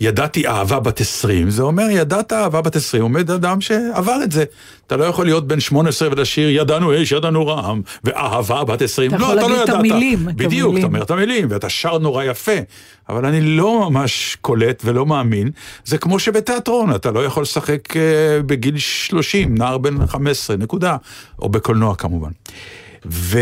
ידעתי 0.00 0.46
אהבה 0.46 0.80
בת 0.80 1.00
20, 1.00 1.50
זה 1.50 1.62
אומר 1.62 1.86
ידעת 1.90 2.32
אהבה 2.32 2.60
בת 2.60 2.76
20, 2.76 3.02
עומד 3.02 3.30
אדם 3.30 3.60
שעבר 3.60 4.22
את 4.24 4.32
זה. 4.32 4.44
אתה 4.86 4.96
לא 4.96 5.04
יכול 5.04 5.24
להיות 5.26 5.48
בן 5.48 5.60
18 5.60 6.08
ולשיר 6.12 6.48
ידענו 6.50 7.02
אש, 7.02 7.12
ידענו 7.12 7.46
רעם, 7.46 7.82
ואהבה 8.04 8.64
בת 8.64 8.82
20. 8.82 9.14
אתה 9.14 9.18
לא, 9.18 9.24
יכול 9.24 9.38
אתה 9.38 9.42
לא 9.42 9.48
להגיד 9.48 9.62
את 9.62 9.68
ידעת. 9.68 9.80
המילים, 9.80 10.26
בדיוק, 10.36 10.70
המילים. 10.70 10.78
אתה 10.78 10.86
אומר 10.86 11.02
את 11.02 11.10
המילים, 11.10 11.46
ואתה 11.50 11.68
שר 11.68 11.98
נורא 11.98 12.24
יפה, 12.24 12.56
אבל 13.08 13.26
אני 13.26 13.40
לא 13.40 13.90
ממש 13.90 14.36
קולט 14.40 14.82
ולא 14.84 15.06
מאמין. 15.06 15.50
זה 15.84 15.98
כמו 15.98 16.18
שבתיאטרון, 16.18 16.94
אתה 16.94 17.10
לא 17.10 17.24
יכול 17.24 17.42
לשחק 17.42 17.96
אה, 17.96 18.02
בגיל 18.46 18.78
30, 18.78 19.54
נער 19.54 19.78
בן 19.78 20.06
15, 20.06 20.56
נקודה. 20.56 20.96
או 21.38 21.48
בקולנוע 21.48 21.94
כמובן. 21.94 22.30
ו... 23.06 23.38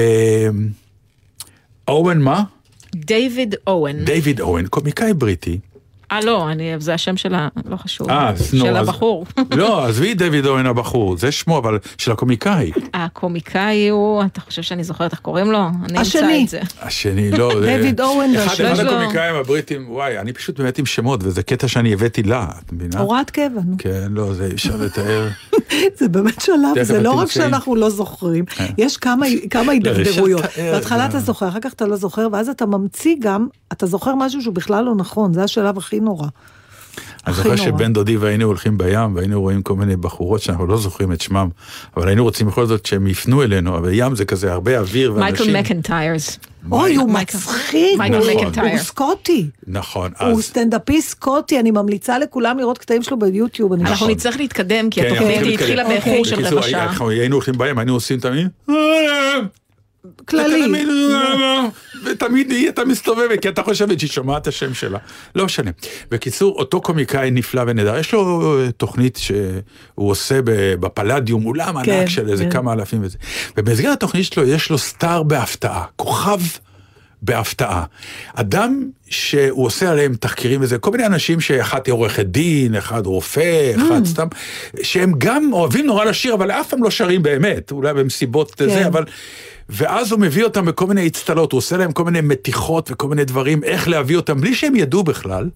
אורן 1.89 2.19
מה? 2.19 2.43
דיוויד 2.95 3.55
אוהן. 3.67 4.05
דיוויד 4.05 4.41
אורן, 4.41 4.67
קומיקאי 4.67 5.15
בריטי. 5.15 5.59
אה, 6.13 6.21
לא, 6.21 6.51
אני- 6.51 6.75
זה 6.79 6.95
השם 6.95 7.17
של 7.17 7.35
ה... 7.35 7.49
לא 7.71 7.77
חשוב. 7.77 8.11
אה, 8.11 8.29
אז 8.31 8.55
נו, 8.55 8.65
של 8.65 8.77
אז- 8.77 8.89
הבחור. 8.89 9.27
לא, 9.57 9.87
עזבי 9.87 10.15
דיוויד 10.15 10.47
אורן 10.47 10.67
הבחור, 10.67 11.17
זה 11.17 11.33
שמו, 11.33 11.59
אבל 11.59 11.79
של 11.99 12.13
הקומיקאי. 12.13 12.73
הקומיקאי 12.95 13.89
הוא, 13.89 14.23
אתה 14.25 14.41
חושב 14.41 14.63
שאני 14.63 14.85
זוכרת 14.85 15.13
איך 15.13 15.21
קוראים 15.21 15.53
לו? 15.53 15.59
אני 15.85 15.99
אמצא. 15.99 16.43
את 16.45 16.49
זה. 16.49 16.61
השני, 16.83 17.31
לא... 17.31 17.51
זה- 17.61 17.67
דיוויד 17.67 18.01
אורן 18.01 18.31
אחד 18.37 18.53
יש 18.55 18.81
לו- 18.81 18.91
הקומיקאים 18.91 19.35
הבריטים, 19.35 19.91
וואי, 19.91 20.19
אני 20.19 20.33
פשוט 20.33 20.61
באמת 20.61 20.79
עם 20.79 20.87
שמות, 20.87 21.21
וזה 21.23 21.43
קטע 21.43 21.69
שאני 21.69 21.93
הבאתי 21.93 22.23
לה, 22.23 22.47
את 22.67 22.73
מבינה? 22.73 23.01
הוראת 23.01 23.31
קבע, 23.31 23.61
נו. 23.67 23.75
כן, 23.79 24.07
לא, 24.11 24.35
זה 24.35 24.47
אי 24.47 24.53
אפשר 24.53 24.77
לתאר. 24.77 25.29
זה 25.99 26.09
באמת 26.09 26.41
שלב, 26.41 26.83
זה 26.83 27.03
לא 27.03 27.13
רק. 27.13 27.31
שאנחנו 27.31 27.77
לא 27.77 27.91
זוכרים, 27.91 28.45
יש 28.79 28.97
כמה- 28.97 29.27
כמה 29.51 29.73
הידרדרויות. 29.73 30.43
בהתחלה 30.73 31.01
אה. 31.03 31.07
אתה 31.07 31.19
זוכר, 31.19 31.49
אחר 31.49 31.61
כך 31.61 31.73
אתה 31.73 31.87
לא 31.87 31.97
זוכר, 31.97 32.29
ואז 32.33 32.49
אתה 32.49 32.67
ממציא 32.67 33.17
גם, 33.21 33.47
אתה 33.73 33.87
זוכר 33.87 34.15
משהו 34.15 34.43
שהוא 34.43 34.55
בכלל 34.55 34.85
לא 34.85 34.95
נכון, 34.95 35.33
זה 35.33 35.45
השלב 35.45 35.79
הכי 35.79 36.01
נורא. 36.03 36.27
אני 37.27 37.35
זוכר. 37.35 37.57
שבן 37.57 37.93
דודי 37.93 38.17
והיינו 38.17 38.45
הולכים 38.45 38.79
בים, 38.79 39.17
והיינו 39.17 39.41
רואים 39.41 39.63
כל 39.63 39.75
מיני 39.75 39.97
בחורות 39.97 40.43
שאנחנו 40.43 40.67
לא 40.67 40.77
זוכרים 40.77 41.13
את 41.13 41.21
שמם, 41.21 41.49
אבל 41.97 42.09
היינו 42.09 42.25
רוצים 42.25 42.47
בכל 42.47 42.67
זאת 42.67 42.87
שהם 42.87 43.07
יפנו 43.07 43.43
אלינו, 43.43 43.77
אבל 43.77 43.91
ים 43.93 44.15
זה 44.15 44.25
כזה 44.25 44.53
הרבה 44.53 44.79
אוויר 44.79 45.15
ואנשים. 45.15 45.53
מייקל 45.53 45.73
מקנטיירס. 45.75 46.39
אוי, 46.71 46.95
הוא 46.95 47.11
מצחיק, 47.11 48.01
הוא-. 48.01 48.61
הוא 48.61 48.79
סקוטי. 48.79 49.49
נכון, 49.67 50.13
הוא 50.21 50.29
אז... 50.29 50.41
סטנדאפיסט 50.41 51.11
סקוטי, 51.11 51.61
אני 51.61 51.71
ממליצה 51.71 52.19
לכולם 52.19 52.59
לראות 52.59 52.79
קטעים 52.79 53.03
שלו 53.03 53.19
ביוטיוב. 53.19 53.73
אנחנו. 53.73 54.09
נצטרך 54.09 54.37
להתקדם, 54.37 54.91
כי 54.91 55.01
כן, 55.01 55.07
התוכנית. 55.07 55.61
התחילה 55.61 55.85
באיחור 55.85 56.25
של 56.25 56.47
רבע 56.47 56.63
שעה. 56.63 56.83
אנחנו 56.83 57.11
היינו 57.11 57.37
הולכים 57.37 57.55
בים, 57.59 57.79
היינו 57.79 57.95
עושים 57.95 58.21
תמיד... 58.21 58.49
כללי. 60.25 60.63
תמיד, 60.67 60.89
ותמיד 62.05 62.51
היא 62.51 62.65
הייתה 62.65 62.85
מסתובבת, 62.85 63.41
כי 63.43 63.49
אתה 63.49 63.63
חושבת 63.63 64.01
שהיא 64.01 64.11
שומעת 64.11 64.43
את 64.43 64.47
השם 64.47 64.75
שלה. 64.75 64.99
לא 65.35 65.45
משנה. 65.45 65.71
בקיצור, 66.11 66.59
אותו 66.59 66.81
קומיקאי 66.81 67.31
נפלא 67.31 67.63
ונהדר, 67.67 67.99
יש 67.99 68.13
לו 68.13 68.59
אה, 68.59 68.73
תוכנית 68.73 69.17
שהוא 69.17 70.11
עושה 70.11 70.41
בפלדיום, 70.81 71.47
אולם 71.47 71.85
כן, 71.85 71.93
ענק 71.93 72.09
של 72.09 72.29
איזה 72.29 72.45
כן. 72.45 72.51
כמה 72.51 72.73
אלפים 72.73 73.01
וזה. 73.03 73.19
ובמסגרת 73.57 73.93
התוכנית 73.93 74.25
שלו 74.25 74.45
יש 74.45 74.71
לו 74.71 74.79
סטאר 74.79 75.23
בהפתעה, 75.23 75.85
כוכב. 75.97 76.41
בהפתעה. 77.25 77.85
אדם 78.35 78.89
שהוא 79.09 79.67
עושה 79.67 79.91
עליהם 79.91 80.15
תחקירים 80.15 80.61
וזה, 80.63 80.79
כל 80.79 80.91
מיני 80.91 81.07
אנשים 81.07 81.41
שאחת 81.41 81.87
היא 81.87 81.93
עורכת 81.93 82.27
דין, 82.27 82.75
אחד 82.75 83.07
רופא, 83.07 83.73
אחד 83.77 84.05
סתם, 84.05 84.27
שהם 84.83 85.13
גם 85.19 85.53
אוהבים 85.53 85.87
נורא 85.87 86.05
לשיר, 86.05 86.35
אבל 86.35 86.51
אף 86.51 86.69
פעם 86.69 86.83
לא 86.83 86.91
שרים 86.91 87.23
באמת, 87.23 87.73
אולי 87.73 87.95
במסיבות 87.95 88.55
כן. 88.55 88.69
זה, 88.69 88.87
אבל... 88.87 89.05
ואז 89.69 90.13
הוא 90.13 90.21
מביא 90.21 90.45
אותם 90.45 90.65
בכל 90.65 90.87
מיני 90.87 91.07
אצטלות, 91.07 91.53
הוא 91.53 91.59
עושה 91.59 91.77
להם 91.77 91.93
כל 91.93 92.05
מיני 92.05 92.21
מתיחות 92.21 92.91
וכל 92.91 93.09
מיני 93.09 93.25
דברים, 93.25 93.65
איך 93.65 93.89
להביא 93.89 94.17
אותם, 94.17 94.41
בלי 94.41 94.55
שהם 94.55 94.77
ידעו 94.77 95.05
בכלל. 95.05 95.51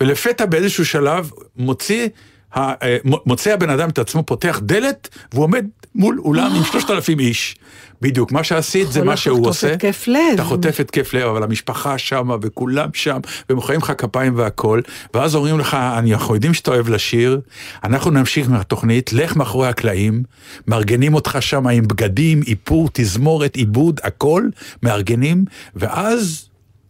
ולפתע 0.00 0.46
באיזשהו 0.46 0.84
שלב 0.84 1.30
מוציא, 1.56 2.08
אה, 2.56 2.74
מוצא 3.04 3.52
הבן 3.52 3.70
אדם 3.70 3.88
את 3.88 3.98
עצמו, 3.98 4.22
פותח 4.22 4.60
דלת, 4.62 5.08
והוא 5.32 5.44
עומד 5.44 5.66
מול 5.94 6.20
אולם 6.24 6.52
עם 6.54 6.64
שלושת 6.64 6.90
אלפים 6.90 7.18
איש. 7.18 7.56
בדיוק, 8.02 8.32
מה 8.32 8.44
שעשית 8.44 8.92
זה 8.92 9.04
מה 9.04 9.16
שהוא 9.16 9.48
עושה. 9.48 9.72
התקף 9.72 10.04
לב. 10.08 10.18
אתה 10.34 10.44
חוטף 10.44 10.80
התקף 10.80 11.14
לב, 11.14 11.28
אבל 11.28 11.42
המשפחה 11.42 11.98
שמה 11.98 12.36
וכולם 12.42 12.88
שם, 12.94 13.18
ומוחאים 13.50 13.80
לך 13.80 13.92
כפיים 13.98 14.32
והכל, 14.36 14.80
ואז 15.14 15.34
אומרים 15.34 15.58
לך, 15.58 15.74
אנחנו 15.74 16.34
יודעים 16.34 16.54
שאתה 16.54 16.70
אוהב 16.70 16.88
לשיר, 16.88 17.40
אנחנו 17.84 18.10
נמשיך 18.10 18.48
מהתוכנית, 18.48 19.12
לך 19.12 19.36
מאחורי 19.36 19.68
הקלעים, 19.68 20.22
מארגנים 20.66 21.14
אותך 21.14 21.36
שם 21.40 21.66
עם 21.66 21.88
בגדים, 21.88 22.40
איפור, 22.46 22.88
תזמורת, 22.92 23.56
עיבוד, 23.56 24.00
הכל, 24.02 24.48
מארגנים, 24.82 25.44
ואז 25.76 26.48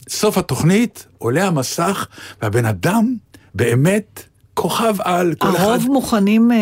סוף 0.08 0.38
התוכנית, 0.38 1.06
עולה 1.18 1.46
המסך, 1.46 2.06
והבן 2.42 2.64
אדם 2.64 3.14
באמת 3.54 4.24
כוכב 4.54 4.94
על, 4.98 5.34
כל 5.38 5.48
אחד... 5.48 5.60
הרוב 5.60 5.86
מוכנים, 5.90 6.52
אה, 6.52 6.56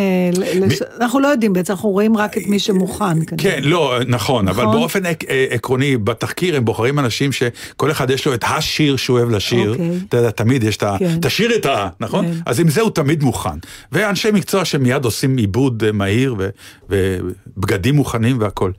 לש- 0.61 0.83
אנחנו 1.01 1.21
לא 1.21 1.29
יודעים 1.29 1.53
בעצם, 1.53 1.73
אנחנו 1.73 1.89
רואים 1.89 2.17
רק 2.17 2.39
את 2.39 2.47
מי 2.47 2.59
שמוכן. 2.59 3.25
כנראה. 3.25 3.37
כן, 3.57 3.61
לא, 3.65 3.99
נכון, 4.09 4.49
אבל 4.49 4.63
נכון? 4.65 4.77
באופן 4.77 5.07
עק- 5.07 5.25
אה, 5.29 5.47
עקרוני, 5.51 5.97
בתחקיר 5.97 6.57
הם 6.57 6.65
בוחרים 6.65 6.99
אנשים 6.99 7.31
שכל 7.33 7.91
אחד 7.91 8.11
יש 8.11 8.27
לו 8.27 8.35
את 8.35 8.45
השיר 8.49 8.97
שהוא 8.97 9.19
אוהב 9.19 9.31
לשיר. 9.31 9.71
אוקיי. 9.71 9.91
אתה 10.09 10.17
יודע, 10.17 10.31
תמיד 10.31 10.63
יש 10.65 10.77
את 10.77 10.83
ה... 10.83 10.97
כן. 10.99 11.19
תשאיר 11.23 11.55
את 11.57 11.67
ה... 11.67 11.89
נכון? 12.01 12.25
כן. 12.27 12.33
אז 12.47 12.61
עם 12.61 12.69
זה 12.69 12.81
הוא 12.81 12.91
תמיד 12.91 13.23
מוכן. 13.23 13.59
ואנשי 13.93 14.31
מקצוע 14.31 14.65
שמיד 14.65 15.05
עושים 15.05 15.37
עיבוד 15.37 15.85
אה, 15.87 15.93
מהיר 15.93 16.35
ו- 16.39 16.49
ובגדים 17.57 17.95
מוכנים 17.95 18.41
והכל. 18.41 18.71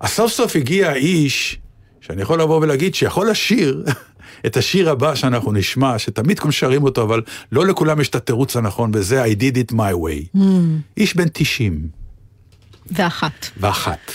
אז 0.00 0.10
סוף 0.10 0.32
סוף 0.32 0.56
הגיע 0.56 0.90
האיש, 0.90 1.58
שאני 2.00 2.22
יכול 2.22 2.40
לבוא 2.40 2.60
ולהגיד 2.60 2.94
שיכול 2.94 3.30
לשיר 3.30 3.84
את 4.46 4.56
השיר 4.56 4.90
הבא 4.90 5.14
שאנחנו 5.14 5.52
נשמע, 5.52 5.98
שתמיד 5.98 6.38
כולם 6.38 6.52
שרים 6.52 6.82
אותו, 6.82 7.02
אבל 7.02 7.22
לא 7.52 7.66
לכולם 7.66 8.00
יש 8.00 8.08
את 8.08 8.14
התירוץ 8.14 8.56
הנכון, 8.56 8.90
וזה 8.94 9.24
I 9.24 9.28
did 9.28 9.56
it 9.56 9.74
my 9.74 9.76
way. 9.76 10.36
Mm. 10.36 10.40
איש 10.96 11.16
בן 11.16 11.28
90 11.32 11.88
ואחת. 12.90 13.46
ואחת. 13.60 14.12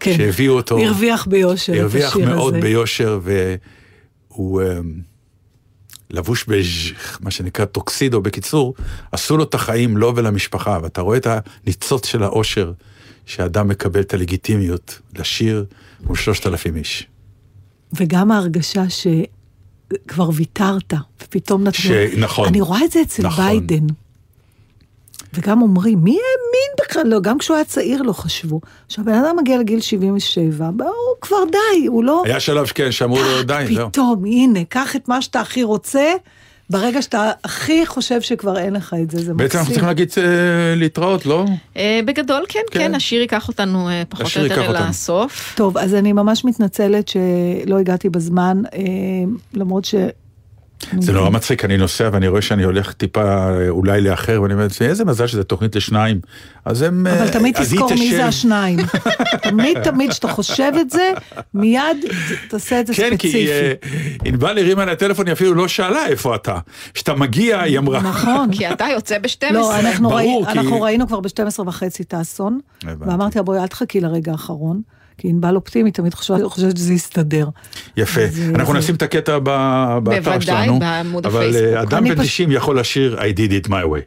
כן. 0.00 0.16
שהביאו 0.16 0.54
אותו, 0.54 0.78
הרוויח 0.78 1.26
ביושר 1.26 1.72
את 1.74 1.78
הרוויח 1.78 2.16
השיר 2.16 2.28
מאוד 2.28 2.54
הזה. 2.54 2.62
ביושר, 2.62 3.20
והוא 3.22 4.62
אמ, 4.62 5.00
לבוש 6.10 6.44
במה 6.44 7.30
שנקרא 7.30 7.64
טוקסידו, 7.64 8.20
בקיצור, 8.20 8.74
עשו 9.12 9.36
לו 9.36 9.44
את 9.44 9.54
החיים, 9.54 9.96
לו 9.96 10.16
ולמשפחה, 10.16 10.78
ואתה 10.82 11.00
רואה 11.00 11.16
את 11.16 11.26
הניצוץ 11.30 12.06
של 12.06 12.22
האושר, 12.22 12.72
שאדם 13.26 13.68
מקבל 13.68 14.00
את 14.00 14.14
הלגיטימיות 14.14 15.00
לשיר 15.18 15.64
מול 16.04 16.16
שלושת 16.16 16.46
אלפים 16.46 16.76
איש. 16.76 17.06
וגם 17.92 18.32
ההרגשה 18.32 18.90
שכבר 19.92 20.30
ויתרת, 20.34 20.94
ופתאום 21.22 21.62
נתנו... 21.62 21.72
שנכון. 21.84 22.48
אני 22.48 22.60
רואה 22.60 22.84
את 22.84 22.90
זה 22.90 23.02
אצל 23.02 23.22
נכון. 23.22 23.44
ביידן. 23.44 23.86
וגם 25.34 25.62
אומרים, 25.62 25.98
מי 26.04 26.10
האמין 26.10 26.70
בכלל? 26.80 27.06
לא, 27.06 27.20
גם 27.20 27.38
כשהוא 27.38 27.54
היה 27.54 27.64
צעיר 27.64 28.02
לא 28.02 28.12
חשבו. 28.12 28.60
עכשיו, 28.86 29.04
בן 29.04 29.14
אדם 29.14 29.36
מגיע 29.36 29.58
לגיל 29.58 29.80
77, 29.80 30.66
הוא 30.66 30.92
כבר 31.20 31.36
די, 31.52 31.86
הוא 31.86 32.04
לא... 32.04 32.22
היה 32.26 32.40
שלב, 32.40 32.66
כן, 32.66 32.92
שאמרו 32.92 33.18
לו, 33.18 33.42
די, 33.42 33.66
זהו. 33.74 33.88
פתאום, 33.88 34.24
הנה, 34.24 34.64
קח 34.64 34.96
את 34.96 35.08
מה 35.08 35.22
שאתה 35.22 35.40
הכי 35.40 35.62
רוצה, 35.62 36.12
ברגע 36.70 37.02
שאתה 37.02 37.30
הכי 37.44 37.86
חושב 37.86 38.20
שכבר 38.20 38.58
אין 38.58 38.72
לך 38.72 38.94
את 39.02 39.10
זה, 39.10 39.18
זה 39.18 39.34
בעצם 39.34 39.58
אנחנו 39.58 39.58
מקסים. 39.58 39.64
צריכים 39.64 39.86
להגיד 39.86 40.10
אה, 40.18 40.74
להתראות, 40.76 41.26
לא? 41.26 41.44
אה, 41.76 42.00
בגדול 42.04 42.44
כן, 42.48 42.60
כן. 42.70 42.78
כן, 42.78 42.94
השיר 42.94 43.20
ייקח 43.20 43.48
אותנו 43.48 43.88
אה, 43.88 44.02
פחות 44.08 44.20
או 44.20 44.26
השיר 44.26 44.46
יותר. 44.46 44.76
הסוף. 44.76 45.54
טוב, 45.56 45.78
אז 45.78 45.94
אני 45.94 46.12
ממש 46.12 46.44
מתנצלת 46.44 47.08
שלא 47.08 47.78
הגעתי 47.78 48.08
בזמן, 48.08 48.62
למרות 49.54 49.84
ש... 49.84 49.94
זה 51.00 51.12
נורא 51.12 51.30
מצחיק, 51.30 51.64
אני 51.64 51.76
נוסע 51.76 52.10
ואני 52.12 52.28
רואה 52.28 52.42
שאני 52.42 52.62
הולך 52.62 52.92
טיפה 52.92 53.22
אה, 53.22 53.68
אולי 53.68 54.00
לאחר, 54.00 54.42
ואני 54.42 54.54
אומר 54.54 54.64
לעצמי, 54.64 54.86
איזה 54.86 55.04
מזל 55.04 55.26
שזה 55.26 55.44
תוכנית 55.44 55.76
לשניים. 55.76 56.20
אז 56.64 56.82
הם... 56.82 57.06
אבל 57.06 57.26
אה, 57.26 57.32
תמיד 57.32 57.56
היא 57.56 57.64
תזכור 57.64 57.94
מי. 57.94 58.10
זה 58.10 58.24
השניים. 58.24 58.78
תמיד 59.50 59.82
תמיד 59.82 60.10
כשאתה 60.10 60.28
חושב 60.28 60.72
את 60.80 60.90
זה, 60.90 61.12
מיד 61.54 61.96
תעשה 62.48 62.80
את 62.80 62.86
זה 62.86 62.94
כן, 62.94 63.16
כי 63.16 63.28
ספציפי. 63.28 63.50
אה, 63.50 63.72
ענבל 64.24 64.58
הרימה 64.58 64.84
לי 64.84 64.90
הטלפון, 64.92 65.26
היא 65.26 65.32
אפילו 65.32 65.54
לא 65.54 65.68
שאלה 65.68 66.06
איפה 66.06 66.34
אתה. 66.34 66.58
כשאתה 66.94 67.14
מגיע, 67.14 67.60
היא 67.60 67.78
אמרה. 67.78 68.00
נכון. 68.00 68.48
כי 68.52 68.72
אתה 68.72 68.84
יוצא 68.92 69.18
ב-12. 69.18 69.52
לא, 69.52 69.78
אנחנו, 69.78 70.80
ראינו 70.80 71.06
כבר 71.06 71.20
ב-12 71.20 71.60
וחצי 71.66 72.02
את 72.02 72.14
האסון. 72.14 72.60
ואמרתי 72.84 73.38
לה, 73.38 73.42
בואי, 73.42 73.58
אל 73.58 73.66
תחכי 73.66 74.00
לרגע 74.00 74.32
האחרון, 74.32 74.80
כי 75.18 75.28
ענבל 75.28 75.56
אופטימית, 75.56 75.94
תמיד 75.94 76.14
חושבת 76.14 76.42
חושבת 76.46 76.76
שזה 76.76 76.92
יסתדר. 76.92 77.48
יפה. 77.96 78.20
זה- 78.26 78.52
אנחנו 78.54 78.72
זה- 78.72 78.78
נשים 78.78 78.94
את 78.94 79.02
הקטע 79.02 79.38
ב- 79.38 79.98
באתר 80.02 80.20
בוודאי, 80.20 80.40
שלנו. 80.66 80.78
בעמוד 80.78 81.26
אבל 81.26 81.36
הפייסבוק. 81.48 81.74
אה, 81.76 81.82
אדם 81.82 81.98
אני 82.06 82.14
בן 82.14 82.22
פש- 82.22 82.26
90 82.26 82.52
יכול 82.52 82.78
לשיר 82.80 83.18
I 83.20 83.38
did 83.38 83.66
it 83.66 83.68
my 83.68 83.84
way. 83.84 84.02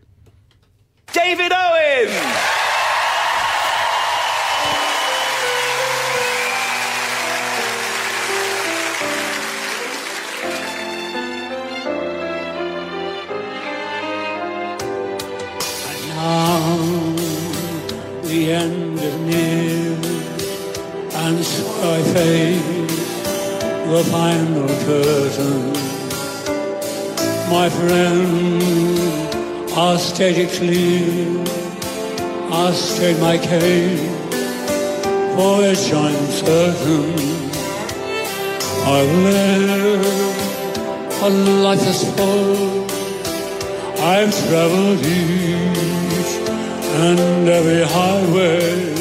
David 1.16 1.52
Owen! 1.52 2.69
The 24.04 24.12
final 24.12 24.68
curtain. 24.86 25.74
My 27.50 27.68
friend, 27.70 28.62
I'll 29.74 29.98
state 29.98 30.38
it 30.38 30.52
clear, 30.58 31.44
I'll 32.50 32.74
state 32.74 33.20
my 33.20 33.38
case, 33.38 34.00
for 35.36 35.58
which 35.58 35.92
I'm 35.92 36.22
certain. 36.46 37.12
I've 38.96 39.14
lived 39.26 40.08
a 41.22 41.30
life 41.66 41.82
that's 41.82 42.04
full. 42.16 42.86
I've 44.14 44.32
traveled 44.48 45.00
each 45.00 46.34
and 47.04 47.50
every 47.50 47.84
highway 47.84 48.96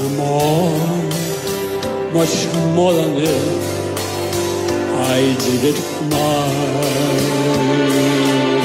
and 0.00 0.16
more, 0.18 1.13
much 2.14 2.46
more 2.76 2.92
than 2.92 3.16
this. 3.16 3.64
I 5.16 5.34
did 5.44 5.62
it 5.70 5.80
my 6.14 6.46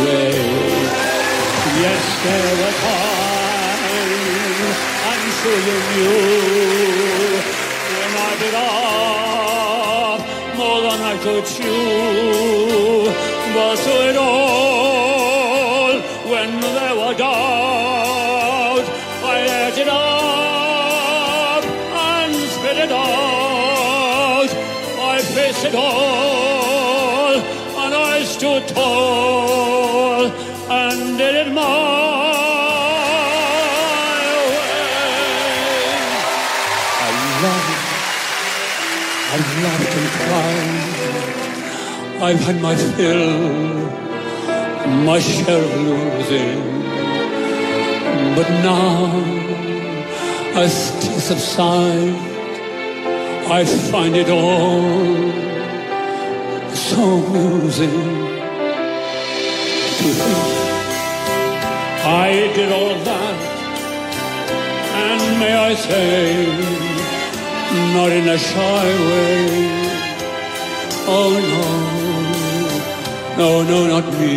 way. 0.03 0.37
Yes, 1.81 2.03
there 2.25 2.53
were 2.61 2.75
times 2.85 3.49
I'm 5.09 5.25
sure 5.39 5.59
you 5.67 5.77
knew 5.89 6.21
when 7.97 8.11
I 8.27 8.31
bit 8.41 8.55
off 8.69 10.21
more 10.55 10.79
than 10.87 10.99
I 11.11 11.15
could 11.23 11.45
chew. 11.55 13.09
But 13.55 13.75
through 13.83 14.03
it 14.09 14.15
all, 14.15 15.93
when 16.31 16.49
there 16.61 16.95
were 16.99 17.15
doubt, 17.17 17.78
I 25.59 25.61
faced 25.61 25.73
it 25.73 25.79
all, 25.79 27.35
and 27.35 27.93
I 27.93 28.23
stood 28.23 28.67
tall 28.69 30.31
and 30.71 31.17
did 31.17 31.35
it 31.35 31.51
my 31.51 31.61
way. 34.47 34.69
I 37.03 37.09
loved, 37.43 37.79
I 39.31 39.37
laughed 39.65 39.95
and 39.99 40.09
cried. 40.23 40.87
I've 42.23 42.39
had 42.39 42.57
my 42.61 42.75
fill, 42.75 43.39
my 45.03 45.19
share 45.19 45.63
of 45.63 45.73
losing. 45.75 46.61
But 48.35 48.49
now, 48.63 49.23
as 50.55 50.71
tears 51.01 51.23
subside, 51.23 52.15
I 53.51 53.65
find 53.65 54.15
it 54.15 54.29
all 54.29 55.48
so 56.89 56.97
amusing 56.97 58.01
to 59.97 60.07
think 60.19 60.49
I 62.03 62.31
did 62.55 62.69
all 62.77 62.95
that, 63.09 63.39
and 65.03 65.21
may 65.39 65.53
I 65.69 65.75
say, 65.75 66.47
not 67.93 68.11
in 68.19 68.25
a 68.27 68.37
shy 68.39 68.87
way. 69.09 69.39
Oh 71.15 71.31
no, 71.53 71.67
no, 73.39 73.51
no, 73.71 73.79
not 73.93 74.05
me. 74.19 74.35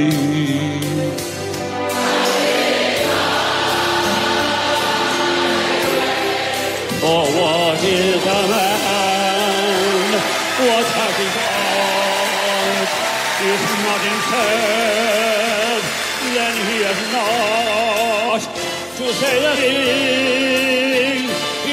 For 7.00 7.24
what 7.38 7.80
is 7.82 8.11
heard, 14.34 15.82
then 16.36 16.54
he 16.68 16.76
has 16.88 17.00
not 17.16 18.40
to 18.98 19.04
say 19.20 19.34
that 19.44 19.56
thing 19.58 21.22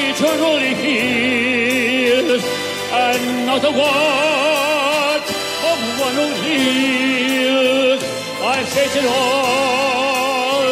eternally 0.08 0.74
heals, 0.84 2.42
and 2.92 3.22
not 3.46 3.62
a 3.64 3.72
word 3.82 5.24
of 5.70 5.78
one 6.04 6.16
who 6.20 6.28
heals. 6.44 8.02
I've 8.52 8.68
said 8.68 8.92
it 9.00 9.06
all, 9.06 10.66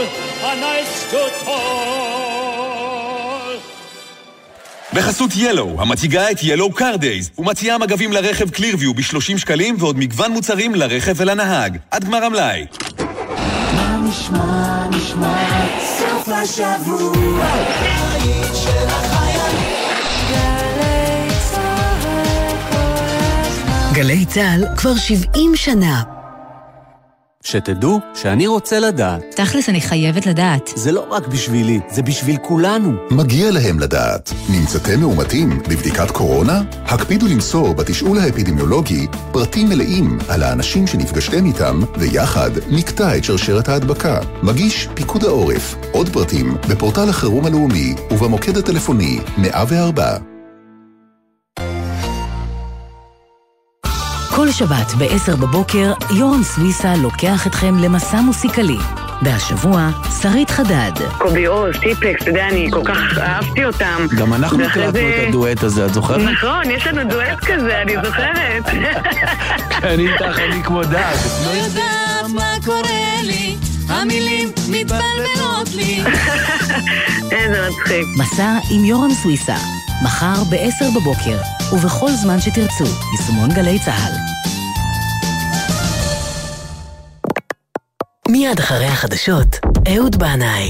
and 0.51 0.61
I 0.77 0.79
stood 0.85 1.38
בחסות 4.99 5.31
ילו, 5.37 5.77
המציגה 5.79 6.31
את 6.31 6.39
ילו 6.43 6.73
קאר 6.73 6.97
דייז, 6.97 7.31
ומציעה 7.39 7.79
מגבים 7.79 8.13
לרכב 8.13 8.51
קלירביו 8.51 8.95
ב-30 8.95 9.39
שקלים 9.39 9.77
ועוד 9.79 9.99
מגוון 9.99 10.33
מוצרים 10.33 10.75
לרכב 10.75 11.15
ולנהג. 11.17 11.79
עד 11.91 12.05
גמר 12.05 12.25
המלאי. 12.25 12.67
מה 13.75 13.97
נשמע, 14.09 14.87
נשמע, 14.91 15.67
סוף 15.99 16.29
השבוע, 16.29 17.47
היית 18.13 18.55
של 18.55 18.87
החיילים. 18.89 19.69
גלי 23.93 24.25
צה"ל 24.25 24.65
כבר 24.77 24.97
70 24.97 25.57
שנה. 25.57 26.18
שתדעו 27.49 28.01
שאני 28.15 28.47
רוצה 28.47 28.81
לדעת. 28.81 29.23
תכלס, 29.37 29.69
אני 29.69 29.81
חייבת 29.81 30.27
לדעת. 30.27 30.71
זה 30.77 30.93
לא 30.93 31.07
רק 31.11 31.27
בשבילי, 31.27 31.81
זה 31.91 32.03
בשביל 32.03 32.37
כולנו. 32.37 32.93
מגיע 33.11 33.51
להם 33.51 33.81
לדעת. 33.81 34.33
נמצאתם 34.51 35.01
מאומתים 35.01 35.63
בבדיקת 35.69 36.11
קורונה? 36.11 36.63
הקפידו 36.85 37.27
למסור 37.27 37.75
בתשאול 37.75 38.19
האפידמיולוגי 38.19 39.07
פרטים 39.33 39.69
מלאים 39.69 40.19
על 40.29 40.43
האנשים 40.43 40.87
שנפגשתם 40.87 41.47
איתם, 41.47 41.81
ויחד 41.99 42.51
נקטע 42.71 43.17
את 43.17 43.25
שרשרת 43.25 43.69
ההדבקה. 43.69 44.21
מגיש 44.43 44.89
פיקוד 44.95 45.25
העורף. 45.25 45.75
עוד 45.93 46.09
פרטים 46.09 46.57
בפורטל 46.69 47.09
החירום 47.09 47.47
הלאומי 47.47 47.95
ובמוקד 48.11 48.57
הטלפוני 48.57 49.19
104. 49.39 50.38
כל 54.39 54.51
שבת 54.51 54.95
ב-10 54.99 55.37
בבוקר, 55.37 55.93
יורם 56.17 56.43
סוויסה 56.43 56.95
לוקח 56.97 57.47
אתכם 57.47 57.75
למסע 57.79 58.21
מוסיקלי. 58.21 58.77
והשבוע, 59.23 59.89
שרית 60.23 60.51
חדד. 60.51 60.91
קובי 61.19 61.45
עוז, 61.47 61.75
טיפקס, 61.81 62.23
אתה 62.23 62.31
יודע, 62.31 62.49
אני 62.49 62.69
כל 62.73 62.81
כך 62.85 63.19
אהבתי 63.19 63.65
אותם. 63.65 64.07
גם 64.19 64.35
אנחנו 64.35 64.65
הקלטנו 64.65 64.93
זה- 64.93 65.23
את 65.23 65.29
הדואט 65.29 65.63
הזה, 65.63 65.87
את 65.87 65.95
זוכרת? 65.95 66.21
נכון, 66.33 66.71
יש 66.71 66.87
לנו 66.87 67.11
דואט 67.11 67.39
כזה, 67.45 67.83
אני 67.83 67.95
זוכרת. 68.05 68.69
אני 69.83 70.09
איתך, 70.13 70.39
אני 70.39 70.63
כמו 70.65 70.83
דג. 70.83 71.15
לא 71.47 71.51
יודעת 71.51 72.31
מה 72.35 72.51
קורה 72.65 72.83
לי, 73.23 73.57
המילים 73.89 74.49
מתבלבלות 74.71 75.75
לי. 75.75 76.03
איזה 77.33 77.69
מצחיק. 77.69 78.07
מסע 78.17 78.59
עם 78.71 78.85
יורם 78.85 79.15
סוויסה. 79.23 79.57
מחר 80.03 80.45
ב-10 80.51 81.01
בבוקר, 81.01 81.39
ובכל 81.73 82.11
זמן 82.11 82.41
שתרצו, 82.41 82.85
יישומון 83.13 83.53
גלי 83.55 83.79
צה"ל. 83.85 84.13
מיד 88.29 88.59
אחרי 88.59 88.87
החדשות, 88.87 89.57
אהוד 89.95 90.17
בנאי. 90.17 90.67